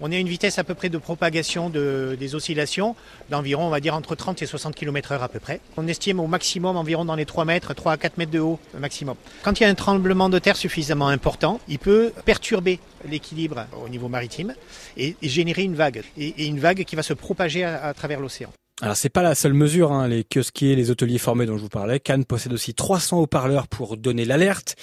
[0.00, 2.96] on a une vitesse à peu près de propagation de, des oscillations
[3.28, 5.60] d'environ, on va dire, entre 30 et 60 km h à peu près.
[5.76, 8.58] On estime au maximum environ dans les 3 mètres, 3 à 4 mètres de haut
[8.78, 9.16] maximum.
[9.42, 13.88] Quand il y a un tremblement de terre suffisamment important, il peut perturber l'équilibre au
[13.88, 14.54] niveau maritime
[14.96, 16.02] et, générer une vague.
[16.16, 18.50] Et, une vague qui va se propager à travers l'océan.
[18.82, 21.68] Alors c'est pas la seule mesure, hein, les kiosquiers, les hôteliers formés dont je vous
[21.68, 22.00] parlais.
[22.00, 24.74] Cannes possède aussi 300 haut-parleurs pour donner l'alerte.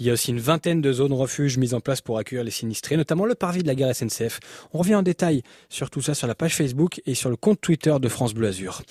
[0.00, 2.50] Il y a aussi une vingtaine de zones refuges mises en place pour accueillir les
[2.50, 4.40] sinistrés, notamment le parvis de la gare SNCF.
[4.72, 7.60] On revient en détail sur tout ça sur la page Facebook et sur le compte
[7.60, 8.82] Twitter de France Bleu Azur.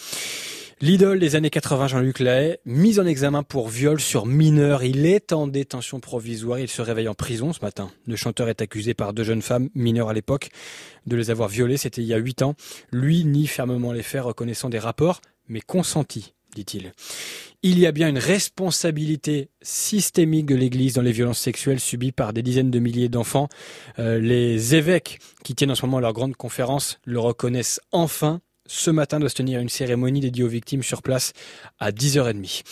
[0.82, 4.84] L'idole des années 80, Jean-Luc Lahaye, mis en examen pour viol sur mineur.
[4.84, 6.60] Il est en détention provisoire.
[6.60, 7.91] Il se réveille en prison ce matin.
[8.08, 10.50] Le chanteur est accusé par deux jeunes femmes mineures à l'époque
[11.06, 11.78] de les avoir violées.
[11.78, 12.56] C'était il y a huit ans.
[12.91, 16.91] Lui nie fermement les faits, reconnaissant des rapports, mais consentis, dit-il.
[17.62, 22.34] Il y a bien une responsabilité systémique de l'Église dans les violences sexuelles subies par
[22.34, 23.48] des dizaines de milliers d'enfants.
[24.00, 28.41] Euh, les évêques qui tiennent en ce moment leur grande conférence le reconnaissent enfin
[28.74, 31.34] ce matin doit se tenir une cérémonie dédiée aux victimes sur place
[31.80, 32.64] à 10h30.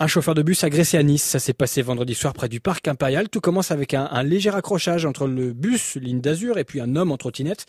[0.00, 2.88] Un chauffeur de bus agressé à Nice, ça s'est passé vendredi soir près du parc
[2.88, 3.28] impérial.
[3.28, 6.96] Tout commence avec un, un léger accrochage entre le bus, ligne d'azur, et puis un
[6.96, 7.66] homme en trottinette.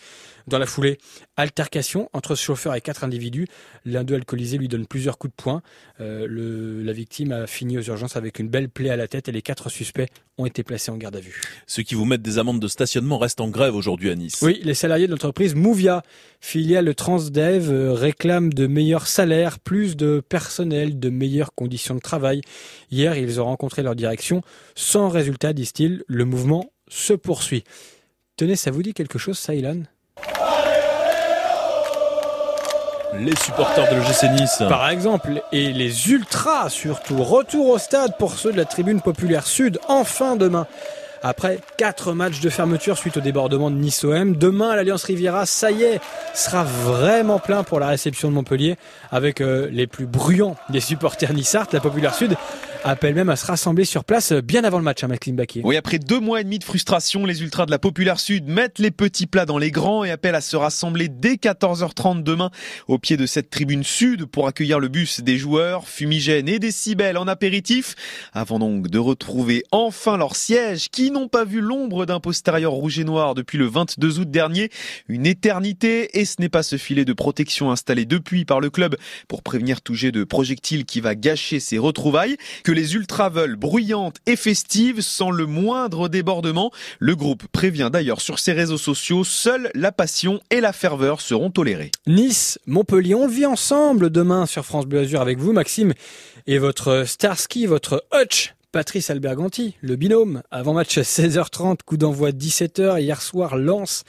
[0.48, 0.98] Dans la foulée,
[1.38, 3.46] altercation entre ce chauffeur et quatre individus.
[3.86, 5.62] L'un d'eux alcoolisé lui donne plusieurs coups de poing.
[6.02, 9.30] Euh, le, la victime a fini aux urgences avec une belle plaie à la tête
[9.30, 10.08] et les quatre suspects
[10.40, 11.42] ont été placés en garde à vue.
[11.68, 14.42] Ceux qui vous mettent des amendes de stationnement restent en grève aujourd'hui à Nice.
[14.42, 16.02] Oui, les salariés de l'entreprise Mouvia,
[16.42, 22.15] filiale Transdev, euh, réclament de meilleurs salaires, plus de personnel, de meilleures conditions de travail.
[22.92, 24.42] Hier, ils ont rencontré leur direction.
[24.76, 27.64] Sans résultat, disent-ils, le mouvement se poursuit.
[28.38, 29.84] Tenez, ça vous dit quelque chose, ça, Ilan?
[33.18, 34.58] Les supporters de l'OGC Nice.
[34.68, 37.24] Par exemple, et les ultras surtout.
[37.24, 40.68] Retour au stade pour ceux de la tribune populaire sud, enfin demain
[41.26, 44.36] après quatre matchs de fermeture suite au débordement de Nice-OM.
[44.36, 46.00] Demain, l'Alliance Riviera, ça y est,
[46.36, 48.76] sera vraiment plein pour la réception de Montpellier
[49.12, 51.66] avec euh, les plus bruyants des supporters nissards.
[51.74, 52.36] La Populaire Sud
[52.92, 55.62] appelle même à se rassembler sur place euh, bien avant le match, à hein, Baquier.
[55.64, 58.80] Oui, après deux mois et demi de frustration, les ultras de la Populaire Sud mettent
[58.80, 62.52] les petits plats dans les grands et appellent à se rassembler dès 14h30 demain
[62.88, 67.18] au pied de cette tribune sud pour accueillir le bus des joueurs, fumigènes et décibels
[67.18, 67.96] en apéritif,
[68.34, 73.00] avant donc de retrouver enfin leur siège qui n'ont pas vu l'ombre d'un postérieur rouge
[73.00, 74.70] et noir depuis le 22 août dernier,
[75.08, 78.96] une éternité et ce n'est pas ce filet de protection installé depuis par le club
[79.28, 83.56] pour prévenir tout jet de projectiles qui va gâcher ses retrouvailles que les ultras veulent
[83.56, 86.72] bruyantes et festives sans le moindre débordement.
[87.00, 91.50] Le groupe prévient d'ailleurs sur ses réseaux sociaux, seule la passion et la ferveur seront
[91.50, 91.92] tolérées.
[92.06, 95.94] Nice, Montpellier, on vit ensemble demain sur France Bleu Azur avec vous Maxime
[96.48, 103.00] et votre Starsky, votre Hutch Patrice Alberganti, le binôme, avant match 16h30, coup d'envoi 17h,
[103.00, 104.04] hier soir, Lens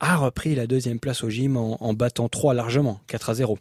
[0.00, 3.58] a repris la deuxième place au gym en, en, battant 3 largement, 4 à 0.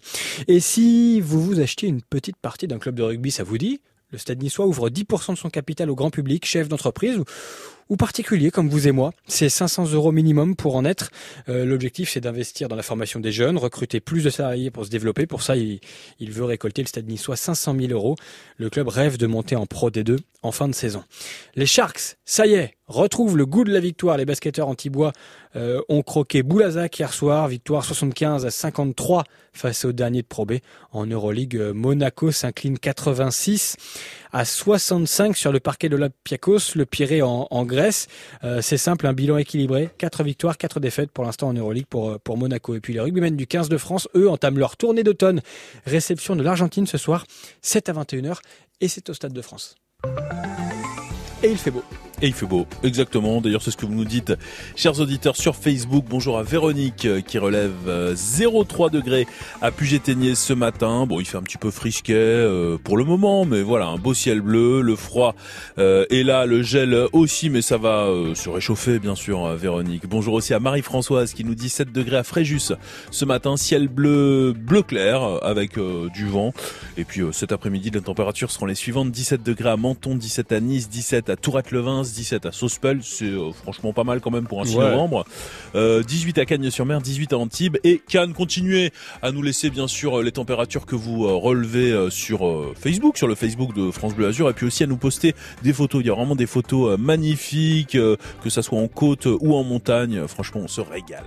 [0.47, 3.81] Et si vous vous achetiez une petite partie d'un club de rugby, ça vous dit
[4.15, 7.21] le Stade Niçois ouvre 10% de son capital au grand public, chef d'entreprise
[7.89, 9.11] ou, particulier comme vous et moi.
[9.27, 11.11] C'est 500 euros minimum pour en être.
[11.49, 14.89] Euh, L'objectif, c'est d'investir dans la formation des jeunes, recruter plus de salariés pour se
[14.89, 15.25] développer.
[15.25, 15.79] Pour ça, il,
[16.19, 18.15] veut récolter le Stade Niçois 500 000 euros.
[18.57, 21.03] Le club rêve de monter en Pro D2 en fin de saison.
[21.55, 24.17] Les Sharks, ça y est, retrouvent le goût de la victoire.
[24.17, 25.11] Les basketteurs anti-bois
[25.55, 27.47] euh, ont croqué Boulazac hier soir.
[27.47, 30.55] Victoire 75 à 53 face au dernier de Pro B.
[30.91, 33.77] En Euroleague, Monaco s'incline 86
[34.35, 38.07] à 65 sur le parquet de l'Olympiakos, le Pirée en, Grèce.
[38.43, 39.89] Euh, c'est simple, un bilan équilibré.
[39.97, 42.75] 4 victoires, 4 défaites pour l'instant en Euroleague pour, pour Monaco.
[42.75, 45.41] Et puis les rugbymen du 15 de France, eux, entament leur tournée d'automne.
[45.85, 47.25] Réception de l'Argentine ce soir,
[47.61, 48.39] 7 à 21h.
[48.81, 49.75] Et c'est au Stade de France.
[51.41, 51.83] Et il fait beau.
[52.21, 53.41] Et il fait beau, exactement.
[53.41, 54.33] D'ailleurs, c'est ce que vous nous dites,
[54.75, 56.05] chers auditeurs, sur Facebook.
[56.09, 57.73] Bonjour à Véronique euh, qui relève
[58.13, 59.27] 0,3 degrés
[59.61, 61.05] à Puget-Ténier ce matin.
[61.05, 64.13] Bon, il fait un petit peu frisquet euh, pour le moment, mais voilà, un beau
[64.13, 65.35] ciel bleu, le froid
[65.77, 70.07] euh, est là, le gel aussi, mais ça va euh, se réchauffer, bien sûr, Véronique.
[70.07, 72.73] Bonjour aussi à Marie-Françoise qui nous dit 7 degrés à Fréjus
[73.11, 76.53] ce matin, ciel bleu, bleu clair avec euh, du vent.
[76.97, 80.59] Et puis cet après-midi, les températures seront les suivantes 17 degrés à Menton, 17 à
[80.59, 82.03] Nice, 17 à Tourette-Levin.
[82.13, 84.89] 17 à Sospel, c'est euh, franchement pas mal quand même pour un 6 Ouais.
[84.91, 85.25] novembre.
[85.75, 88.33] Euh, 18 à Cagnes-sur-Mer, 18 à Antibes et Cannes.
[88.33, 88.91] Continuez
[89.21, 92.73] à nous laisser bien sûr euh, les températures que vous euh, relevez euh, sur euh,
[92.79, 95.33] Facebook, sur le Facebook de France Bleu Azur et puis aussi à nous poster
[95.63, 96.01] des photos.
[96.03, 99.55] Il y a vraiment des photos euh, magnifiques, euh, que ça soit en côte ou
[99.55, 100.27] en montagne.
[100.27, 101.23] Franchement, on se régale.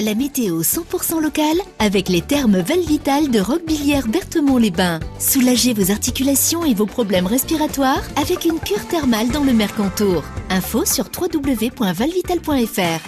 [0.00, 4.98] La météo 100% locale avec les thermes Valvital de Roquebillière Berthemont-les-Bains.
[5.20, 10.24] Soulagez vos articulations et vos problèmes respiratoires avec une cure thermale dans le Mercantour.
[10.50, 13.00] Info sur www.valvital.fr.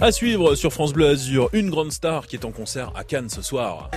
[0.00, 3.28] À suivre sur France Bleu Azur, une grande star qui est en concert à Cannes
[3.28, 3.90] ce soir.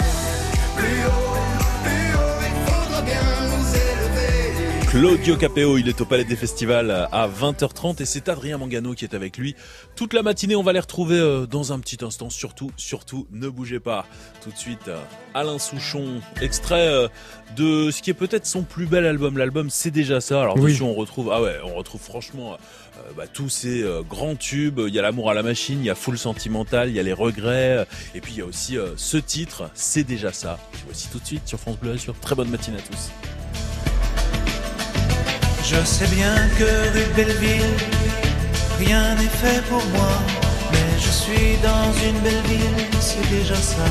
[4.95, 9.03] Claudio Capeo, il est au Palais des Festivals à 20h30 et c'est Adrien Mangano qui
[9.03, 9.53] est avec lui
[9.97, 10.55] toute la matinée.
[10.55, 12.29] On va les retrouver euh, dans un petit instant.
[12.29, 14.05] Surtout, surtout, ne bougez pas.
[14.41, 14.97] Tout de suite, euh,
[15.33, 17.09] Alain Souchon, extrait euh,
[17.57, 19.37] de ce qui est peut-être son plus bel album.
[19.37, 20.39] L'album, c'est déjà ça.
[20.41, 20.71] Alors Oui.
[20.71, 24.79] dessus, on retrouve, ah ouais, on retrouve franchement euh, bah, tous ces euh, grands tubes.
[24.87, 27.03] Il y a l'amour à la machine, il y a Full Sentimental, il y a
[27.03, 30.57] les regrets, et puis il y a aussi euh, ce titre, c'est déjà ça.
[30.71, 32.15] Puis voici tout de suite sur France Bleu Azur.
[32.21, 33.11] Très bonne matinée à tous.
[35.67, 36.63] Je sais bien que
[36.93, 37.75] rue Belleville,
[38.77, 40.15] rien n'est fait pour moi,
[40.71, 43.87] mais je suis dans une belle ville, c'est déjà ça.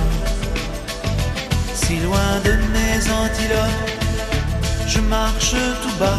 [1.74, 3.90] Si loin de mes antilopes,
[4.86, 6.16] je marche tout bas,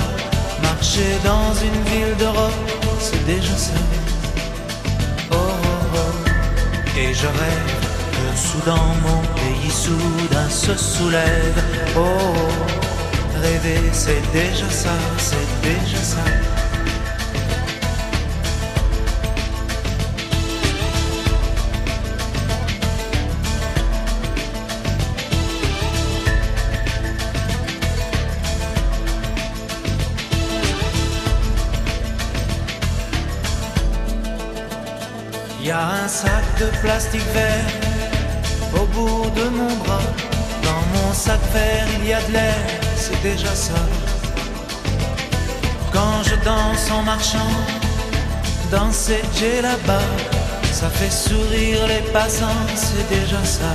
[0.61, 3.79] marcher dans une ville d'Europe, c'est déjà ça.
[5.31, 6.99] Oh, oh, oh.
[6.99, 7.75] Et je rêve
[8.11, 11.63] que soudain mon pays soudain se soulève.
[11.95, 12.84] Oh, oh.
[13.41, 16.23] Rêver, c'est déjà ça, c'est déjà ça.
[35.61, 37.65] Y a un sac de plastique vert
[38.75, 40.24] au bout de mon bras.
[40.65, 42.65] Dans mon sac vert, il y a de l'air,
[42.97, 43.81] c'est déjà ça.
[45.93, 47.53] Quand je danse en marchant,
[48.71, 50.09] dans ces jets là-bas,
[50.71, 53.73] ça fait sourire les passants, c'est déjà ça.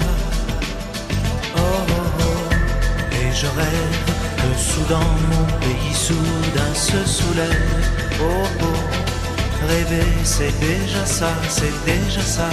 [1.57, 3.15] Oh, oh, oh.
[3.19, 3.97] Et je rêve
[4.41, 7.85] que soudain mon pays soudain se soulève.
[8.21, 12.51] Oh, oh, rêver, c'est déjà ça, c'est déjà ça.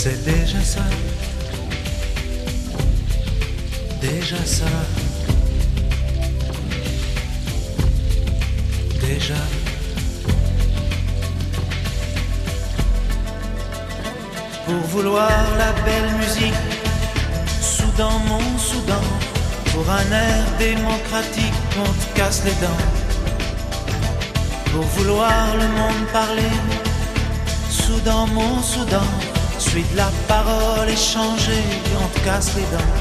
[0.00, 0.84] C'est déjà ça.
[4.00, 4.72] Déjà ça.
[9.00, 9.34] Déjà.
[14.66, 16.54] Pour vouloir la belle musique,
[17.60, 19.02] Soudan, mon Soudan,
[19.72, 22.84] pour un air démocratique, on te casse les dents.
[24.72, 26.54] Pour vouloir le monde parler,
[27.68, 29.10] Soudan, mon Soudan,
[29.70, 31.64] suis de la parole échangée,
[32.02, 32.94] on te casse les dents.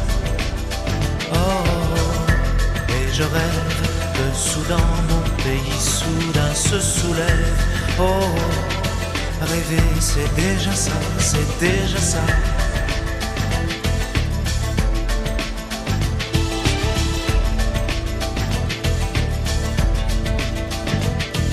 [1.33, 3.73] Oh, et je rêve
[4.15, 7.57] que Soudan, mon pays, soudain se soulève.
[7.99, 8.03] Oh,
[9.41, 12.23] rêver, c'est déjà ça, c'est déjà ça.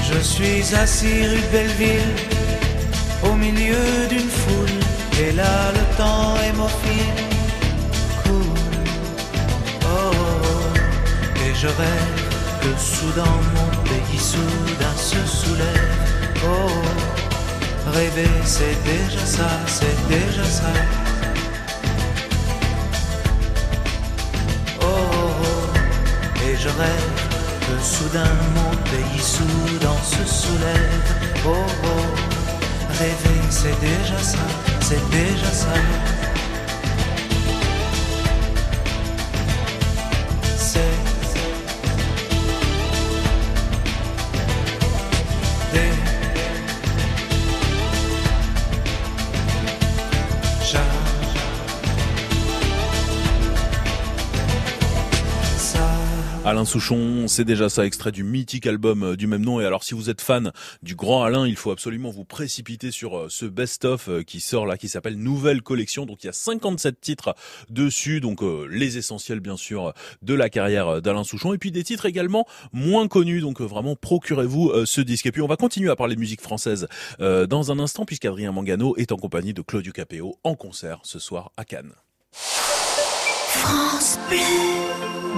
[0.09, 2.15] Je suis assis rue de Belleville,
[3.23, 4.84] au milieu d'une foule,
[5.21, 7.21] et là le temps est morphine,
[8.25, 8.59] cool.
[9.83, 10.13] Oh,
[11.45, 12.25] et je rêve
[12.61, 15.91] que soudain mon pays soudain se soulève.
[16.47, 20.73] Oh, rêver c'est déjà ça, c'est déjà ça.
[24.81, 27.15] Oh, oh, et je rêve
[27.67, 31.09] que soudain mon pays soudain se soulève.
[31.47, 31.51] Oh,
[31.85, 32.07] oh,
[32.99, 34.39] rêver c'est déjà ça,
[34.87, 36.14] c'est déjà
[56.65, 59.61] Alain Souchon, c'est déjà ça, extrait du mythique album euh, du même nom.
[59.61, 60.51] Et alors, si vous êtes fan
[60.83, 64.65] du grand Alain, il faut absolument vous précipiter sur euh, ce best-of euh, qui sort
[64.65, 66.07] là, qui s'appelle Nouvelle Collection.
[66.07, 67.35] Donc, il y a 57 titres
[67.69, 68.23] dessus.
[68.23, 69.93] Donc, euh, les essentiels, bien sûr,
[70.23, 71.53] de la carrière d'Alain Souchon.
[71.53, 73.43] Et puis, des titres également moins connus.
[73.43, 75.27] Donc, vraiment, procurez-vous ce disque.
[75.27, 76.89] Et puis, on va continuer à parler de musique française
[77.19, 81.53] dans un instant, puisqu'Adrien Mangano est en compagnie de Claudio Capéo en concert ce soir
[81.59, 81.93] à Cannes.
[83.55, 84.19] France.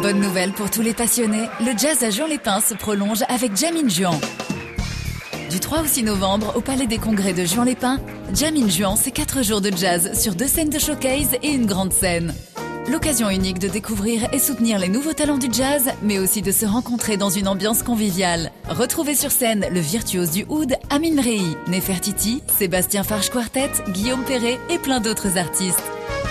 [0.02, 4.18] Bonne nouvelle pour tous les passionnés, le jazz à Juan-les-Pins se prolonge avec Jamin Juan.
[5.50, 8.00] Du 3 au 6 novembre, au Palais des Congrès de Juan-les-Pins,
[8.34, 11.92] Jamin Juan, c'est 4 jours de jazz sur deux scènes de showcase et une grande
[11.92, 12.34] scène.
[12.90, 16.64] L'occasion unique de découvrir et soutenir les nouveaux talents du jazz, mais aussi de se
[16.64, 18.50] rencontrer dans une ambiance conviviale.
[18.68, 24.58] Retrouvez sur scène le virtuose du oud Amin Rei, Nefertiti, Sébastien Farge Quartet, Guillaume Perret
[24.70, 25.82] et plein d'autres artistes.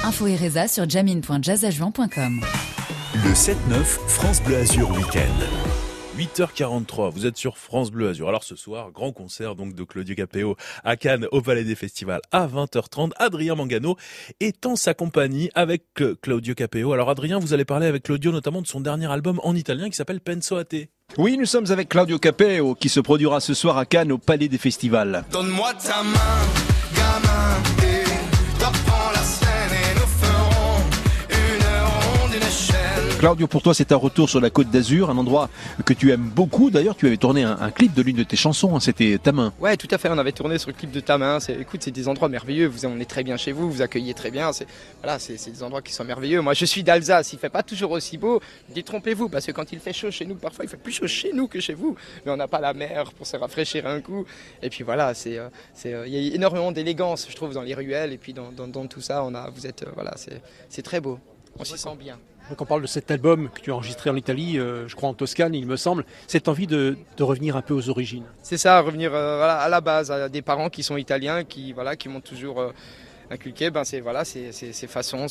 [0.05, 2.41] Info et résa sur jamin.jazzajuan.com.
[3.15, 3.55] Le 7-9,
[4.07, 5.19] France Bleu Azur Week-end.
[6.19, 8.29] 8h43, vous êtes sur France Bleu Azur.
[8.29, 12.21] Alors ce soir, grand concert donc de Claudio Capéo à Cannes au Palais des Festivals
[12.31, 13.13] à 20h30.
[13.17, 13.97] Adrien Mangano
[14.39, 16.93] est en sa compagnie avec euh, Claudio Capéo.
[16.93, 19.95] Alors Adrien, vous allez parler avec Claudio notamment de son dernier album en italien qui
[19.95, 20.85] s'appelle Penso a te.
[21.17, 24.49] Oui, nous sommes avec Claudio Capeo qui se produira ce soir à Cannes au Palais
[24.49, 25.25] des Festivals.
[25.31, 26.74] Donne-moi ta main,
[33.25, 35.49] Claudio, pour toi, c'est un retour sur la Côte d'Azur, un endroit
[35.83, 36.69] que tu aimes beaucoup.
[36.69, 39.51] D'ailleurs, tu avais tourné un, clip de l'une de tes chansons, hein, c'était Ta main.
[39.59, 40.09] Ouais, tout à fait.
[40.09, 41.39] On avait tourné sur le clip de ta main.
[41.39, 42.67] C'est, écoute, c'est des endroits merveilleux.
[42.67, 43.71] Vous, est très bien chez vous.
[43.71, 44.53] Vous accueillez très bien.
[44.53, 44.67] C'est,
[45.01, 46.41] voilà, c'est des endroits qui sont merveilleux.
[46.41, 47.33] Moi, je suis d'Alsace.
[47.33, 48.41] Il fait pas toujours aussi beau.
[48.69, 51.33] Détrompez-vous, parce que quand il fait chaud chez nous, parfois il fait plus chaud chez
[51.33, 51.95] nous que chez vous.
[52.27, 54.23] Mais on n'a pas la mer pour se rafraîchir un coup.
[54.61, 55.49] Et puis voilà, c'est, euh,
[55.87, 59.01] euh, il y a énormément d'élégance, je trouve, dans les ruelles et puis dans, tout
[59.01, 59.23] ça.
[59.23, 60.13] On vous êtes, euh, voilà,
[60.69, 61.17] c'est très beau.
[61.57, 62.19] On s'y sent bien.
[62.49, 65.09] Quand on parle de cet album que tu as enregistré en Italie, euh, je crois
[65.09, 68.23] en Toscane, il me semble, cette envie de, revenir un peu aux origines.
[68.43, 71.73] C'est ça, revenir euh, voilà, à la base, à des parents qui sont italiens, qui
[71.73, 72.71] voilà, qui m'ont toujours euh,
[73.31, 75.25] inculqué, ben voilà, ces ces façons,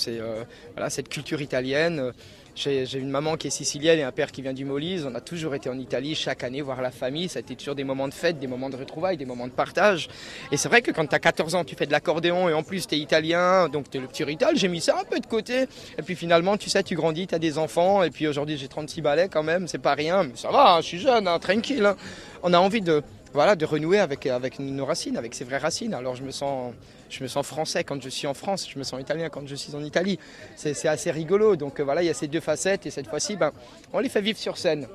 [0.74, 2.12] voilà, cette culture italienne.
[2.56, 5.06] J'ai une maman qui est sicilienne et un père qui vient du Molise.
[5.10, 7.28] On a toujours été en Italie chaque année voir la famille.
[7.28, 9.52] Ça a été toujours des moments de fête, des moments de retrouvailles, des moments de
[9.52, 10.08] partage.
[10.52, 12.62] Et c'est vrai que quand tu as 14 ans, tu fais de l'accordéon et en
[12.62, 14.56] plus tu es italien, donc tu es le petit rital.
[14.56, 15.62] J'ai mis ça un peu de côté.
[15.98, 18.04] Et puis finalement, tu sais, tu grandis, tu as des enfants.
[18.04, 20.22] Et puis aujourd'hui, j'ai 36 balais quand même, c'est pas rien.
[20.22, 21.84] Mais ça va, hein, je suis jeune, hein, tranquille.
[21.84, 21.96] hein.
[22.44, 23.02] On a envie de,
[23.32, 25.92] voilà, de renouer avec, avec nos racines, avec ses vraies racines.
[25.92, 26.72] Alors je me sens,
[27.10, 29.54] je me sens français quand je suis en France, je me sens italien quand je
[29.54, 30.18] suis en Italie.
[30.56, 31.56] C'est assez rigolo.
[31.56, 33.52] Donc euh, voilà, il y a ces deux facettes et cette fois-ci, ben,
[33.92, 34.86] on les fait vivre sur scène.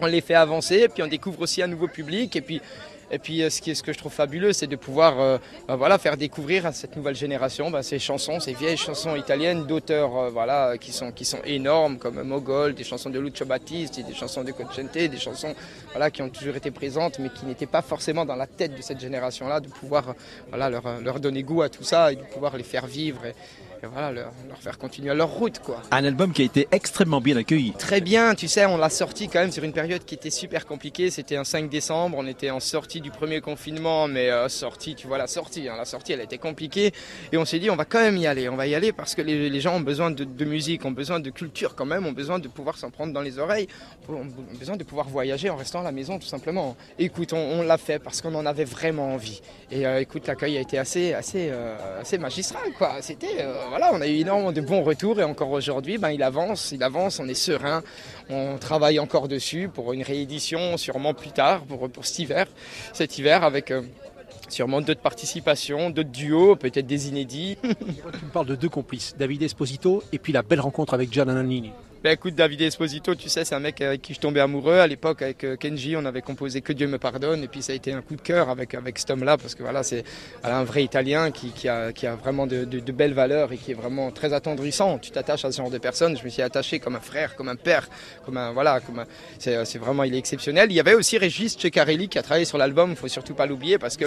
[0.00, 2.60] on les fait avancer, puis on découvre aussi un nouveau public, et puis
[3.10, 5.38] et puis euh, ce, qui que je trouve fabuleux, c'est de pouvoir euh,
[5.68, 9.66] bah, voilà, faire découvrir à cette nouvelle génération bah, ces chansons, ces vieilles chansons italiennes
[9.66, 14.02] d'auteurs euh, voilà, qui, sont, qui sont énormes, comme Mogol, des chansons de Lucio Battisti,
[14.02, 15.54] des chansons de Cocente, des chansons
[15.90, 18.82] voilà, qui ont toujours été présentes, mais qui n'étaient pas forcément dans la tête de
[18.82, 20.14] cette génération-là, de pouvoir
[20.48, 23.22] voilà, leur, donner goût à tout ça et de pouvoir les faire vivre.
[23.82, 25.58] Et voilà, leur, leur faire continuer leur route.
[25.60, 25.82] quoi.
[25.90, 27.72] Un album qui a été extrêmement bien accueilli.
[27.78, 30.66] Très bien, tu sais, on l'a sorti quand même sur une période qui était super
[30.66, 31.10] compliquée.
[31.10, 35.06] C'était un 5 décembre, on était en sortie du premier confinement, mais euh, sortie, tu
[35.06, 36.92] vois, la sortie, hein, la sortie, elle a été compliquée.
[37.32, 39.14] Et on s'est dit, on va quand même y aller, on va y aller parce
[39.14, 42.06] que les, les gens ont besoin de, de musique, ont besoin de culture quand même,
[42.06, 43.68] ont besoin de pouvoir s'en prendre dans les oreilles,
[44.08, 44.26] ont
[44.58, 46.76] besoin de pouvoir voyager en restant à la maison tout simplement.
[46.98, 49.40] Écoute, on, on l'a fait parce qu'on en avait vraiment envie.
[49.70, 52.96] Et euh, écoute, l'accueil a été assez, assez, euh, assez magistral, quoi.
[53.00, 56.22] C'était, euh, voilà, on a eu énormément de bons retours et encore aujourd'hui, ben, il
[56.22, 57.82] avance, il avance, on est serein,
[58.30, 62.46] on travaille encore dessus pour une réédition sûrement plus tard, pour, cet hiver,
[62.92, 63.82] cet hiver avec euh,
[64.48, 67.58] sûrement d'autres participations, d'autres duos, peut-être des inédits.
[67.62, 71.34] Tu me parles de deux complices, David Esposito et puis la belle rencontre avec Gianna
[71.34, 71.72] Nannini.
[72.06, 74.78] Ben écoute, David Esposito, tu sais, c'est un mec avec qui je tombais amoureux.
[74.78, 77.42] À l'époque, avec euh, Kenji, on avait composé Que Dieu me pardonne.
[77.42, 79.64] Et puis ça a été un coup de cœur avec, avec cet homme-là, parce que
[79.64, 80.04] voilà, c'est
[80.40, 83.52] voilà, un vrai Italien qui, qui, a, qui a vraiment de, de- de belles valeurs
[83.52, 84.98] et qui est vraiment très attendrissant.
[84.98, 86.16] Tu t'attaches à ce genre de personne.
[86.16, 87.88] Je me suis attaché comme un frère, comme un père,
[88.24, 88.52] comme un.
[88.52, 89.06] Voilà, comme un-
[89.40, 90.70] c'est c'est vraiment, il est exceptionnel.
[90.70, 93.46] Il y avait aussi Régis Ceccarelli qui a travaillé sur l'album, il faut surtout pas
[93.46, 94.04] l'oublier, parce que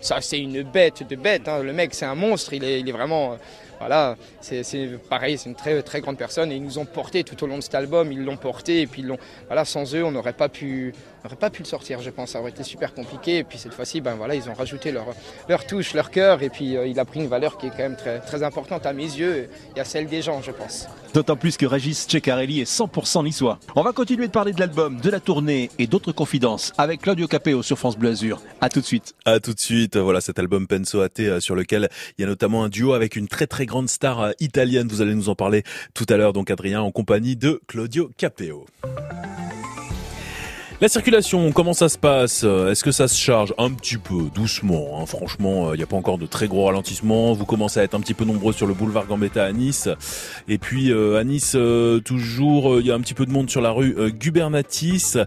[0.00, 1.48] ça, c'est une bête de bête.
[1.48, 1.62] hein.
[1.62, 2.54] Le mec, c'est un monstre.
[2.54, 3.36] Il est, il est vraiment.
[3.82, 4.62] Voilà, c'est
[5.10, 7.56] pareil, c'est une très très grande personne et ils nous ont porté tout au long
[7.56, 9.18] de cet album, ils l'ont porté et puis ils l'ont.
[9.48, 10.94] Voilà, sans eux, on n'aurait pas pu,
[11.24, 12.30] n'aurait pas pu le sortir, je pense.
[12.30, 13.38] Ça aurait été super compliqué.
[13.38, 15.06] Et puis cette fois-ci, ben voilà, ils ont rajouté leur
[15.48, 17.78] leur touche, leur cœur et puis euh, il a pris une valeur qui est quand
[17.78, 20.88] même très très importante à mes yeux et à celle des gens, je pense.
[21.14, 23.58] D'autant plus que Régis Ceccarelli est 100% niçois.
[23.76, 27.28] On va continuer de parler de l'album, de la tournée et d'autres confidences avec Claudio
[27.28, 28.40] Capeo sur France Bleu Azur.
[28.60, 29.14] À tout de suite.
[29.24, 29.96] À tout de suite.
[29.96, 31.88] Voilà cet album Penso Ate euh, sur lequel
[32.18, 34.88] il y a notamment un duo avec une très très grande star euh, italienne.
[34.88, 35.62] Vous allez nous en parler
[35.94, 36.32] tout à l'heure.
[36.32, 38.66] Donc Adrien en compagnie de Claudio Capeo.
[40.82, 42.42] La circulation, comment ça se passe?
[42.42, 45.06] Est-ce que ça se charge un petit peu, doucement hein?
[45.06, 47.34] Franchement, il n'y a pas encore de très gros ralentissements.
[47.34, 49.88] Vous commencez à être un petit peu nombreux sur le boulevard Gambetta à Nice.
[50.48, 53.30] Et puis euh, à Nice, euh, toujours, euh, il y a un petit peu de
[53.30, 55.18] monde sur la rue euh, Gubernatis,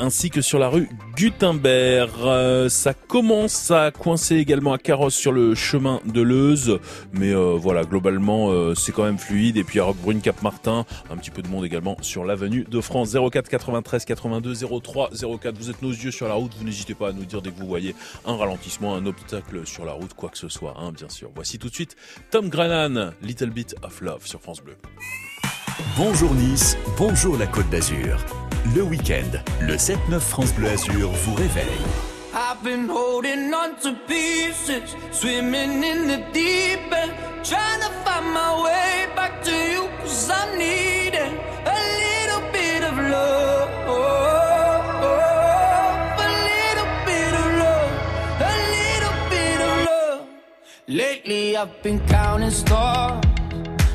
[0.00, 2.08] ainsi que sur la rue Gutenberg.
[2.24, 6.78] Euh, ça commence à coincer également à Carrosse sur le chemin de Leuze.
[7.12, 9.58] Mais euh, voilà, globalement, euh, c'est quand même fluide.
[9.58, 13.14] Et puis à Roquebrune, Cap-Martin, un petit peu de monde également sur l'avenue de France.
[13.14, 15.56] 04 93 82 03 04.
[15.56, 16.52] Vous êtes nos yeux sur la route.
[16.56, 17.94] Vous n'hésitez pas à nous dire dès que vous voyez
[18.24, 21.30] un ralentissement, un obstacle sur la route, quoi que ce soit, hein, bien sûr.
[21.34, 21.96] Voici tout de suite
[22.30, 24.76] Tom Grennan, Little Bit of Love sur France Bleu.
[25.96, 28.18] Bonjour Nice, bonjour la Côte d'Azur.
[28.74, 31.64] Le week-end, le 7-9 France Bleu Azur vous réveille.
[32.32, 37.12] I've been holding on to pieces, swimming in the deep end,
[37.44, 41.23] trying to find my way back to you, cause I'm needing
[50.86, 53.24] Lately I've been counting stars,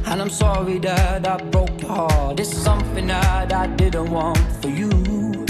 [0.07, 2.39] and I'm sorry that I broke your heart.
[2.39, 5.45] It's something that I didn't want for you.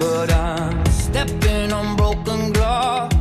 [0.00, 3.14] But I'm stepping on broken glass.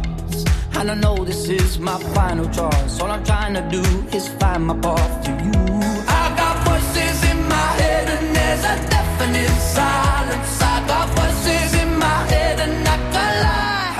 [0.78, 3.00] And I know this is my final choice.
[3.00, 3.84] All I'm trying to do
[4.18, 5.54] is find my path to you.
[6.08, 10.60] I got voices in my head, and there's a definite silence.
[10.60, 11.87] I got voices in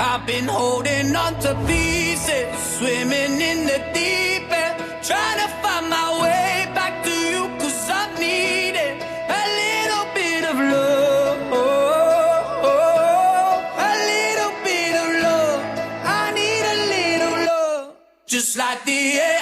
[0.00, 6.20] I've been holding on to pieces, swimming in the deep end, trying to find my
[6.22, 11.38] way back to you, cause I'm needing a little bit of love.
[13.88, 15.62] A little bit of love.
[16.04, 17.96] I need a little love.
[18.26, 19.37] Just like the air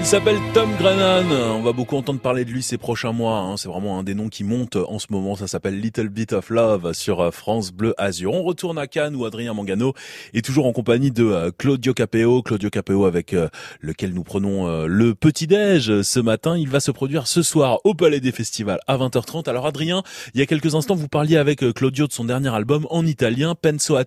[0.00, 1.26] Il s'appelle Tom Grennan.
[1.30, 3.36] On va beaucoup entendre parler de lui ces prochains mois.
[3.36, 3.58] hein.
[3.58, 5.36] C'est vraiment un des noms qui monte en ce moment.
[5.36, 8.32] Ça s'appelle Little Bit of Love sur euh, France Bleu Azur.
[8.32, 9.92] On retourne à Cannes où Adrien Mangano
[10.32, 12.42] est toujours en compagnie de euh, Claudio Capeo.
[12.42, 13.50] Claudio Capeo avec euh,
[13.82, 16.56] lequel nous prenons le petit-déj ce matin.
[16.56, 19.50] Il va se produire ce soir au Palais des Festivals à 20h30.
[19.50, 20.02] Alors Adrien,
[20.32, 23.54] il y a quelques instants, vous parliez avec Claudio de son dernier album en italien,
[23.54, 24.04] Penso a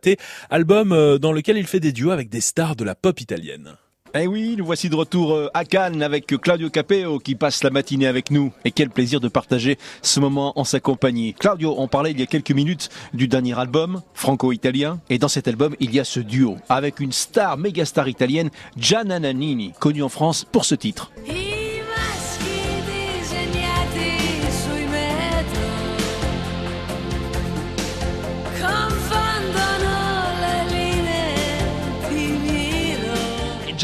[0.49, 3.77] album dans lequel il fait des duos avec des stars de la pop italienne.
[4.15, 7.71] Eh oui, nous voici de retour euh, à Cannes avec Claudio Capeo qui passe la
[7.71, 8.51] matinée avec nous.
[8.63, 11.33] Et quel plaisir de partager ce moment en sa compagnie.
[11.33, 14.99] Claudio, on parlait il y a quelques minutes du dernier album, franco-italien.
[15.09, 18.51] Et dans cet album, il y a ce duo avec une star, méga star italienne,
[18.77, 21.11] Gianna Nannini, connue en France pour ce titre.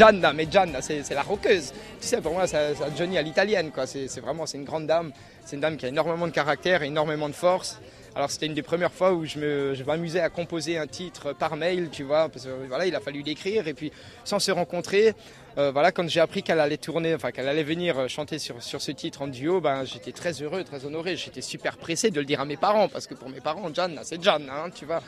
[0.00, 1.74] Gianna, mais Gianna, c'est la roqueuse.
[2.00, 3.86] Tu sais, pour moi, c'est c'est Johnny à l'italienne, quoi.
[3.86, 5.12] C'est vraiment, c'est une grande dame.
[5.44, 7.78] C'est une dame qui a énormément de caractère, énormément de force.
[8.14, 11.54] Alors c'était une des premières fois où je je m'amusais à composer un titre par
[11.54, 13.92] mail, tu vois, parce que voilà, il a fallu l'écrire et puis
[14.24, 15.14] sans se rencontrer,
[15.58, 18.62] euh, voilà, quand j'ai appris qu'elle allait tourner, enfin qu'elle allait venir euh, chanter sur,
[18.62, 21.14] sur ce titre en duo, ben j'étais très heureux, très honoré.
[21.16, 24.00] J'étais super pressé de le dire à mes parents parce que pour mes parents, Gianna,
[24.02, 25.02] c'est Gianna, hein, tu vois.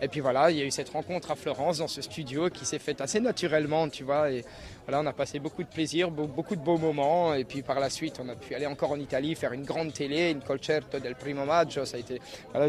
[0.00, 2.64] Et puis voilà, il y a eu cette rencontre à Florence dans ce studio qui
[2.64, 4.30] s'est faite assez naturellement, tu vois.
[4.30, 4.44] Et
[4.86, 7.34] voilà, on a passé beaucoup de plaisir, beau- beaucoup de beaux moments.
[7.34, 9.92] Et puis par la suite, on a pu aller encore en Italie, faire une grande
[9.92, 11.84] télé, une concerto del primo maggio.
[11.84, 12.20] Ça a été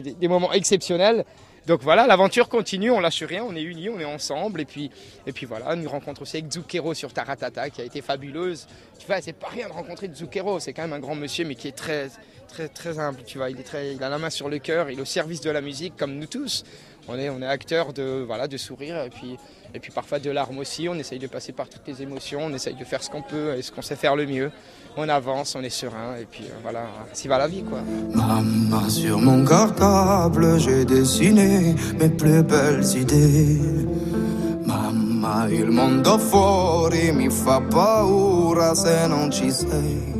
[0.02, 1.24] des, des moments exceptionnels.
[1.68, 4.62] Donc voilà, l'aventure continue, on lâche rien, on est unis, on est ensemble.
[4.62, 4.90] Et puis,
[5.28, 8.66] et puis voilà, une rencontre aussi avec Zucchero sur Taratata qui a été fabuleuse.
[9.00, 11.56] Tu vois, c'est pas rien de rencontrer Zucchero, c'est quand même un grand monsieur, mais
[11.56, 12.10] qui est très,
[12.50, 13.20] très, très humble.
[13.26, 15.06] Tu vois, il, est très, il a la main sur le cœur, il est au
[15.06, 16.66] service de la musique, comme nous tous.
[17.08, 19.38] On est, on est acteur de, voilà, de sourire et puis,
[19.74, 20.88] et puis parfois de larmes aussi.
[20.90, 23.56] On essaye de passer par toutes les émotions, on essaye de faire ce qu'on peut
[23.58, 24.52] et ce qu'on sait faire le mieux.
[24.98, 27.80] On avance, on est serein et puis euh, voilà, s'y va la vie quoi.
[28.90, 33.60] Sur mon cartable, j'ai dessiné mes plus belles idées.
[34.70, 40.14] Mamma, il mondo fuori mi fa paura se non ci sei.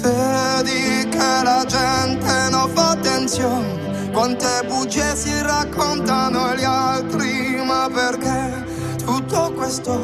[0.00, 8.69] Vedi che la gente non fa attenzione, quante bugie si raccontano gli altri, ma perché
[9.04, 9.98] tutto questo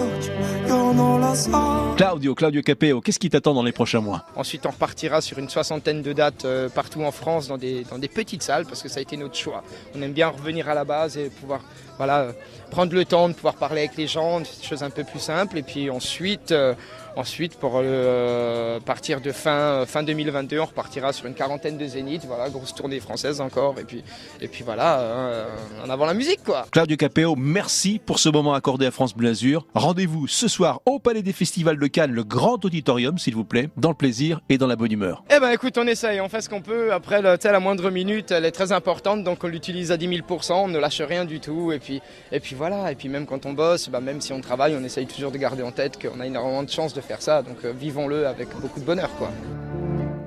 [0.66, 1.94] io non lo so.
[1.96, 5.48] Claudio, Claudio Capeo, qu'est-ce qui t'attend dans les prochains mois Ensuite, on repartira sur une
[5.48, 8.88] soixantaine de dates euh, partout en France, dans des, dans des petites salles, parce que
[8.88, 9.62] ça a été notre choix.
[9.94, 11.60] On aime bien revenir à la base et pouvoir
[11.96, 12.32] voilà,
[12.70, 15.58] prendre le temps de pouvoir parler avec les gens, des choses un peu plus simples.
[15.58, 16.74] Et puis ensuite, euh,
[17.16, 21.86] ensuite pour euh, partir de fin, euh, fin 2022, on repartira sur une quarantaine de
[21.86, 22.24] zéniths.
[22.26, 23.74] Voilà, grosse tournée française encore.
[23.80, 24.04] Et puis,
[24.40, 25.46] et puis voilà, euh,
[25.84, 26.66] en avant la musique, quoi.
[26.70, 29.66] Claudio Capeo, merci pour ce moment accordé à France Bleu Azur.
[29.74, 33.68] Rendez-vous ce soir au Palais des Festivals de Cannes, le grand auditorium, s'il vous plaît,
[33.76, 35.24] dans le plaisir et dans la bonne humeur.
[35.34, 36.92] Eh ben écoute, on essaye, on fait ce qu'on peut.
[36.92, 40.52] Après, le- la moindre minute, elle est très importante, donc on l'utilise à 10 000%
[40.64, 41.70] on ne lâche rien du tout.
[41.72, 42.02] Et puis,
[42.32, 44.82] et puis voilà, et puis même quand on bosse, bah, même si on travaille, on
[44.84, 47.42] essaye toujours de garder en tête qu'on a énormément de chance de faire ça.
[47.42, 49.30] Donc euh, vivons-le avec beaucoup de bonheur, quoi.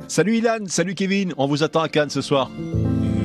[0.08, 2.50] Salut Ilan, salut Kevin, on vous attend à Cannes ce soir.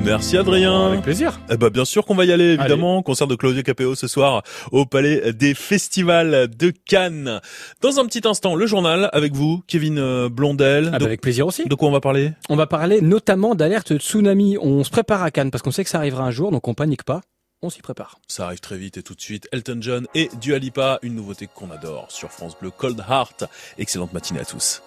[0.05, 0.89] Merci Adrien.
[0.89, 1.41] Avec plaisir.
[1.51, 3.03] Eh ben bien sûr qu'on va y aller évidemment.
[3.03, 7.41] Concert de Claudio Capeo ce soir au Palais des Festivals de Cannes.
[7.81, 10.91] Dans un petit instant, le journal avec vous, Kevin euh, Blondel.
[10.93, 11.65] Ah bah, avec plaisir aussi.
[11.65, 12.33] De quoi on va parler?
[12.51, 14.59] On va parler notamment d'alerte tsunami.
[14.61, 16.75] On se prépare à Cannes parce qu'on sait que ça arrivera un jour, donc on
[16.75, 17.23] panique pas.
[17.65, 18.19] On s'y prépare.
[18.29, 19.49] Ça arrive très vite et tout de suite.
[19.51, 23.45] Elton John et Dua Lipa, une nouveauté qu'on adore sur France Bleu Cold Heart.
[23.79, 24.83] Excellente matinée à tous.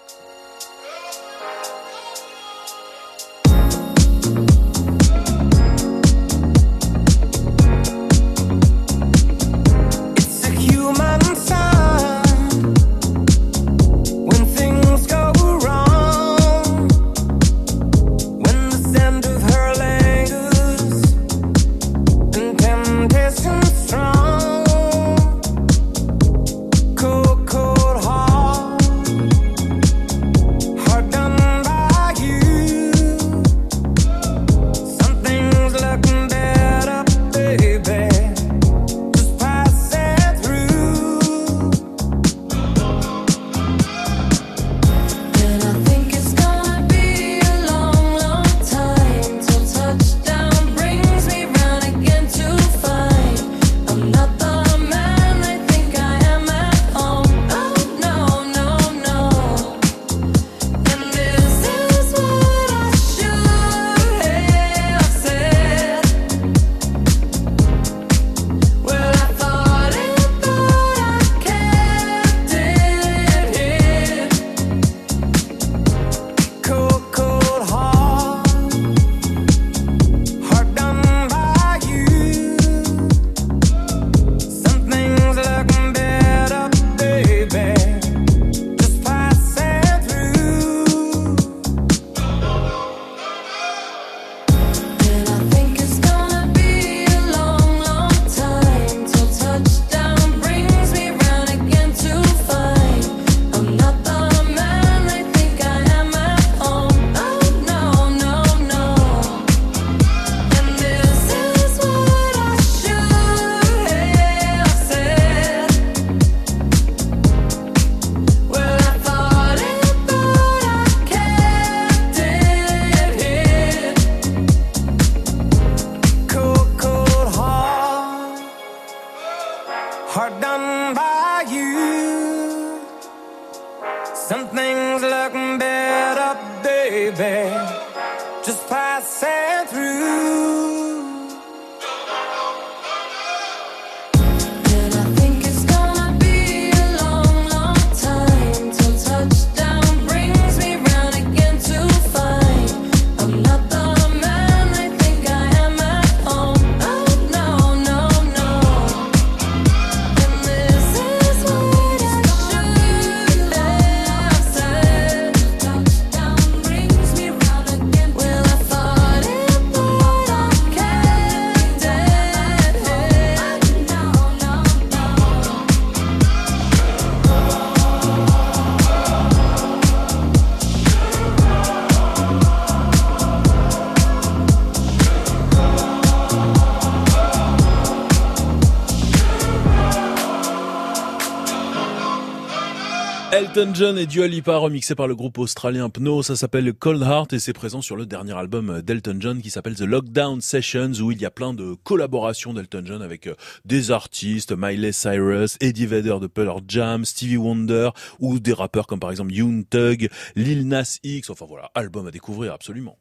[193.57, 197.33] Elton John et Dua Lipa remixé par le groupe australien Pno, ça s'appelle Cold Heart
[197.33, 201.11] et c'est présent sur le dernier album d'Elton John qui s'appelle The Lockdown Sessions où
[201.11, 203.33] il y a plein de collaborations d'Elton John avec euh,
[203.65, 207.89] des artistes, Miley Cyrus, Eddie Vedder de Pearl Jam, Stevie Wonder
[208.19, 212.11] ou des rappeurs comme par exemple Young Thug, Lil Nas X, enfin voilà, album à
[212.11, 212.95] découvrir absolument.